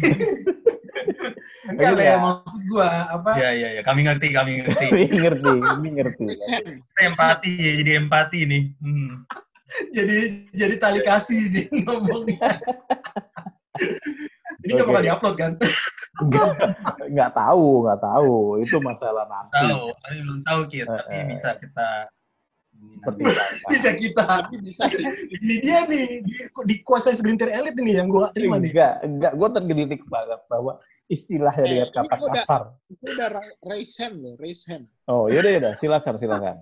Enggak 1.66 1.92
Iya. 1.92 1.98
Leo 1.98 2.16
maksud 2.22 2.62
gua 2.70 2.88
apa? 3.10 3.30
Ya, 3.34 3.50
ya, 3.50 3.68
ya. 3.78 3.82
Kami 3.82 4.06
ngerti, 4.06 4.30
kami 4.30 4.62
ngerti. 4.62 4.86
Ini 5.10 5.18
ngerti, 5.18 5.52
ini 5.58 5.88
ngerti. 5.98 6.26
Empati, 7.02 7.52
ya, 7.58 7.72
jadi 7.82 7.90
empati 8.06 8.38
nih. 8.46 8.62
Hmm. 8.78 9.26
Jadi 9.90 10.46
jadi 10.54 10.74
tali 10.78 11.00
kasih 11.02 11.50
nih 11.50 11.66
ngomongnya. 11.82 12.62
ini 14.62 14.70
nggak 14.72 14.86
bakal 14.88 15.02
diupload 15.02 15.36
kan? 15.36 15.52
Nggak, 16.22 16.48
nggak 17.12 17.30
tahu, 17.34 17.68
nggak 17.84 18.00
tahu. 18.00 18.36
Itu 18.62 18.76
masalah 18.80 19.26
nanti. 19.26 19.58
Tahu, 19.58 19.84
kami 20.00 20.16
belum 20.22 20.40
tahu, 20.46 20.60
Kit. 20.70 20.86
Tapi 20.86 21.12
Eh, 21.12 21.18
eh. 21.18 21.24
bisa 21.34 21.50
kita... 21.60 21.88
Pertimbangkan. 22.96 23.46
Bisa 23.72 23.90
kita. 23.92 24.22
tapi 24.22 24.54
bisa 24.60 24.82
sih. 24.88 25.04
Ini 25.36 25.54
dia 25.60 25.78
nih, 25.84 26.04
di, 26.22 26.32
dikuasai 26.48 27.14
segelintir 27.14 27.48
elit 27.48 27.74
ini 27.76 27.94
yang 27.94 28.08
gua 28.08 28.26
nggak 28.26 28.34
terima 28.34 28.56
nih. 28.58 28.70
Enggak, 28.74 28.94
enggak. 29.02 29.32
Gue 29.34 29.48
tergelitik 29.50 30.02
banget 30.06 30.40
bahwa 30.46 30.72
istilahnya 31.06 31.62
Eh, 31.62 31.70
dengan 31.70 31.86
ini 31.86 32.08
kata 32.10 32.14
udah- 32.18 32.34
kasar. 32.42 32.62
Itu 32.86 33.04
udah 33.14 33.28
ra- 33.30 33.56
raise 33.64 33.94
hand 33.96 34.16
loh, 34.18 34.34
raise 34.36 34.62
hand. 34.66 34.84
Oh, 35.06 35.26
yaudah, 35.26 35.50
yaudah. 35.52 35.72
Silakan, 35.78 36.14
silakan. 36.18 36.56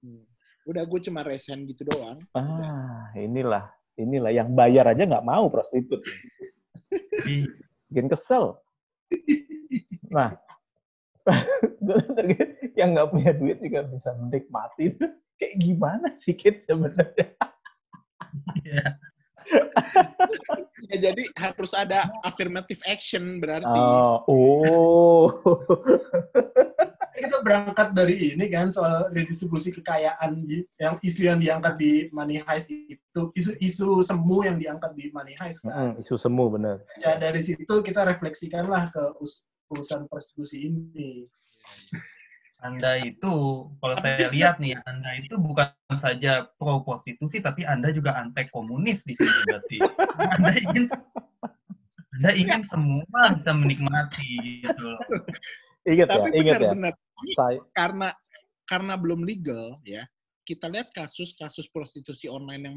Hmm. 0.00 0.24
Udah 0.64 0.82
gue 0.82 1.00
cuma 1.02 1.20
raise 1.20 1.44
hand 1.48 1.68
gitu 1.68 1.84
doang. 1.84 2.16
Ah, 2.32 3.12
inilah. 3.14 3.68
Inilah 3.94 4.32
yang 4.32 4.50
bayar 4.50 4.88
aja 4.88 5.04
nggak 5.04 5.22
mau 5.22 5.46
prostitut. 5.46 6.00
Bikin 7.90 8.08
kesel. 8.08 8.58
Nah, 10.10 10.34
yang 12.78 12.92
nggak 12.94 13.10
punya 13.10 13.32
duit 13.32 13.58
juga 13.60 13.84
bisa 13.88 14.12
menikmati. 14.16 14.94
Kayak 15.40 15.54
gimana 15.58 16.08
sih, 16.14 16.34
Kit, 16.38 16.62
sebenarnya? 16.62 17.34
ya. 18.62 18.86
Ya, 20.88 20.96
jadi 21.10 21.22
harus 21.36 21.72
ada 21.76 22.08
affirmative 22.24 22.80
action 22.88 23.42
berarti. 23.42 23.80
Oh, 23.80 24.24
oh. 24.24 25.24
Kita 27.14 27.38
berangkat 27.46 27.94
dari 27.94 28.34
ini 28.34 28.50
kan 28.50 28.74
soal 28.74 29.06
redistribusi 29.14 29.70
kekayaan 29.70 30.42
di- 30.42 30.66
yang 30.82 30.98
isu 30.98 31.30
yang 31.30 31.38
diangkat 31.38 31.74
di 31.78 31.92
Money 32.10 32.42
Heist 32.42 32.74
itu 32.74 33.20
isu-isu 33.38 34.02
semu 34.02 34.42
yang 34.42 34.58
diangkat 34.58 34.92
di 34.98 35.14
Money 35.14 35.38
Heist 35.38 35.62
kan. 35.62 35.94
Mm, 35.94 36.02
isu 36.02 36.14
semu, 36.18 36.50
bener. 36.50 36.82
Nah, 36.82 37.14
dari 37.18 37.40
situ 37.44 37.74
kita 37.86 38.02
refleksikanlah 38.02 38.90
ke 38.90 39.02
us- 39.22 39.44
urusan 39.70 40.08
prostitusi 40.10 40.68
ini. 40.68 41.28
Anda 42.64 42.96
itu, 42.96 43.68
kalau 43.76 43.96
saya 44.00 44.32
lihat 44.32 44.56
nih, 44.56 44.72
Anda 44.88 45.20
itu 45.20 45.36
bukan 45.36 45.68
saja 46.00 46.48
pro 46.56 46.80
prostitusi, 46.80 47.44
tapi 47.44 47.68
Anda 47.68 47.92
juga 47.92 48.16
anti 48.16 48.48
komunis 48.48 49.04
di 49.04 49.12
sini 49.12 49.40
berarti. 49.44 49.76
Anda 50.16 50.50
ingin 50.56 50.84
Anda 52.16 52.30
ingin 52.32 52.62
semua 52.64 53.36
bisa 53.36 53.52
menikmati 53.52 54.64
gitu. 54.64 54.80
loh. 54.80 55.00
Ingat 55.84 56.08
ya, 56.08 56.12
Tapi 56.16 56.28
ingat 56.40 56.56
ya. 56.56 56.60
benar-benar 56.72 56.94
Saya, 57.36 57.60
karena 57.76 58.08
karena 58.64 58.94
belum 58.96 59.28
legal 59.28 59.76
ya. 59.84 60.08
Kita 60.44 60.68
lihat 60.68 60.92
kasus-kasus 60.92 61.72
prostitusi 61.72 62.28
online 62.28 62.68
yang 62.68 62.76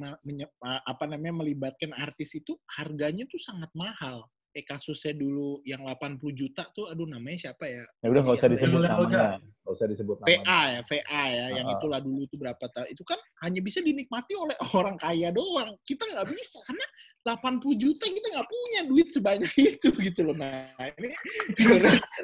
apa 0.64 1.04
namanya 1.04 1.44
melibatkan 1.44 1.92
artis 2.00 2.32
itu 2.40 2.56
harganya 2.80 3.28
tuh 3.28 3.44
sangat 3.44 3.68
mahal. 3.76 4.24
Kayak 4.58 4.74
kasusnya 4.74 5.14
dulu 5.14 5.62
yang 5.70 5.86
80 5.86 6.18
juta 6.34 6.66
tuh 6.74 6.89
aduh 6.89 7.05
namanya 7.05 7.45
siapa 7.45 7.70
ya? 7.70 7.86
ya 8.01 8.10
udah 8.10 8.22
nggak 8.26 8.38
usah 8.41 8.49
disebut 8.49 8.80
Level 8.82 9.05
namanya. 9.05 9.38
Nggak 9.38 9.74
usah 9.78 9.86
disebut 9.86 10.16
namanya. 10.18 10.34
VA 10.41 10.62
ya, 10.66 10.80
VA 10.82 11.24
ya, 11.30 11.45
yang 11.62 11.68
Ah. 11.70 11.74
itulah 11.78 11.99
dulu 12.01 12.20
itu 12.26 12.36
berapa 12.41 12.66
tahun. 12.74 12.89
Itu 12.89 13.03
kan 13.05 13.22
hanya 13.45 13.62
bisa 13.62 13.86
dinikmati 13.86 14.34
oleh 14.34 14.58
orang 14.82 14.97
kaya 14.97 15.30
doang. 15.30 15.78
Kita 15.86 16.10
nggak 16.10 16.26
bisa 16.34 16.58
karena 16.66 16.86
80 17.22 17.78
juta 17.78 18.10
kita 18.10 18.28
nggak 18.34 18.49
punya 18.49 18.82
duit 18.89 19.08
sebanyak 19.14 19.51
itu 19.78 19.89
gitu 19.93 20.22
loh. 20.26 20.34
Nah 20.34 20.74
ini 20.97 21.14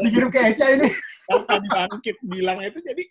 Dikirim 0.01 0.29
ke 0.33 0.39
Eca 0.57 0.65
ini. 0.73 0.89
yang 1.29 1.45
tadi 1.45 1.67
bangkit 1.69 2.17
bilang 2.25 2.65
itu 2.65 2.81
jadi 2.81 3.03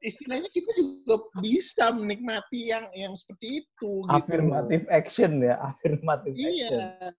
istilahnya 0.00 0.48
kita 0.48 0.70
juga 0.80 1.28
bisa 1.44 1.92
menikmati 1.92 2.72
yang 2.72 2.88
yang 2.96 3.12
seperti 3.12 3.68
itu. 3.68 4.00
Gitu. 4.00 4.16
Affirmative 4.16 4.88
action 4.88 5.44
ya, 5.44 5.60
affirmative 5.60 6.32
action. 6.32 6.72
Iya. 6.72 7.12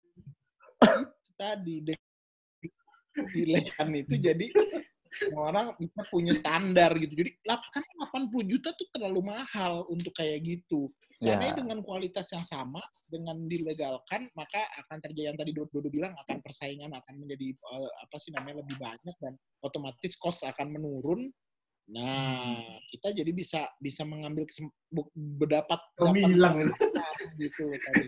itu 0.82 1.13
tadi 1.36 1.76
deh. 1.82 1.98
Dilekan 3.14 3.94
itu 3.94 4.18
jadi 4.18 4.48
orang 5.38 5.78
bisa 5.78 6.02
punya 6.10 6.34
standar 6.34 6.98
gitu. 6.98 7.14
Jadi 7.14 7.38
kan 7.46 7.84
80 8.10 8.50
juta 8.50 8.74
tuh 8.74 8.90
terlalu 8.90 9.30
mahal 9.30 9.86
untuk 9.90 10.14
kayak 10.18 10.42
gitu. 10.42 10.90
Seandainya 11.22 11.56
Ya. 11.56 11.60
dengan 11.64 11.80
kualitas 11.86 12.28
yang 12.34 12.44
sama, 12.44 12.82
dengan 13.06 13.46
dilegalkan, 13.46 14.28
maka 14.34 14.66
akan 14.84 14.98
terjadi 15.00 15.32
yang 15.32 15.38
tadi 15.38 15.54
Dodo 15.54 15.86
bilang 15.88 16.12
akan 16.26 16.42
persaingan 16.42 16.92
akan 16.92 17.16
menjadi 17.22 17.54
eh, 17.54 17.92
apa 18.02 18.16
sih 18.18 18.34
namanya 18.34 18.66
lebih 18.66 18.76
banyak 18.82 19.16
dan 19.22 19.38
otomatis 19.62 20.18
cost 20.18 20.44
akan 20.44 20.74
menurun. 20.74 21.30
Nah, 21.84 22.64
kita 22.88 23.12
jadi 23.12 23.28
bisa 23.30 23.68
bisa 23.78 24.08
mengambil 24.08 24.48
berdapat 25.14 25.80
hilang. 26.16 26.64
kesempatan 26.64 27.18
gitu 27.44 27.64
tadi. 27.76 28.08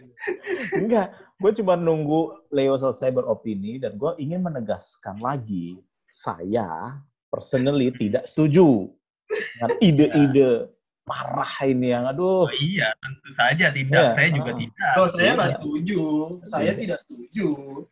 Enggak, 0.74 1.12
gue 1.38 1.52
cuma 1.60 1.76
nunggu 1.76 2.48
Leo 2.50 2.80
selesai 2.80 3.12
beropini 3.12 3.76
dan 3.76 4.00
gue 4.00 4.16
ingin 4.16 4.40
menegaskan 4.40 5.20
lagi, 5.20 5.84
saya 6.08 6.96
personally 7.28 7.92
tidak 7.92 8.24
setuju 8.26 8.88
dengan 9.28 9.72
ide-ide 9.84 10.72
parah 11.04 11.54
ini 11.62 11.92
yang 11.92 12.08
aduh. 12.08 12.48
Oh 12.48 12.54
iya, 12.56 12.90
tentu 12.98 13.30
saja 13.36 13.70
tidak. 13.70 13.94
Iya, 13.94 14.16
Saya 14.16 14.30
juga 14.32 14.50
ah. 14.50 14.58
tidak. 14.58 14.92
Oh, 14.96 15.08
saya 15.08 15.30
nggak 15.30 15.46
Iya. 15.46 15.56
setuju. 15.60 16.02
Saya 16.42 16.64
Iya. 16.66 16.80
tidak 16.80 16.98
setuju. 17.06 17.48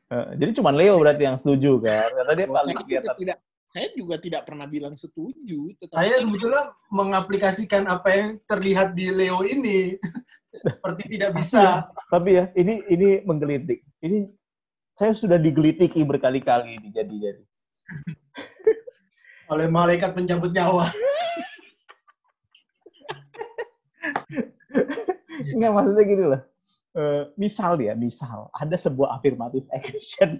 Eh, 0.10 0.28
Jadi 0.40 0.52
cuma 0.58 0.72
Leo 0.72 0.96
berarti 0.98 1.22
yang 1.22 1.38
setuju 1.38 1.72
kan? 1.78 2.08
Karena 2.10 2.34
dia 2.34 2.48
Kalau 2.48 2.56
paling 2.58 2.78
kelihatan. 2.82 3.16
tidak 3.20 3.38
saya 3.74 3.90
juga 3.98 4.22
tidak 4.22 4.46
pernah 4.46 4.70
bilang 4.70 4.94
setuju. 4.94 5.74
Tetapi 5.82 5.98
Saya 5.98 6.22
sebetulnya 6.22 6.78
mengaplikasikan 6.94 7.90
apa 7.90 8.14
yang 8.14 8.38
terlihat 8.46 8.94
di 8.94 9.10
Leo 9.10 9.42
ini 9.42 9.98
seperti 10.78 11.18
tidak 11.18 11.34
bisa. 11.42 11.90
Tapi 12.14 12.38
ya 12.38 12.54
ini 12.54 12.86
ini 12.94 13.26
menggelitik. 13.26 13.82
Ini 14.06 14.30
saya 14.94 15.18
sudah 15.18 15.42
digelitiki 15.42 16.06
berkali-kali 16.06 16.78
ini 16.78 16.94
jadi 16.94 17.10
jadi. 17.10 17.44
oleh 19.54 19.66
malaikat 19.66 20.14
pencabut 20.14 20.54
nyawa. 20.54 20.86
Enggak 25.54 25.74
maksudnya 25.74 26.06
gini 26.06 26.24
loh. 26.30 26.42
Eh, 26.94 27.26
misal 27.42 27.82
ya, 27.82 27.98
misal 27.98 28.54
ada 28.54 28.78
sebuah 28.78 29.18
affirmative 29.18 29.66
action. 29.74 30.38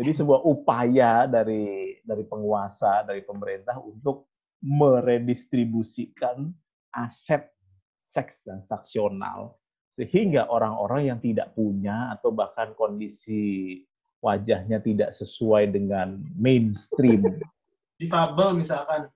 Jadi 0.00 0.16
sebuah 0.16 0.48
upaya 0.48 1.28
dari 1.28 2.00
dari 2.00 2.24
penguasa, 2.24 3.04
dari 3.04 3.20
pemerintah 3.20 3.76
untuk 3.76 4.32
meredistribusikan 4.64 6.48
aset 6.96 7.52
seks 8.00 8.40
transaksional 8.48 9.60
sehingga 9.92 10.48
orang-orang 10.48 11.12
yang 11.12 11.18
tidak 11.20 11.52
punya 11.52 12.16
atau 12.16 12.32
bahkan 12.32 12.72
kondisi 12.72 13.76
wajahnya 14.24 14.80
tidak 14.80 15.12
sesuai 15.12 15.68
dengan 15.68 16.16
mainstream. 16.32 17.36
Difabel 18.00 18.56
misalkan. 18.56 19.12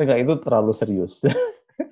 Enggak, 0.00 0.18
itu 0.24 0.32
terlalu 0.40 0.72
serius. 0.72 1.20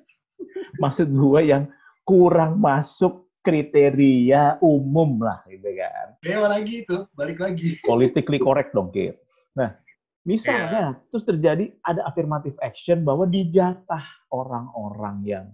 Maksud 0.82 1.12
gue 1.12 1.40
yang 1.44 1.68
kurang 2.08 2.56
masuk 2.56 3.28
kriteria 3.44 4.56
umum 4.64 5.20
lah 5.20 5.44
gitu 5.44 5.68
kan. 5.76 6.01
Dewa 6.22 6.46
lagi 6.46 6.86
itu, 6.86 7.02
balik 7.18 7.42
lagi. 7.42 7.74
Politically 7.90 8.38
correct 8.38 8.70
dong, 8.70 8.94
Kir. 8.94 9.18
Nah, 9.58 9.74
misalnya 10.22 10.94
yeah. 10.94 11.10
terus 11.10 11.26
terjadi 11.26 11.74
ada 11.82 12.06
affirmative 12.06 12.54
action 12.62 13.02
bahwa 13.02 13.26
dijatah 13.26 14.30
orang-orang 14.30 15.16
yang 15.26 15.46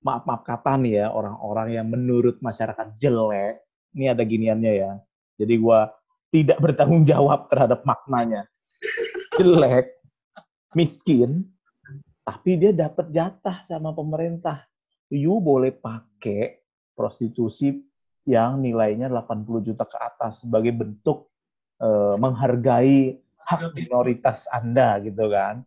maaf 0.00 0.24
maaf 0.24 0.40
kata 0.40 0.80
nih 0.80 1.04
ya, 1.04 1.06
orang-orang 1.12 1.76
yang 1.76 1.86
menurut 1.92 2.40
masyarakat 2.40 2.96
jelek. 2.96 3.60
Ini 3.92 4.16
ada 4.16 4.24
giniannya 4.24 4.72
ya. 4.72 4.92
Jadi 5.36 5.54
gua 5.60 5.92
tidak 6.32 6.58
bertanggung 6.64 7.04
jawab 7.04 7.52
terhadap 7.52 7.84
maknanya. 7.84 8.48
Jelek, 9.36 10.00
miskin, 10.72 11.44
tapi 12.24 12.56
dia 12.56 12.72
dapat 12.72 13.12
jatah 13.12 13.68
sama 13.68 13.92
pemerintah. 13.92 14.64
You 15.12 15.36
boleh 15.44 15.76
pakai 15.76 16.64
prostitusi 16.96 17.84
yang 18.24 18.60
nilainya 18.60 19.12
80 19.12 19.68
juta 19.68 19.84
ke 19.84 19.98
atas 20.00 20.44
sebagai 20.44 20.72
bentuk 20.72 21.28
uh, 21.80 22.16
menghargai 22.16 23.20
hak 23.44 23.76
minoritas 23.76 24.48
Anda 24.48 24.96
gitu 25.04 25.28
kan. 25.28 25.64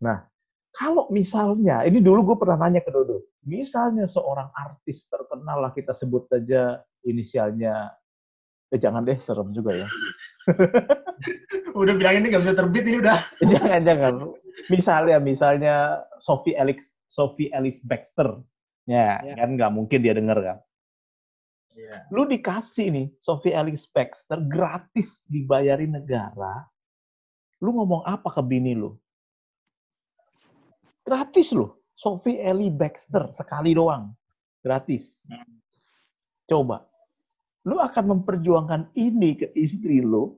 Nah, 0.00 0.24
kalau 0.72 1.10
misalnya, 1.12 1.84
ini 1.84 2.00
dulu 2.00 2.32
gue 2.32 2.36
pernah 2.40 2.56
nanya 2.64 2.80
ke 2.80 2.88
Dodo, 2.88 3.28
misalnya 3.44 4.08
seorang 4.08 4.48
artis 4.54 5.04
terkenal 5.10 5.68
lah 5.68 5.72
kita 5.74 5.92
sebut 5.92 6.30
aja 6.32 6.80
inisialnya, 7.04 7.92
eh 8.68 8.78
jangan 8.80 9.04
deh 9.04 9.18
serem 9.20 9.52
juga 9.52 9.74
ya. 9.74 9.88
udah 11.80 11.94
bilang 11.98 12.22
ini 12.22 12.32
nggak 12.32 12.42
bisa 12.44 12.56
terbit 12.56 12.84
ini 12.88 13.02
udah. 13.04 13.18
jangan 13.52 13.80
jangan. 13.84 14.12
Misalnya 14.72 15.16
misalnya 15.20 15.74
Sophie 16.22 16.56
Alex 16.56 16.88
Sophie 17.08 17.50
Alice 17.52 17.80
Baxter, 17.80 18.38
ya, 18.84 19.20
ya. 19.24 19.34
kan 19.34 19.56
nggak 19.56 19.72
mungkin 19.72 19.98
dia 20.04 20.14
denger 20.14 20.38
kan. 20.40 20.58
Yeah. 21.78 22.02
Lu 22.10 22.26
dikasih 22.26 22.90
nih 22.90 23.06
Sophie 23.22 23.54
Alex 23.54 23.86
Baxter 23.86 24.42
gratis 24.42 25.30
dibayarin 25.30 25.94
negara. 25.94 26.66
Lu 27.62 27.70
ngomong 27.70 28.02
apa 28.02 28.34
ke 28.34 28.42
bini 28.42 28.74
lu? 28.74 28.98
Gratis 31.06 31.54
lu. 31.54 31.70
Sophie 31.94 32.42
Ellie 32.42 32.74
Baxter 32.74 33.30
sekali 33.30 33.78
doang. 33.78 34.10
Gratis. 34.58 35.22
Coba. 36.50 36.82
Lu 37.62 37.78
akan 37.78 38.18
memperjuangkan 38.18 38.90
ini 38.98 39.38
ke 39.38 39.46
istri 39.54 40.02
lu 40.02 40.34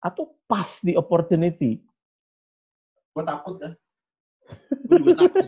atau 0.00 0.32
pas 0.48 0.80
di 0.80 0.96
opportunity? 0.96 1.84
Gue 3.12 3.24
takut 3.28 3.60
ya. 3.60 3.76
Gue 4.88 5.12
takut. 5.12 5.44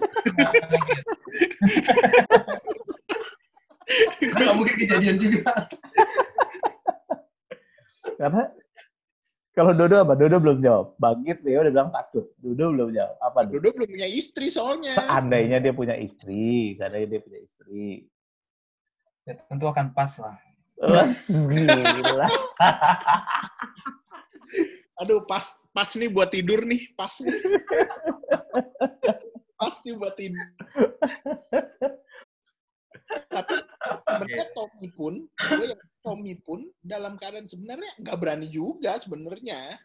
Gak 4.20 4.52
mungkin 4.56 4.76
kejadian 4.78 5.16
juga. 5.20 5.52
Karena 8.18 8.44
kalau 9.52 9.76
Dodo 9.76 10.00
apa? 10.00 10.16
Dodo 10.16 10.36
belum 10.40 10.58
jawab. 10.64 10.96
Bagit 10.96 11.44
dia 11.44 11.60
udah 11.60 11.72
bilang 11.72 11.90
takut. 11.92 12.24
Dodo 12.40 12.72
belum 12.72 12.90
jawab. 12.96 13.16
Apa? 13.20 13.38
Dodo 13.52 13.68
belum 13.76 13.88
punya 13.92 14.08
istri 14.08 14.48
soalnya. 14.48 14.96
Seandainya 14.96 15.60
dia 15.60 15.76
punya 15.76 15.96
istri, 16.00 16.72
seandainya 16.80 17.18
dia 17.18 17.20
punya 17.20 17.40
istri. 17.44 18.08
Ya, 19.28 19.36
tentu 19.46 19.68
akan 19.68 19.92
pas 19.92 20.12
lah. 20.16 20.36
gila. 20.80 22.26
Aduh, 25.04 25.20
pas 25.28 25.44
pas 25.74 25.88
nih 25.98 26.08
buat 26.08 26.32
tidur 26.32 26.64
nih, 26.64 26.88
pas 26.96 27.12
nih. 27.20 27.34
pas 29.60 29.74
nih 29.84 29.94
buat 29.98 30.14
tidur. 30.16 30.46
Tapi 33.28 33.54
sebenarnya 34.08 34.46
Tommy 34.56 34.86
pun, 34.92 35.14
gue 35.26 35.66
yang 35.68 35.82
Tommy 36.02 36.34
pun 36.40 36.60
dalam 36.82 37.14
keadaan 37.16 37.46
sebenarnya 37.46 37.92
nggak 38.00 38.18
berani 38.18 38.48
juga 38.48 38.98
sebenarnya. 38.98 39.78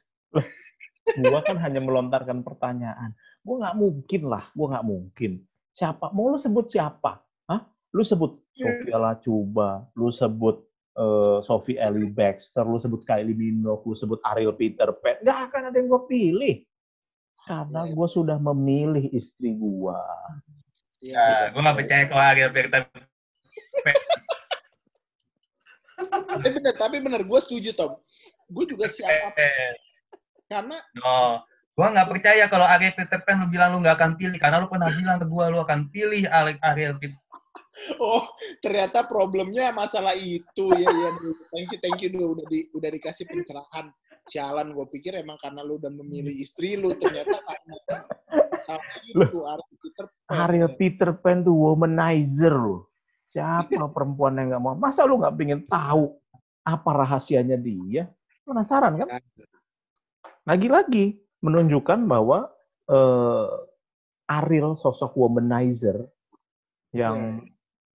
gue 1.15 1.39
kan 1.47 1.57
hanya 1.61 1.79
melontarkan 1.79 2.43
pertanyaan. 2.43 3.15
Gue 3.41 3.55
nggak 3.63 3.77
mungkin 3.79 4.21
lah, 4.27 4.43
gue 4.51 4.67
nggak 4.67 4.87
mungkin. 4.87 5.31
Siapa? 5.71 6.11
Mau 6.11 6.33
lu 6.33 6.39
sebut 6.41 6.67
siapa? 6.67 7.23
Hah? 7.47 7.61
Lu 7.93 8.03
sebut 8.03 8.43
Sofia 8.57 8.97
Lacuba, 8.97 9.85
lu 9.93 10.09
sebut 10.09 10.67
uh, 10.97 11.39
Sophie 11.45 11.77
Ellie 11.77 12.09
Baxter, 12.09 12.65
lu 12.65 12.81
sebut 12.81 13.05
Kylie 13.05 13.37
Minogue, 13.37 13.85
lu 13.85 13.95
sebut 13.95 14.19
Ariel 14.25 14.57
Peter 14.57 14.89
Pan. 14.97 15.21
Nggak 15.21 15.39
akan 15.47 15.61
ada 15.71 15.77
yang 15.77 15.87
gue 15.87 16.01
pilih. 16.09 16.55
Karena 17.47 17.87
iya. 17.87 17.93
gue 17.95 18.07
sudah 18.11 18.37
memilih 18.41 19.07
istri 19.15 19.55
gue. 19.55 19.99
Ya, 20.97 21.53
gue 21.53 21.61
gak 21.61 21.77
percaya 21.77 22.03
kalau 22.09 22.23
Ariel 22.25 22.49
Peter 22.49 22.69
tapi 22.73 22.89
bener, 26.57 26.73
tapi 26.77 26.97
bener, 27.01 27.21
gue 27.25 27.39
setuju 27.41 27.73
Tom. 27.73 27.97
Gue 28.49 28.65
juga 28.65 28.89
siap 28.89 29.33
Karena 30.47 30.77
no, 30.97 31.43
gue 31.77 31.87
nggak 31.93 32.09
percaya 32.09 32.43
kalau 32.49 32.65
Ariel 32.65 32.95
Peter 32.95 33.19
Pan 33.21 33.43
lu 33.43 33.47
bilang 33.51 33.75
lu 33.75 33.83
nggak 33.83 33.97
akan 33.99 34.11
pilih 34.17 34.37
karena 34.39 34.63
lu 34.63 34.71
pernah 34.71 34.89
bilang 34.89 35.19
ke 35.21 35.27
gue 35.27 35.45
lu 35.51 35.59
akan 35.61 35.79
pilih 35.93 36.23
Ariel 36.29 36.97
Peter. 36.97 37.17
Oh, 38.01 38.25
ternyata 38.57 39.05
problemnya 39.05 39.69
masalah 39.69 40.17
itu 40.17 40.65
ya 40.73 40.89
ya. 40.89 41.09
Thank 41.53 41.69
you, 41.73 41.79
thank 41.81 41.99
you 42.01 42.09
udah 42.09 42.45
di, 42.49 42.69
udah 42.73 42.89
dikasih 42.89 43.29
pencerahan. 43.29 43.93
Sialan, 44.25 44.73
gue 44.73 44.85
pikir 44.89 45.13
emang 45.17 45.37
karena 45.41 45.61
lu 45.61 45.77
udah 45.77 45.93
memilih 45.93 46.33
istri 46.37 46.73
lu, 46.73 46.97
ternyata 46.97 47.37
karena 47.37 47.75
salah 48.63 48.85
itu 49.03 49.39
Ariel 49.43 49.75
Peter 49.81 50.05
Pan. 50.07 50.35
Ariel 50.45 50.71
Peter 50.75 51.09
Pan 51.17 51.37
tuh 51.43 51.55
womanizer 51.55 52.53
loh. 52.53 52.89
Siapa 53.27 53.91
perempuan 53.91 54.39
yang 54.39 54.55
nggak 54.55 54.63
mau? 54.63 54.73
Masa 54.73 55.03
lu 55.03 55.19
nggak 55.19 55.35
pengen 55.35 55.61
tahu 55.67 56.15
apa 56.63 56.89
rahasianya 56.91 57.59
dia? 57.59 58.07
Penasaran 58.47 58.95
kan? 58.99 59.07
Lagi-lagi 60.47 61.19
menunjukkan 61.43 62.07
bahwa 62.07 62.47
uh, 62.87 63.47
Ariel 64.27 64.75
sosok 64.75 65.15
womanizer 65.15 66.07
yang 66.95 67.43
yeah. 67.43 67.51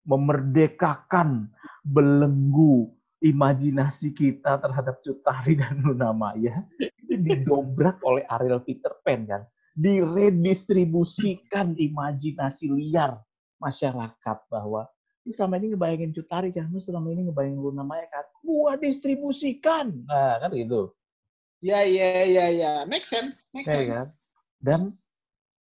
memerdekakan 0.05 1.49
belenggu 1.85 2.89
imajinasi 3.19 4.15
kita 4.15 4.57
terhadap 4.59 5.03
Cutari 5.03 5.59
dan 5.59 5.83
Luna 5.83 6.15
Maya 6.15 6.63
didobrak 7.09 7.99
oleh 8.01 8.23
Ariel 8.31 8.63
Peter 8.63 8.95
Pan 9.03 9.27
kan 9.27 9.43
diredistribusikan 9.77 11.77
imajinasi 11.77 12.69
liar 12.69 13.21
masyarakat 13.59 14.37
bahwa 14.49 14.89
ini 15.27 15.35
selama 15.35 15.61
ini 15.61 15.75
ngebayangin 15.75 16.15
Cutari 16.15 16.49
kan, 16.49 16.71
lu 16.71 16.81
selama 16.81 17.11
ini 17.11 17.29
ngebayangin 17.29 17.59
Luna 17.59 17.83
Maya 17.85 18.07
kan, 18.09 18.25
gua 18.41 18.79
distribusikan. 18.79 19.91
Nah, 20.07 20.41
kan 20.41 20.49
gitu. 20.55 20.95
Ya, 21.59 21.83
ya, 21.83 22.23
ya, 22.23 22.45
ya. 22.49 22.71
Make 22.87 23.03
sense. 23.03 23.51
Make 23.51 23.67
ya, 23.67 23.75
sense. 23.75 23.91
Kan? 23.91 24.07
Dan 24.57 24.81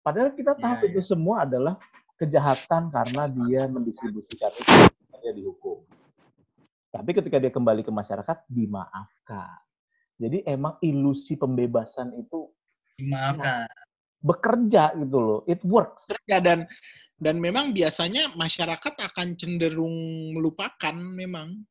padahal 0.04 0.36
kita 0.36 0.52
tahu 0.54 0.84
ya, 0.84 0.86
itu 0.92 1.00
ya. 1.00 1.08
semua 1.08 1.48
adalah 1.48 1.80
kejahatan 2.20 2.92
karena 2.92 3.22
dia 3.32 3.64
mendistribusikan 3.66 4.52
itu, 4.54 4.72
dia 5.24 5.32
dihukum. 5.32 5.82
Tapi 6.92 7.10
ketika 7.16 7.40
dia 7.40 7.52
kembali 7.52 7.82
ke 7.82 7.92
masyarakat, 7.92 8.44
dimaafkan. 8.48 9.60
Jadi 10.16 10.40
emang 10.48 10.80
ilusi 10.80 11.36
pembebasan 11.36 12.12
itu 12.16 12.48
dimaafkan. 12.96 13.68
Bekerja 14.26 14.90
gitu 14.98 15.18
loh. 15.22 15.40
It 15.46 15.62
works. 15.62 16.10
Bekerja 16.10 16.42
dan 16.42 16.58
dan 17.16 17.40
memang 17.40 17.72
biasanya 17.72 18.34
masyarakat 18.34 18.94
akan 18.98 19.28
cenderung 19.38 19.94
melupakan 20.34 20.94
memang. 20.98 21.64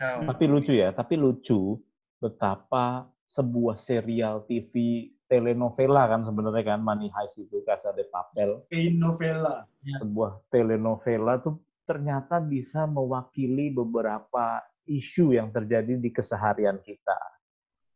Tapi 0.00 0.44
lucu 0.50 0.74
ya, 0.74 0.90
tapi 0.90 1.14
lucu 1.14 1.78
betapa 2.18 3.06
sebuah 3.30 3.78
serial 3.78 4.42
TV 4.50 5.06
telenovela 5.30 6.10
kan 6.10 6.26
sebenarnya 6.26 6.74
kan 6.74 6.80
Money 6.82 7.10
Heist 7.14 7.38
itu 7.38 7.62
Casa 7.62 7.94
de 7.94 8.06
Papel. 8.10 8.66
Telenovela. 8.66 9.62
Ya. 9.86 9.96
Sebuah 10.02 10.42
telenovela 10.50 11.38
tuh 11.38 11.62
ternyata 11.84 12.40
bisa 12.40 12.88
mewakili 12.88 13.70
beberapa 13.70 14.58
isu 14.88 15.36
yang 15.36 15.52
terjadi 15.54 15.96
di 15.96 16.10
keseharian 16.12 16.80
kita. 16.82 17.33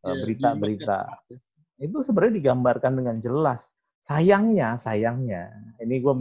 Berita-berita. 0.02 0.98
Ya, 1.78 1.84
itu 1.86 1.96
sebenarnya 2.02 2.34
digambarkan 2.42 2.92
dengan 2.98 3.16
jelas. 3.22 3.70
Sayangnya, 4.02 4.80
sayangnya, 4.80 5.52
ini 5.84 6.00
gue 6.00 6.14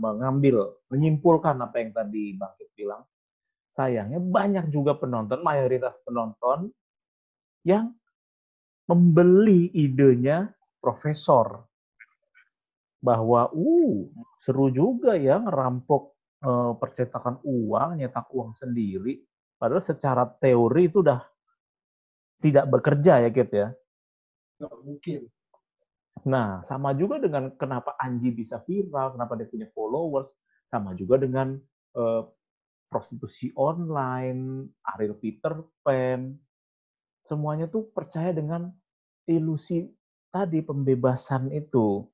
mengambil, 0.00 0.80
menyimpulkan 0.90 1.54
apa 1.62 1.76
yang 1.78 1.90
tadi 1.94 2.34
Bang 2.34 2.56
Kit 2.58 2.72
bilang. 2.74 3.06
Sayangnya 3.70 4.18
banyak 4.18 4.74
juga 4.74 4.98
penonton, 4.98 5.38
mayoritas 5.46 5.94
penonton 6.02 6.72
yang 7.62 7.94
membeli 8.90 9.70
idenya 9.70 10.50
profesor 10.82 11.62
bahwa 12.98 13.46
uh 13.54 13.94
seru 14.42 14.74
juga 14.74 15.14
ya 15.14 15.38
ngerampok 15.38 16.02
uh, 16.42 16.74
percetakan 16.74 17.38
uang, 17.46 18.02
nyetak 18.02 18.26
uang 18.34 18.58
sendiri, 18.58 19.22
padahal 19.54 19.84
secara 19.84 20.26
teori 20.26 20.90
itu 20.90 21.06
udah 21.06 21.22
tidak 22.38 22.64
bekerja 22.70 23.26
ya 23.26 23.30
Kit 23.30 23.50
ya. 23.50 23.68
Nggak 24.58 24.74
mungkin. 24.82 25.20
Nah, 26.26 26.62
sama 26.66 26.94
juga 26.98 27.22
dengan 27.22 27.54
kenapa 27.54 27.94
Anji 27.98 28.34
bisa 28.34 28.58
viral, 28.66 29.14
kenapa 29.14 29.38
dia 29.38 29.46
punya 29.46 29.70
followers, 29.70 30.30
sama 30.66 30.92
juga 30.98 31.22
dengan 31.22 31.54
uh, 31.94 32.26
prostitusi 32.90 33.54
online, 33.54 34.66
Ariel 34.82 35.14
Peter 35.16 35.62
Pan, 35.84 36.34
semuanya 37.22 37.68
tuh 37.68 37.86
percaya 37.92 38.32
dengan 38.32 38.72
ilusi 39.28 39.86
tadi 40.32 40.64
pembebasan 40.64 41.52
itu. 41.52 42.08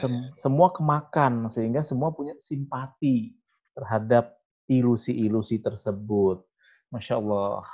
Sem 0.00 0.32
semua 0.40 0.72
kemakan 0.72 1.52
sehingga 1.52 1.84
semua 1.84 2.08
punya 2.14 2.32
simpati 2.40 3.36
terhadap 3.76 4.40
ilusi-ilusi 4.70 5.60
tersebut. 5.60 6.40
Masya 6.88 7.18
Allah, 7.20 7.66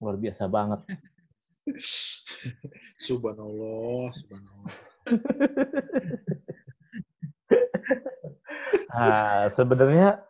luar 0.00 0.16
biasa 0.16 0.48
banget. 0.48 0.80
subhanallah, 3.06 4.08
subhanallah. 4.16 4.74
nah, 8.90 9.46
sebenarnya 9.56 10.24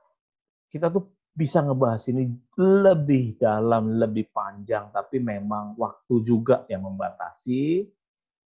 kita 0.75 0.91
tuh 0.91 1.07
bisa 1.31 1.63
ngebahas 1.63 2.03
ini 2.11 2.29
lebih 2.59 3.39
dalam, 3.39 3.97
lebih 3.97 4.29
panjang, 4.35 4.91
tapi 4.91 5.23
memang 5.23 5.79
waktu 5.79 6.21
juga 6.27 6.67
yang 6.67 6.85
membatasi. 6.85 7.87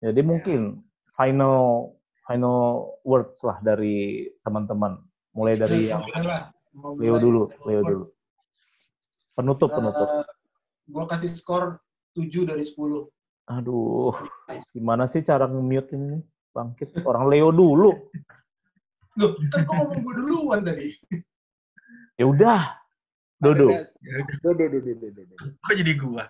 Jadi 0.02 0.20
ya. 0.20 0.26
mungkin 0.26 0.82
final 1.14 1.94
final 2.26 2.98
words 3.06 3.38
lah 3.46 3.62
dari 3.62 4.26
teman-teman. 4.42 4.98
Mulai 5.32 5.56
dari 5.56 5.88
yang 5.88 6.04
Leo 6.98 7.16
dulu, 7.16 7.48
Leo 7.64 7.80
dulu. 7.80 8.06
Penutup, 9.32 9.70
uh, 9.72 9.76
penutup. 9.80 10.08
Gue 10.92 11.04
kasih 11.08 11.32
skor 11.32 11.80
7 12.12 12.44
dari 12.44 12.60
10. 12.60 12.76
Aduh, 13.48 14.12
gimana 14.76 15.08
sih 15.08 15.24
cara 15.24 15.48
nge-mute 15.48 15.96
ini? 15.96 16.20
Bangkit, 16.52 17.00
orang 17.08 17.32
Leo 17.32 17.48
dulu. 17.48 17.96
Loh, 19.16 19.30
kan 19.48 19.64
gue 19.64 19.72
ngomong 19.72 20.00
gue 20.04 20.14
duluan 20.20 20.60
tadi. 20.60 20.92
Ya 22.20 22.28
udah. 22.28 22.76
Dodo. 23.40 23.72
Dodo, 24.44 24.64
dodo, 24.68 24.78
dodo, 24.84 25.08
dodo. 25.10 25.34
Kok 25.64 25.74
jadi 25.74 25.92
gua? 25.98 26.24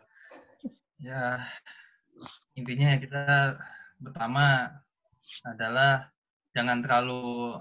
Ya, 1.02 1.42
intinya 2.54 2.94
ya 2.94 2.98
kita 3.02 3.22
pertama 3.98 4.70
adalah 5.44 6.08
jangan 6.54 6.80
terlalu 6.80 7.58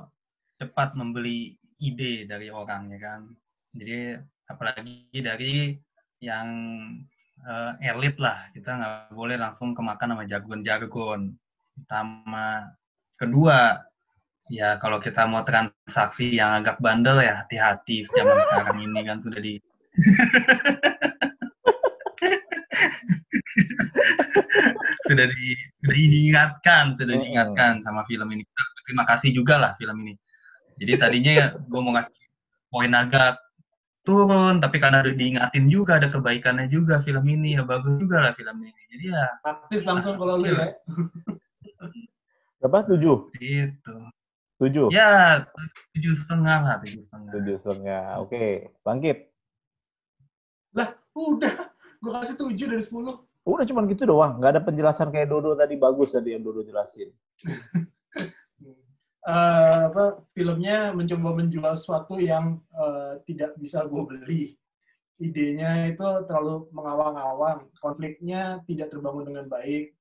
cepat 0.61 0.93
membeli 0.93 1.57
ide 1.81 2.29
dari 2.29 2.47
orang 2.53 2.93
ya 2.93 2.99
kan. 3.01 3.21
Jadi 3.73 4.15
apalagi 4.45 5.19
dari 5.19 5.73
yang 6.21 6.47
uh, 7.43 7.73
elit 7.81 8.15
lah, 8.21 8.45
kita 8.53 8.77
nggak 8.77 9.17
boleh 9.17 9.41
langsung 9.41 9.73
kemakan 9.73 10.13
sama 10.13 10.29
jargon-jargon. 10.29 11.33
Pertama, 11.73 12.69
kedua 13.17 13.81
ya 14.53 14.77
kalau 14.77 15.01
kita 15.01 15.25
mau 15.25 15.41
transaksi 15.41 16.37
yang 16.37 16.61
agak 16.61 16.77
bandel 16.77 17.25
ya 17.25 17.41
hati-hati 17.41 18.05
zaman 18.05 18.37
sekarang 18.45 18.85
ini 18.85 19.01
kan 19.01 19.17
sudah 19.23 19.39
di 19.41 19.57
sudah 25.09 25.25
di 25.25 25.57
sudah 25.81 25.95
diingatkan 25.97 26.93
sudah 27.01 27.15
diingatkan 27.17 27.81
sama 27.81 28.05
film 28.05 28.29
ini. 28.29 28.45
Terima 28.85 29.09
kasih 29.09 29.33
juga 29.33 29.57
lah 29.57 29.73
film 29.81 30.05
ini. 30.05 30.13
Jadi 30.77 31.01
tadinya 31.01 31.57
gue 31.57 31.81
mau 31.81 31.97
ngasih 31.97 32.13
poin 32.69 32.93
agak 32.93 33.41
turun 34.01 34.57
tapi 34.57 34.81
karena 34.81 35.05
udah 35.05 35.13
diingatin 35.13 35.65
juga 35.69 36.01
ada 36.01 36.09
kebaikannya 36.09 36.67
juga 36.69 37.01
film 37.05 37.25
ini 37.29 37.57
ya 37.57 37.63
bagus 37.65 37.97
juga 38.01 38.17
lah 38.21 38.33
film 38.33 38.57
ini 38.65 38.81
jadi 38.97 39.05
ya 39.13 39.25
praktis 39.45 39.85
langsung 39.85 40.17
kalau 40.17 40.41
lu 40.41 40.49
ya 40.49 40.73
berapa 42.61 42.85
tujuh 42.93 43.29
itu 43.41 43.95
Tujuh? 44.61 44.93
Ya, 44.93 45.41
tujuh 45.97 46.13
setengah 46.21 46.57
lah, 46.61 46.75
tujuh 46.85 47.01
setengah. 47.09 47.31
Tujuh 47.33 47.55
setengah, 47.57 48.05
oke. 48.21 48.45
Bangkit. 48.85 49.33
Lah, 50.77 50.93
udah. 51.17 51.73
Gue 51.97 52.11
kasih 52.13 52.37
tujuh 52.37 52.69
dari 52.69 52.83
sepuluh. 52.85 53.25
Udah 53.41 53.65
cuma 53.65 53.81
gitu 53.89 54.05
doang. 54.05 54.37
Nggak 54.37 54.51
ada 54.53 54.61
penjelasan 54.61 55.09
kayak 55.09 55.33
Dodo 55.33 55.57
tadi. 55.57 55.81
Bagus 55.81 56.13
tadi 56.13 56.37
yang 56.37 56.45
Dodo 56.45 56.61
jelasin. 56.61 57.09
uh, 59.27 59.91
apa, 59.91 60.23
filmnya 60.33 60.93
mencoba 60.93 61.33
menjual 61.37 61.73
sesuatu 61.77 62.17
yang 62.17 62.59
uh, 62.73 63.21
tidak 63.25 63.57
bisa 63.57 63.85
gue 63.85 64.03
beli. 64.05 64.57
Idenya 65.21 65.93
itu 65.93 66.01
terlalu 66.25 66.65
mengawang-awang. 66.73 67.69
Konfliknya 67.77 68.65
tidak 68.65 68.89
terbangun 68.89 69.29
dengan 69.29 69.45
baik. 69.45 69.93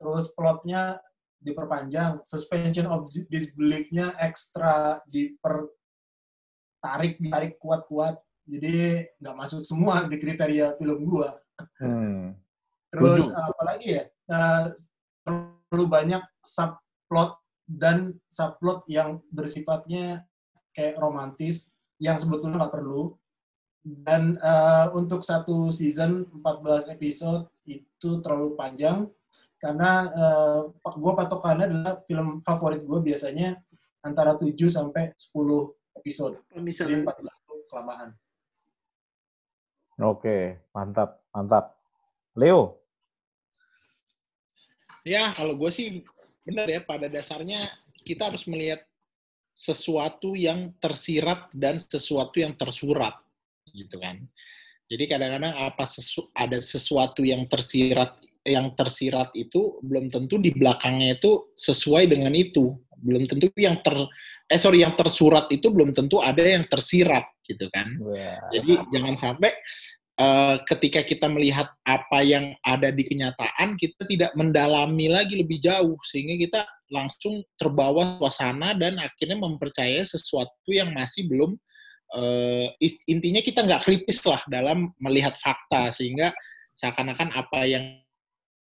Terus 0.00 0.32
plotnya 0.32 0.96
diperpanjang, 1.42 2.22
suspension 2.24 2.88
of 2.88 3.12
disbelief-nya 3.28 4.16
ekstra 4.16 5.04
dipertarik, 5.10 7.20
ditarik 7.20 7.60
kuat-kuat. 7.60 8.16
Jadi 8.48 9.04
nggak 9.20 9.36
masuk 9.36 9.60
semua 9.68 10.08
di 10.08 10.16
kriteria 10.16 10.80
film 10.80 11.04
gua. 11.04 11.36
Hmm. 11.78 12.32
Terus 12.88 13.28
Tujuh. 13.28 13.44
apalagi 13.44 13.88
ya? 14.00 14.04
Uh, 14.32 14.72
perlu 15.68 15.84
banyak 15.84 16.24
subplot 16.40 17.41
dan 17.72 18.20
subplot 18.28 18.84
yang 18.84 19.24
bersifatnya 19.32 20.28
kayak 20.76 21.00
romantis 21.00 21.72
yang 21.96 22.20
sebetulnya 22.20 22.60
nggak 22.60 22.74
perlu. 22.76 23.16
Dan 23.82 24.38
uh, 24.38 24.94
untuk 24.94 25.26
satu 25.26 25.74
season 25.74 26.30
14 26.38 26.94
episode 26.94 27.50
itu 27.66 28.22
terlalu 28.22 28.54
panjang 28.54 29.10
karena 29.58 30.10
uh, 30.10 30.60
eh, 30.70 30.96
gue 30.98 31.12
patokannya 31.14 31.66
adalah 31.70 31.94
film 32.06 32.42
favorit 32.42 32.82
gue 32.82 32.98
biasanya 32.98 33.58
antara 34.02 34.34
7 34.34 34.54
sampai 34.66 35.14
10 35.14 35.98
episode. 36.02 36.42
Misalnya. 36.58 37.06
Jadi 37.06 37.26
14 37.26 37.42
itu 37.42 37.54
kelamaan. 37.70 38.08
Oke, 40.02 40.58
mantap, 40.74 41.22
mantap. 41.30 41.78
Leo? 42.34 42.82
Ya, 45.06 45.30
kalau 45.34 45.54
gue 45.54 45.70
sih 45.70 46.02
benar 46.42 46.66
ya, 46.68 46.80
pada 46.82 47.06
dasarnya 47.06 47.58
kita 48.02 48.30
harus 48.30 48.46
melihat 48.50 48.82
sesuatu 49.52 50.32
yang 50.32 50.72
tersirat 50.80 51.52
dan 51.52 51.78
sesuatu 51.78 52.40
yang 52.40 52.56
tersurat, 52.56 53.14
gitu 53.70 54.00
kan. 54.00 54.24
Jadi 54.92 55.04
kadang-kadang 55.08 55.56
apa 55.56 55.88
sesu 55.88 56.28
ada 56.36 56.60
sesuatu 56.60 57.24
yang 57.24 57.48
tersirat 57.48 58.20
yang 58.42 58.74
tersirat 58.74 59.30
itu 59.38 59.78
belum 59.80 60.10
tentu 60.10 60.36
di 60.36 60.50
belakangnya 60.52 61.16
itu 61.16 61.54
sesuai 61.56 62.10
dengan 62.10 62.34
itu. 62.34 62.74
Belum 63.02 63.24
tentu 63.26 63.48
yang 63.56 63.78
ter 63.80 63.94
eh 64.50 64.60
sorry 64.60 64.84
yang 64.84 64.92
tersurat 64.98 65.48
itu 65.48 65.72
belum 65.72 65.96
tentu 65.96 66.20
ada 66.20 66.42
yang 66.44 66.60
tersirat 66.66 67.24
gitu 67.46 67.72
kan. 67.72 67.88
Yeah. 68.12 68.38
Jadi 68.60 68.72
jangan 68.92 69.14
sampai 69.16 69.50
uh, 70.20 70.56
ketika 70.68 71.00
kita 71.06 71.30
melihat 71.30 71.70
apa 71.86 72.18
yang 72.20 72.52
ada 72.66 72.92
di 72.92 73.04
kenyataan 73.06 73.78
kita 73.78 74.04
tidak 74.04 74.32
mendalami 74.36 75.08
lagi 75.08 75.38
lebih 75.38 75.62
jauh 75.62 75.96
sehingga 76.04 76.36
kita 76.36 76.60
langsung 76.92 77.40
terbawa 77.56 78.20
suasana 78.20 78.76
dan 78.76 79.00
akhirnya 79.00 79.40
mempercayai 79.40 80.04
sesuatu 80.04 80.68
yang 80.68 80.92
masih 80.92 81.28
belum 81.30 81.56
uh, 82.16 82.68
intinya 83.08 83.40
kita 83.40 83.64
nggak 83.64 83.84
kritis 83.88 84.20
lah 84.28 84.40
dalam 84.48 84.92
melihat 85.00 85.32
fakta 85.40 85.92
sehingga 85.92 86.32
seakan-akan 86.76 87.32
apa 87.32 87.68
yang 87.68 87.84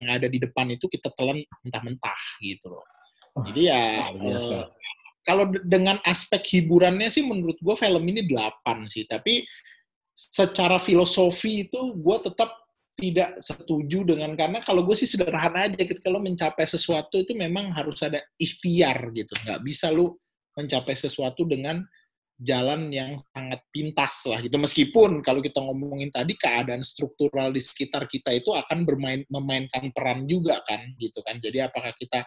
ada 0.05 0.31
di 0.31 0.39
depan 0.39 0.69
itu 0.71 0.87
kita 0.87 1.11
telan 1.17 1.43
mentah-mentah 1.65 2.21
gitu 2.39 2.71
loh. 2.71 2.85
Jadi 3.45 3.67
ya 3.67 4.09
uh, 4.15 4.65
kalau 5.27 5.51
dengan 5.67 5.99
aspek 6.07 6.41
hiburannya 6.57 7.11
sih 7.11 7.21
menurut 7.21 7.59
gue 7.59 7.75
film 7.75 8.03
ini 8.07 8.23
8 8.25 8.87
sih, 8.89 9.03
tapi 9.05 9.43
secara 10.19 10.75
filosofi 10.83 11.63
itu 11.63 11.95
gue 11.95 12.17
tetap 12.27 12.51
tidak 12.99 13.39
setuju 13.39 14.03
dengan 14.03 14.35
karena 14.35 14.59
kalau 14.59 14.83
gue 14.83 14.91
sih 14.91 15.07
sederhana 15.07 15.71
aja 15.71 15.79
gitu 15.79 15.95
kalau 16.03 16.19
mencapai 16.19 16.67
sesuatu 16.67 17.15
itu 17.15 17.31
memang 17.31 17.71
harus 17.71 18.03
ada 18.03 18.19
ikhtiar 18.35 19.15
gitu 19.15 19.31
nggak 19.47 19.63
bisa 19.63 19.87
lu 19.87 20.19
mencapai 20.59 20.91
sesuatu 20.91 21.47
dengan 21.47 21.79
jalan 22.39 22.87
yang 22.87 23.19
sangat 23.35 23.59
pintas 23.71 24.23
lah 24.27 24.39
gitu. 24.39 24.55
Meskipun 24.55 25.19
kalau 25.19 25.43
kita 25.43 25.59
ngomongin 25.59 26.07
tadi 26.07 26.39
keadaan 26.39 26.79
struktural 26.83 27.51
di 27.51 27.59
sekitar 27.59 28.07
kita 28.07 28.31
itu 28.31 28.55
akan 28.55 28.87
bermain 28.87 29.27
memainkan 29.27 29.91
peran 29.91 30.23
juga 30.23 30.59
kan 30.63 30.79
gitu 30.95 31.19
kan. 31.27 31.35
Jadi 31.43 31.59
apakah 31.59 31.91
kita 31.99 32.23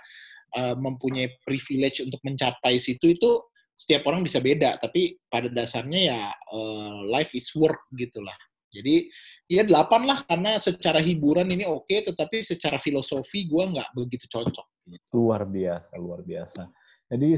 uh, 0.61 0.77
mempunyai 0.77 1.33
privilege 1.49 2.05
untuk 2.05 2.21
mencapai 2.29 2.77
situ 2.77 3.17
itu 3.17 3.41
setiap 3.73 4.07
orang 4.09 4.23
bisa 4.23 4.39
beda, 4.39 4.79
tapi 4.79 5.17
pada 5.27 5.51
dasarnya 5.51 6.01
ya 6.13 6.21
uh, 6.55 7.07
life 7.09 7.35
is 7.35 7.51
work 7.59 7.89
gitulah. 7.97 8.37
Jadi 8.73 9.05
ya 9.53 9.67
delapan 9.69 10.09
lah 10.09 10.19
karena 10.25 10.57
secara 10.57 11.03
hiburan 11.03 11.49
ini 11.53 11.69
oke, 11.69 11.85
okay, 11.85 12.01
tetapi 12.05 12.41
secara 12.41 12.81
filosofi 12.81 13.45
gue 13.45 13.65
nggak 13.69 13.93
begitu 13.93 14.25
cocok. 14.33 14.67
Gitu. 14.89 15.05
Luar 15.13 15.45
biasa, 15.45 15.93
luar 16.01 16.25
biasa. 16.25 16.73
Jadi 17.13 17.37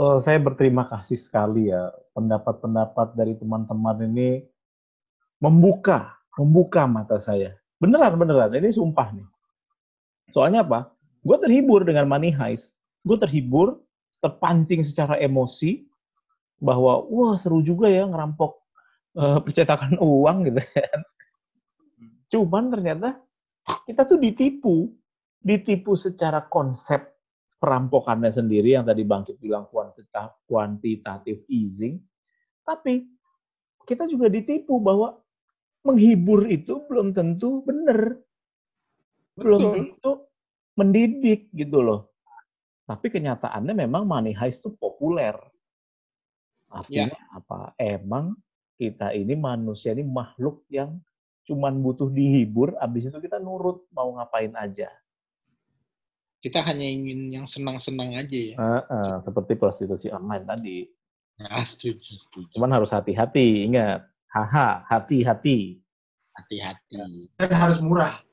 Oh, 0.00 0.16
saya 0.16 0.40
berterima 0.40 0.88
kasih 0.88 1.20
sekali 1.20 1.68
ya 1.68 1.92
pendapat-pendapat 2.16 3.20
dari 3.20 3.36
teman-teman 3.36 4.08
ini 4.08 4.48
membuka, 5.44 6.16
membuka 6.40 6.88
mata 6.88 7.20
saya. 7.20 7.52
Beneran, 7.76 8.16
beneran. 8.16 8.48
Ini 8.48 8.72
sumpah 8.72 9.12
nih. 9.12 9.28
Soalnya 10.32 10.64
apa? 10.64 10.88
Gue 11.20 11.36
terhibur 11.36 11.84
dengan 11.84 12.08
money 12.08 12.32
heist. 12.32 12.80
Gue 13.04 13.20
terhibur, 13.20 13.76
terpancing 14.20 14.84
secara 14.84 15.16
emosi 15.16 15.84
bahwa 16.60 17.00
wah 17.08 17.34
seru 17.40 17.64
juga 17.64 17.88
ya 17.88 18.04
ngerampok 18.04 18.52
uh, 19.16 19.40
percetakan 19.40 19.96
uang 20.04 20.52
gitu 20.52 20.60
kan. 20.60 21.00
Cuman 22.30 22.70
ternyata 22.70 23.18
kita 23.88 24.06
tuh 24.06 24.20
ditipu, 24.20 24.92
ditipu 25.40 25.96
secara 25.96 26.46
konsep 26.46 27.00
perampokannya 27.60 28.32
sendiri 28.32 28.76
yang 28.76 28.86
tadi 28.88 29.04
Bangkit 29.04 29.36
bilang 29.36 29.68
kuantitatif, 30.48 31.44
easing, 31.50 32.00
tapi 32.64 33.04
kita 33.84 34.06
juga 34.06 34.30
ditipu 34.30 34.78
bahwa 34.78 35.18
menghibur 35.84 36.46
itu 36.48 36.84
belum 36.86 37.12
tentu 37.16 37.64
benar. 37.64 38.16
Belum 39.36 39.60
tentu 39.72 40.28
mendidik 40.76 41.48
gitu 41.52 41.80
loh. 41.80 42.09
Tapi 42.90 43.06
kenyataannya 43.06 43.86
memang 43.86 44.02
money 44.02 44.34
heist 44.34 44.66
itu 44.66 44.74
populer. 44.74 45.38
Artinya 46.66 47.14
ya. 47.14 47.38
apa? 47.38 47.70
Emang 47.78 48.34
kita 48.74 49.14
ini 49.14 49.38
manusia 49.38 49.94
ini 49.94 50.02
makhluk 50.02 50.66
yang 50.66 50.98
cuman 51.46 51.78
butuh 51.78 52.10
dihibur, 52.10 52.74
habis 52.82 53.06
itu 53.06 53.18
kita 53.22 53.38
nurut 53.38 53.86
mau 53.94 54.10
ngapain 54.18 54.50
aja 54.58 54.90
kita 56.40 56.64
hanya 56.64 56.88
ingin 56.88 57.28
yang 57.28 57.44
senang-senang 57.44 58.16
aja 58.16 58.38
ya. 58.40 58.56
Uh, 58.56 58.80
uh, 58.88 59.14
seperti 59.20 59.60
prostitusi 59.60 60.08
online 60.08 60.48
tadi. 60.48 60.88
Nah, 61.36 61.60
setuju, 61.64 62.16
setuju. 62.16 62.48
Cuman 62.56 62.72
harus 62.80 62.92
hati-hati, 62.92 63.68
ingat. 63.68 64.08
Haha, 64.32 64.84
hati-hati. 64.88 65.80
Hati-hati. 66.32 67.28
Dan 67.36 67.52
harus 67.52 67.78
murah. 67.84 68.24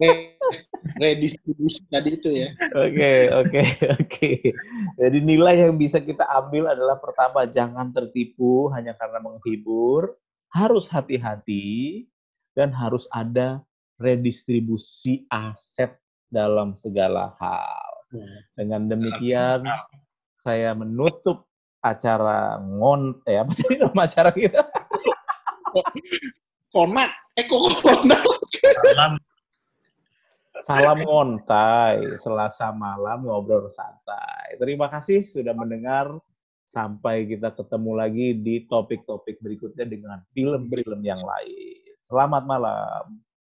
ya. 0.00 0.12
Redistribusi 0.96 1.82
tadi 1.90 2.14
itu 2.14 2.30
ya. 2.30 2.54
Oke, 2.72 3.28
oke, 3.32 3.62
oke. 4.00 4.30
Jadi 4.96 5.18
nilai 5.20 5.66
yang 5.66 5.76
bisa 5.76 5.98
kita 5.98 6.24
ambil 6.30 6.70
adalah 6.70 6.96
pertama, 6.96 7.44
jangan 7.48 7.90
tertipu 7.90 8.70
hanya 8.72 8.94
karena 8.94 9.18
menghibur. 9.20 10.14
Harus 10.50 10.88
hati-hati 10.88 12.06
dan 12.56 12.72
harus 12.72 13.04
ada 13.12 13.60
redistribusi 14.00 15.28
aset 15.28 15.92
dalam 16.32 16.72
segala 16.72 17.36
hal. 17.36 17.92
Dengan 18.54 18.88
demikian 18.88 19.66
saya 20.38 20.72
menutup 20.72 21.44
acara 21.82 22.58
ngon 22.62 23.22
eh 23.26 23.42
apa 23.42 23.52
tadi 23.52 23.74
nama 23.78 24.00
acara 24.06 24.30
kita? 24.32 24.62
Konak, 26.72 27.10
eh 27.36 27.44
kok? 27.44 27.60
Salam. 30.66 30.98
Ngontai, 30.98 32.18
Selasa 32.18 32.74
malam 32.74 33.22
ngobrol 33.22 33.70
santai. 33.70 34.58
Terima 34.58 34.90
kasih 34.90 35.22
sudah 35.30 35.54
mendengar. 35.54 36.10
Sampai 36.66 37.30
kita 37.30 37.54
ketemu 37.54 37.92
lagi 37.94 38.34
di 38.34 38.66
topik-topik 38.66 39.38
berikutnya 39.38 39.86
dengan 39.86 40.18
film-film 40.34 40.98
yang 41.06 41.22
lain. 41.22 41.94
Selamat 42.02 42.42
malam. 42.42 43.22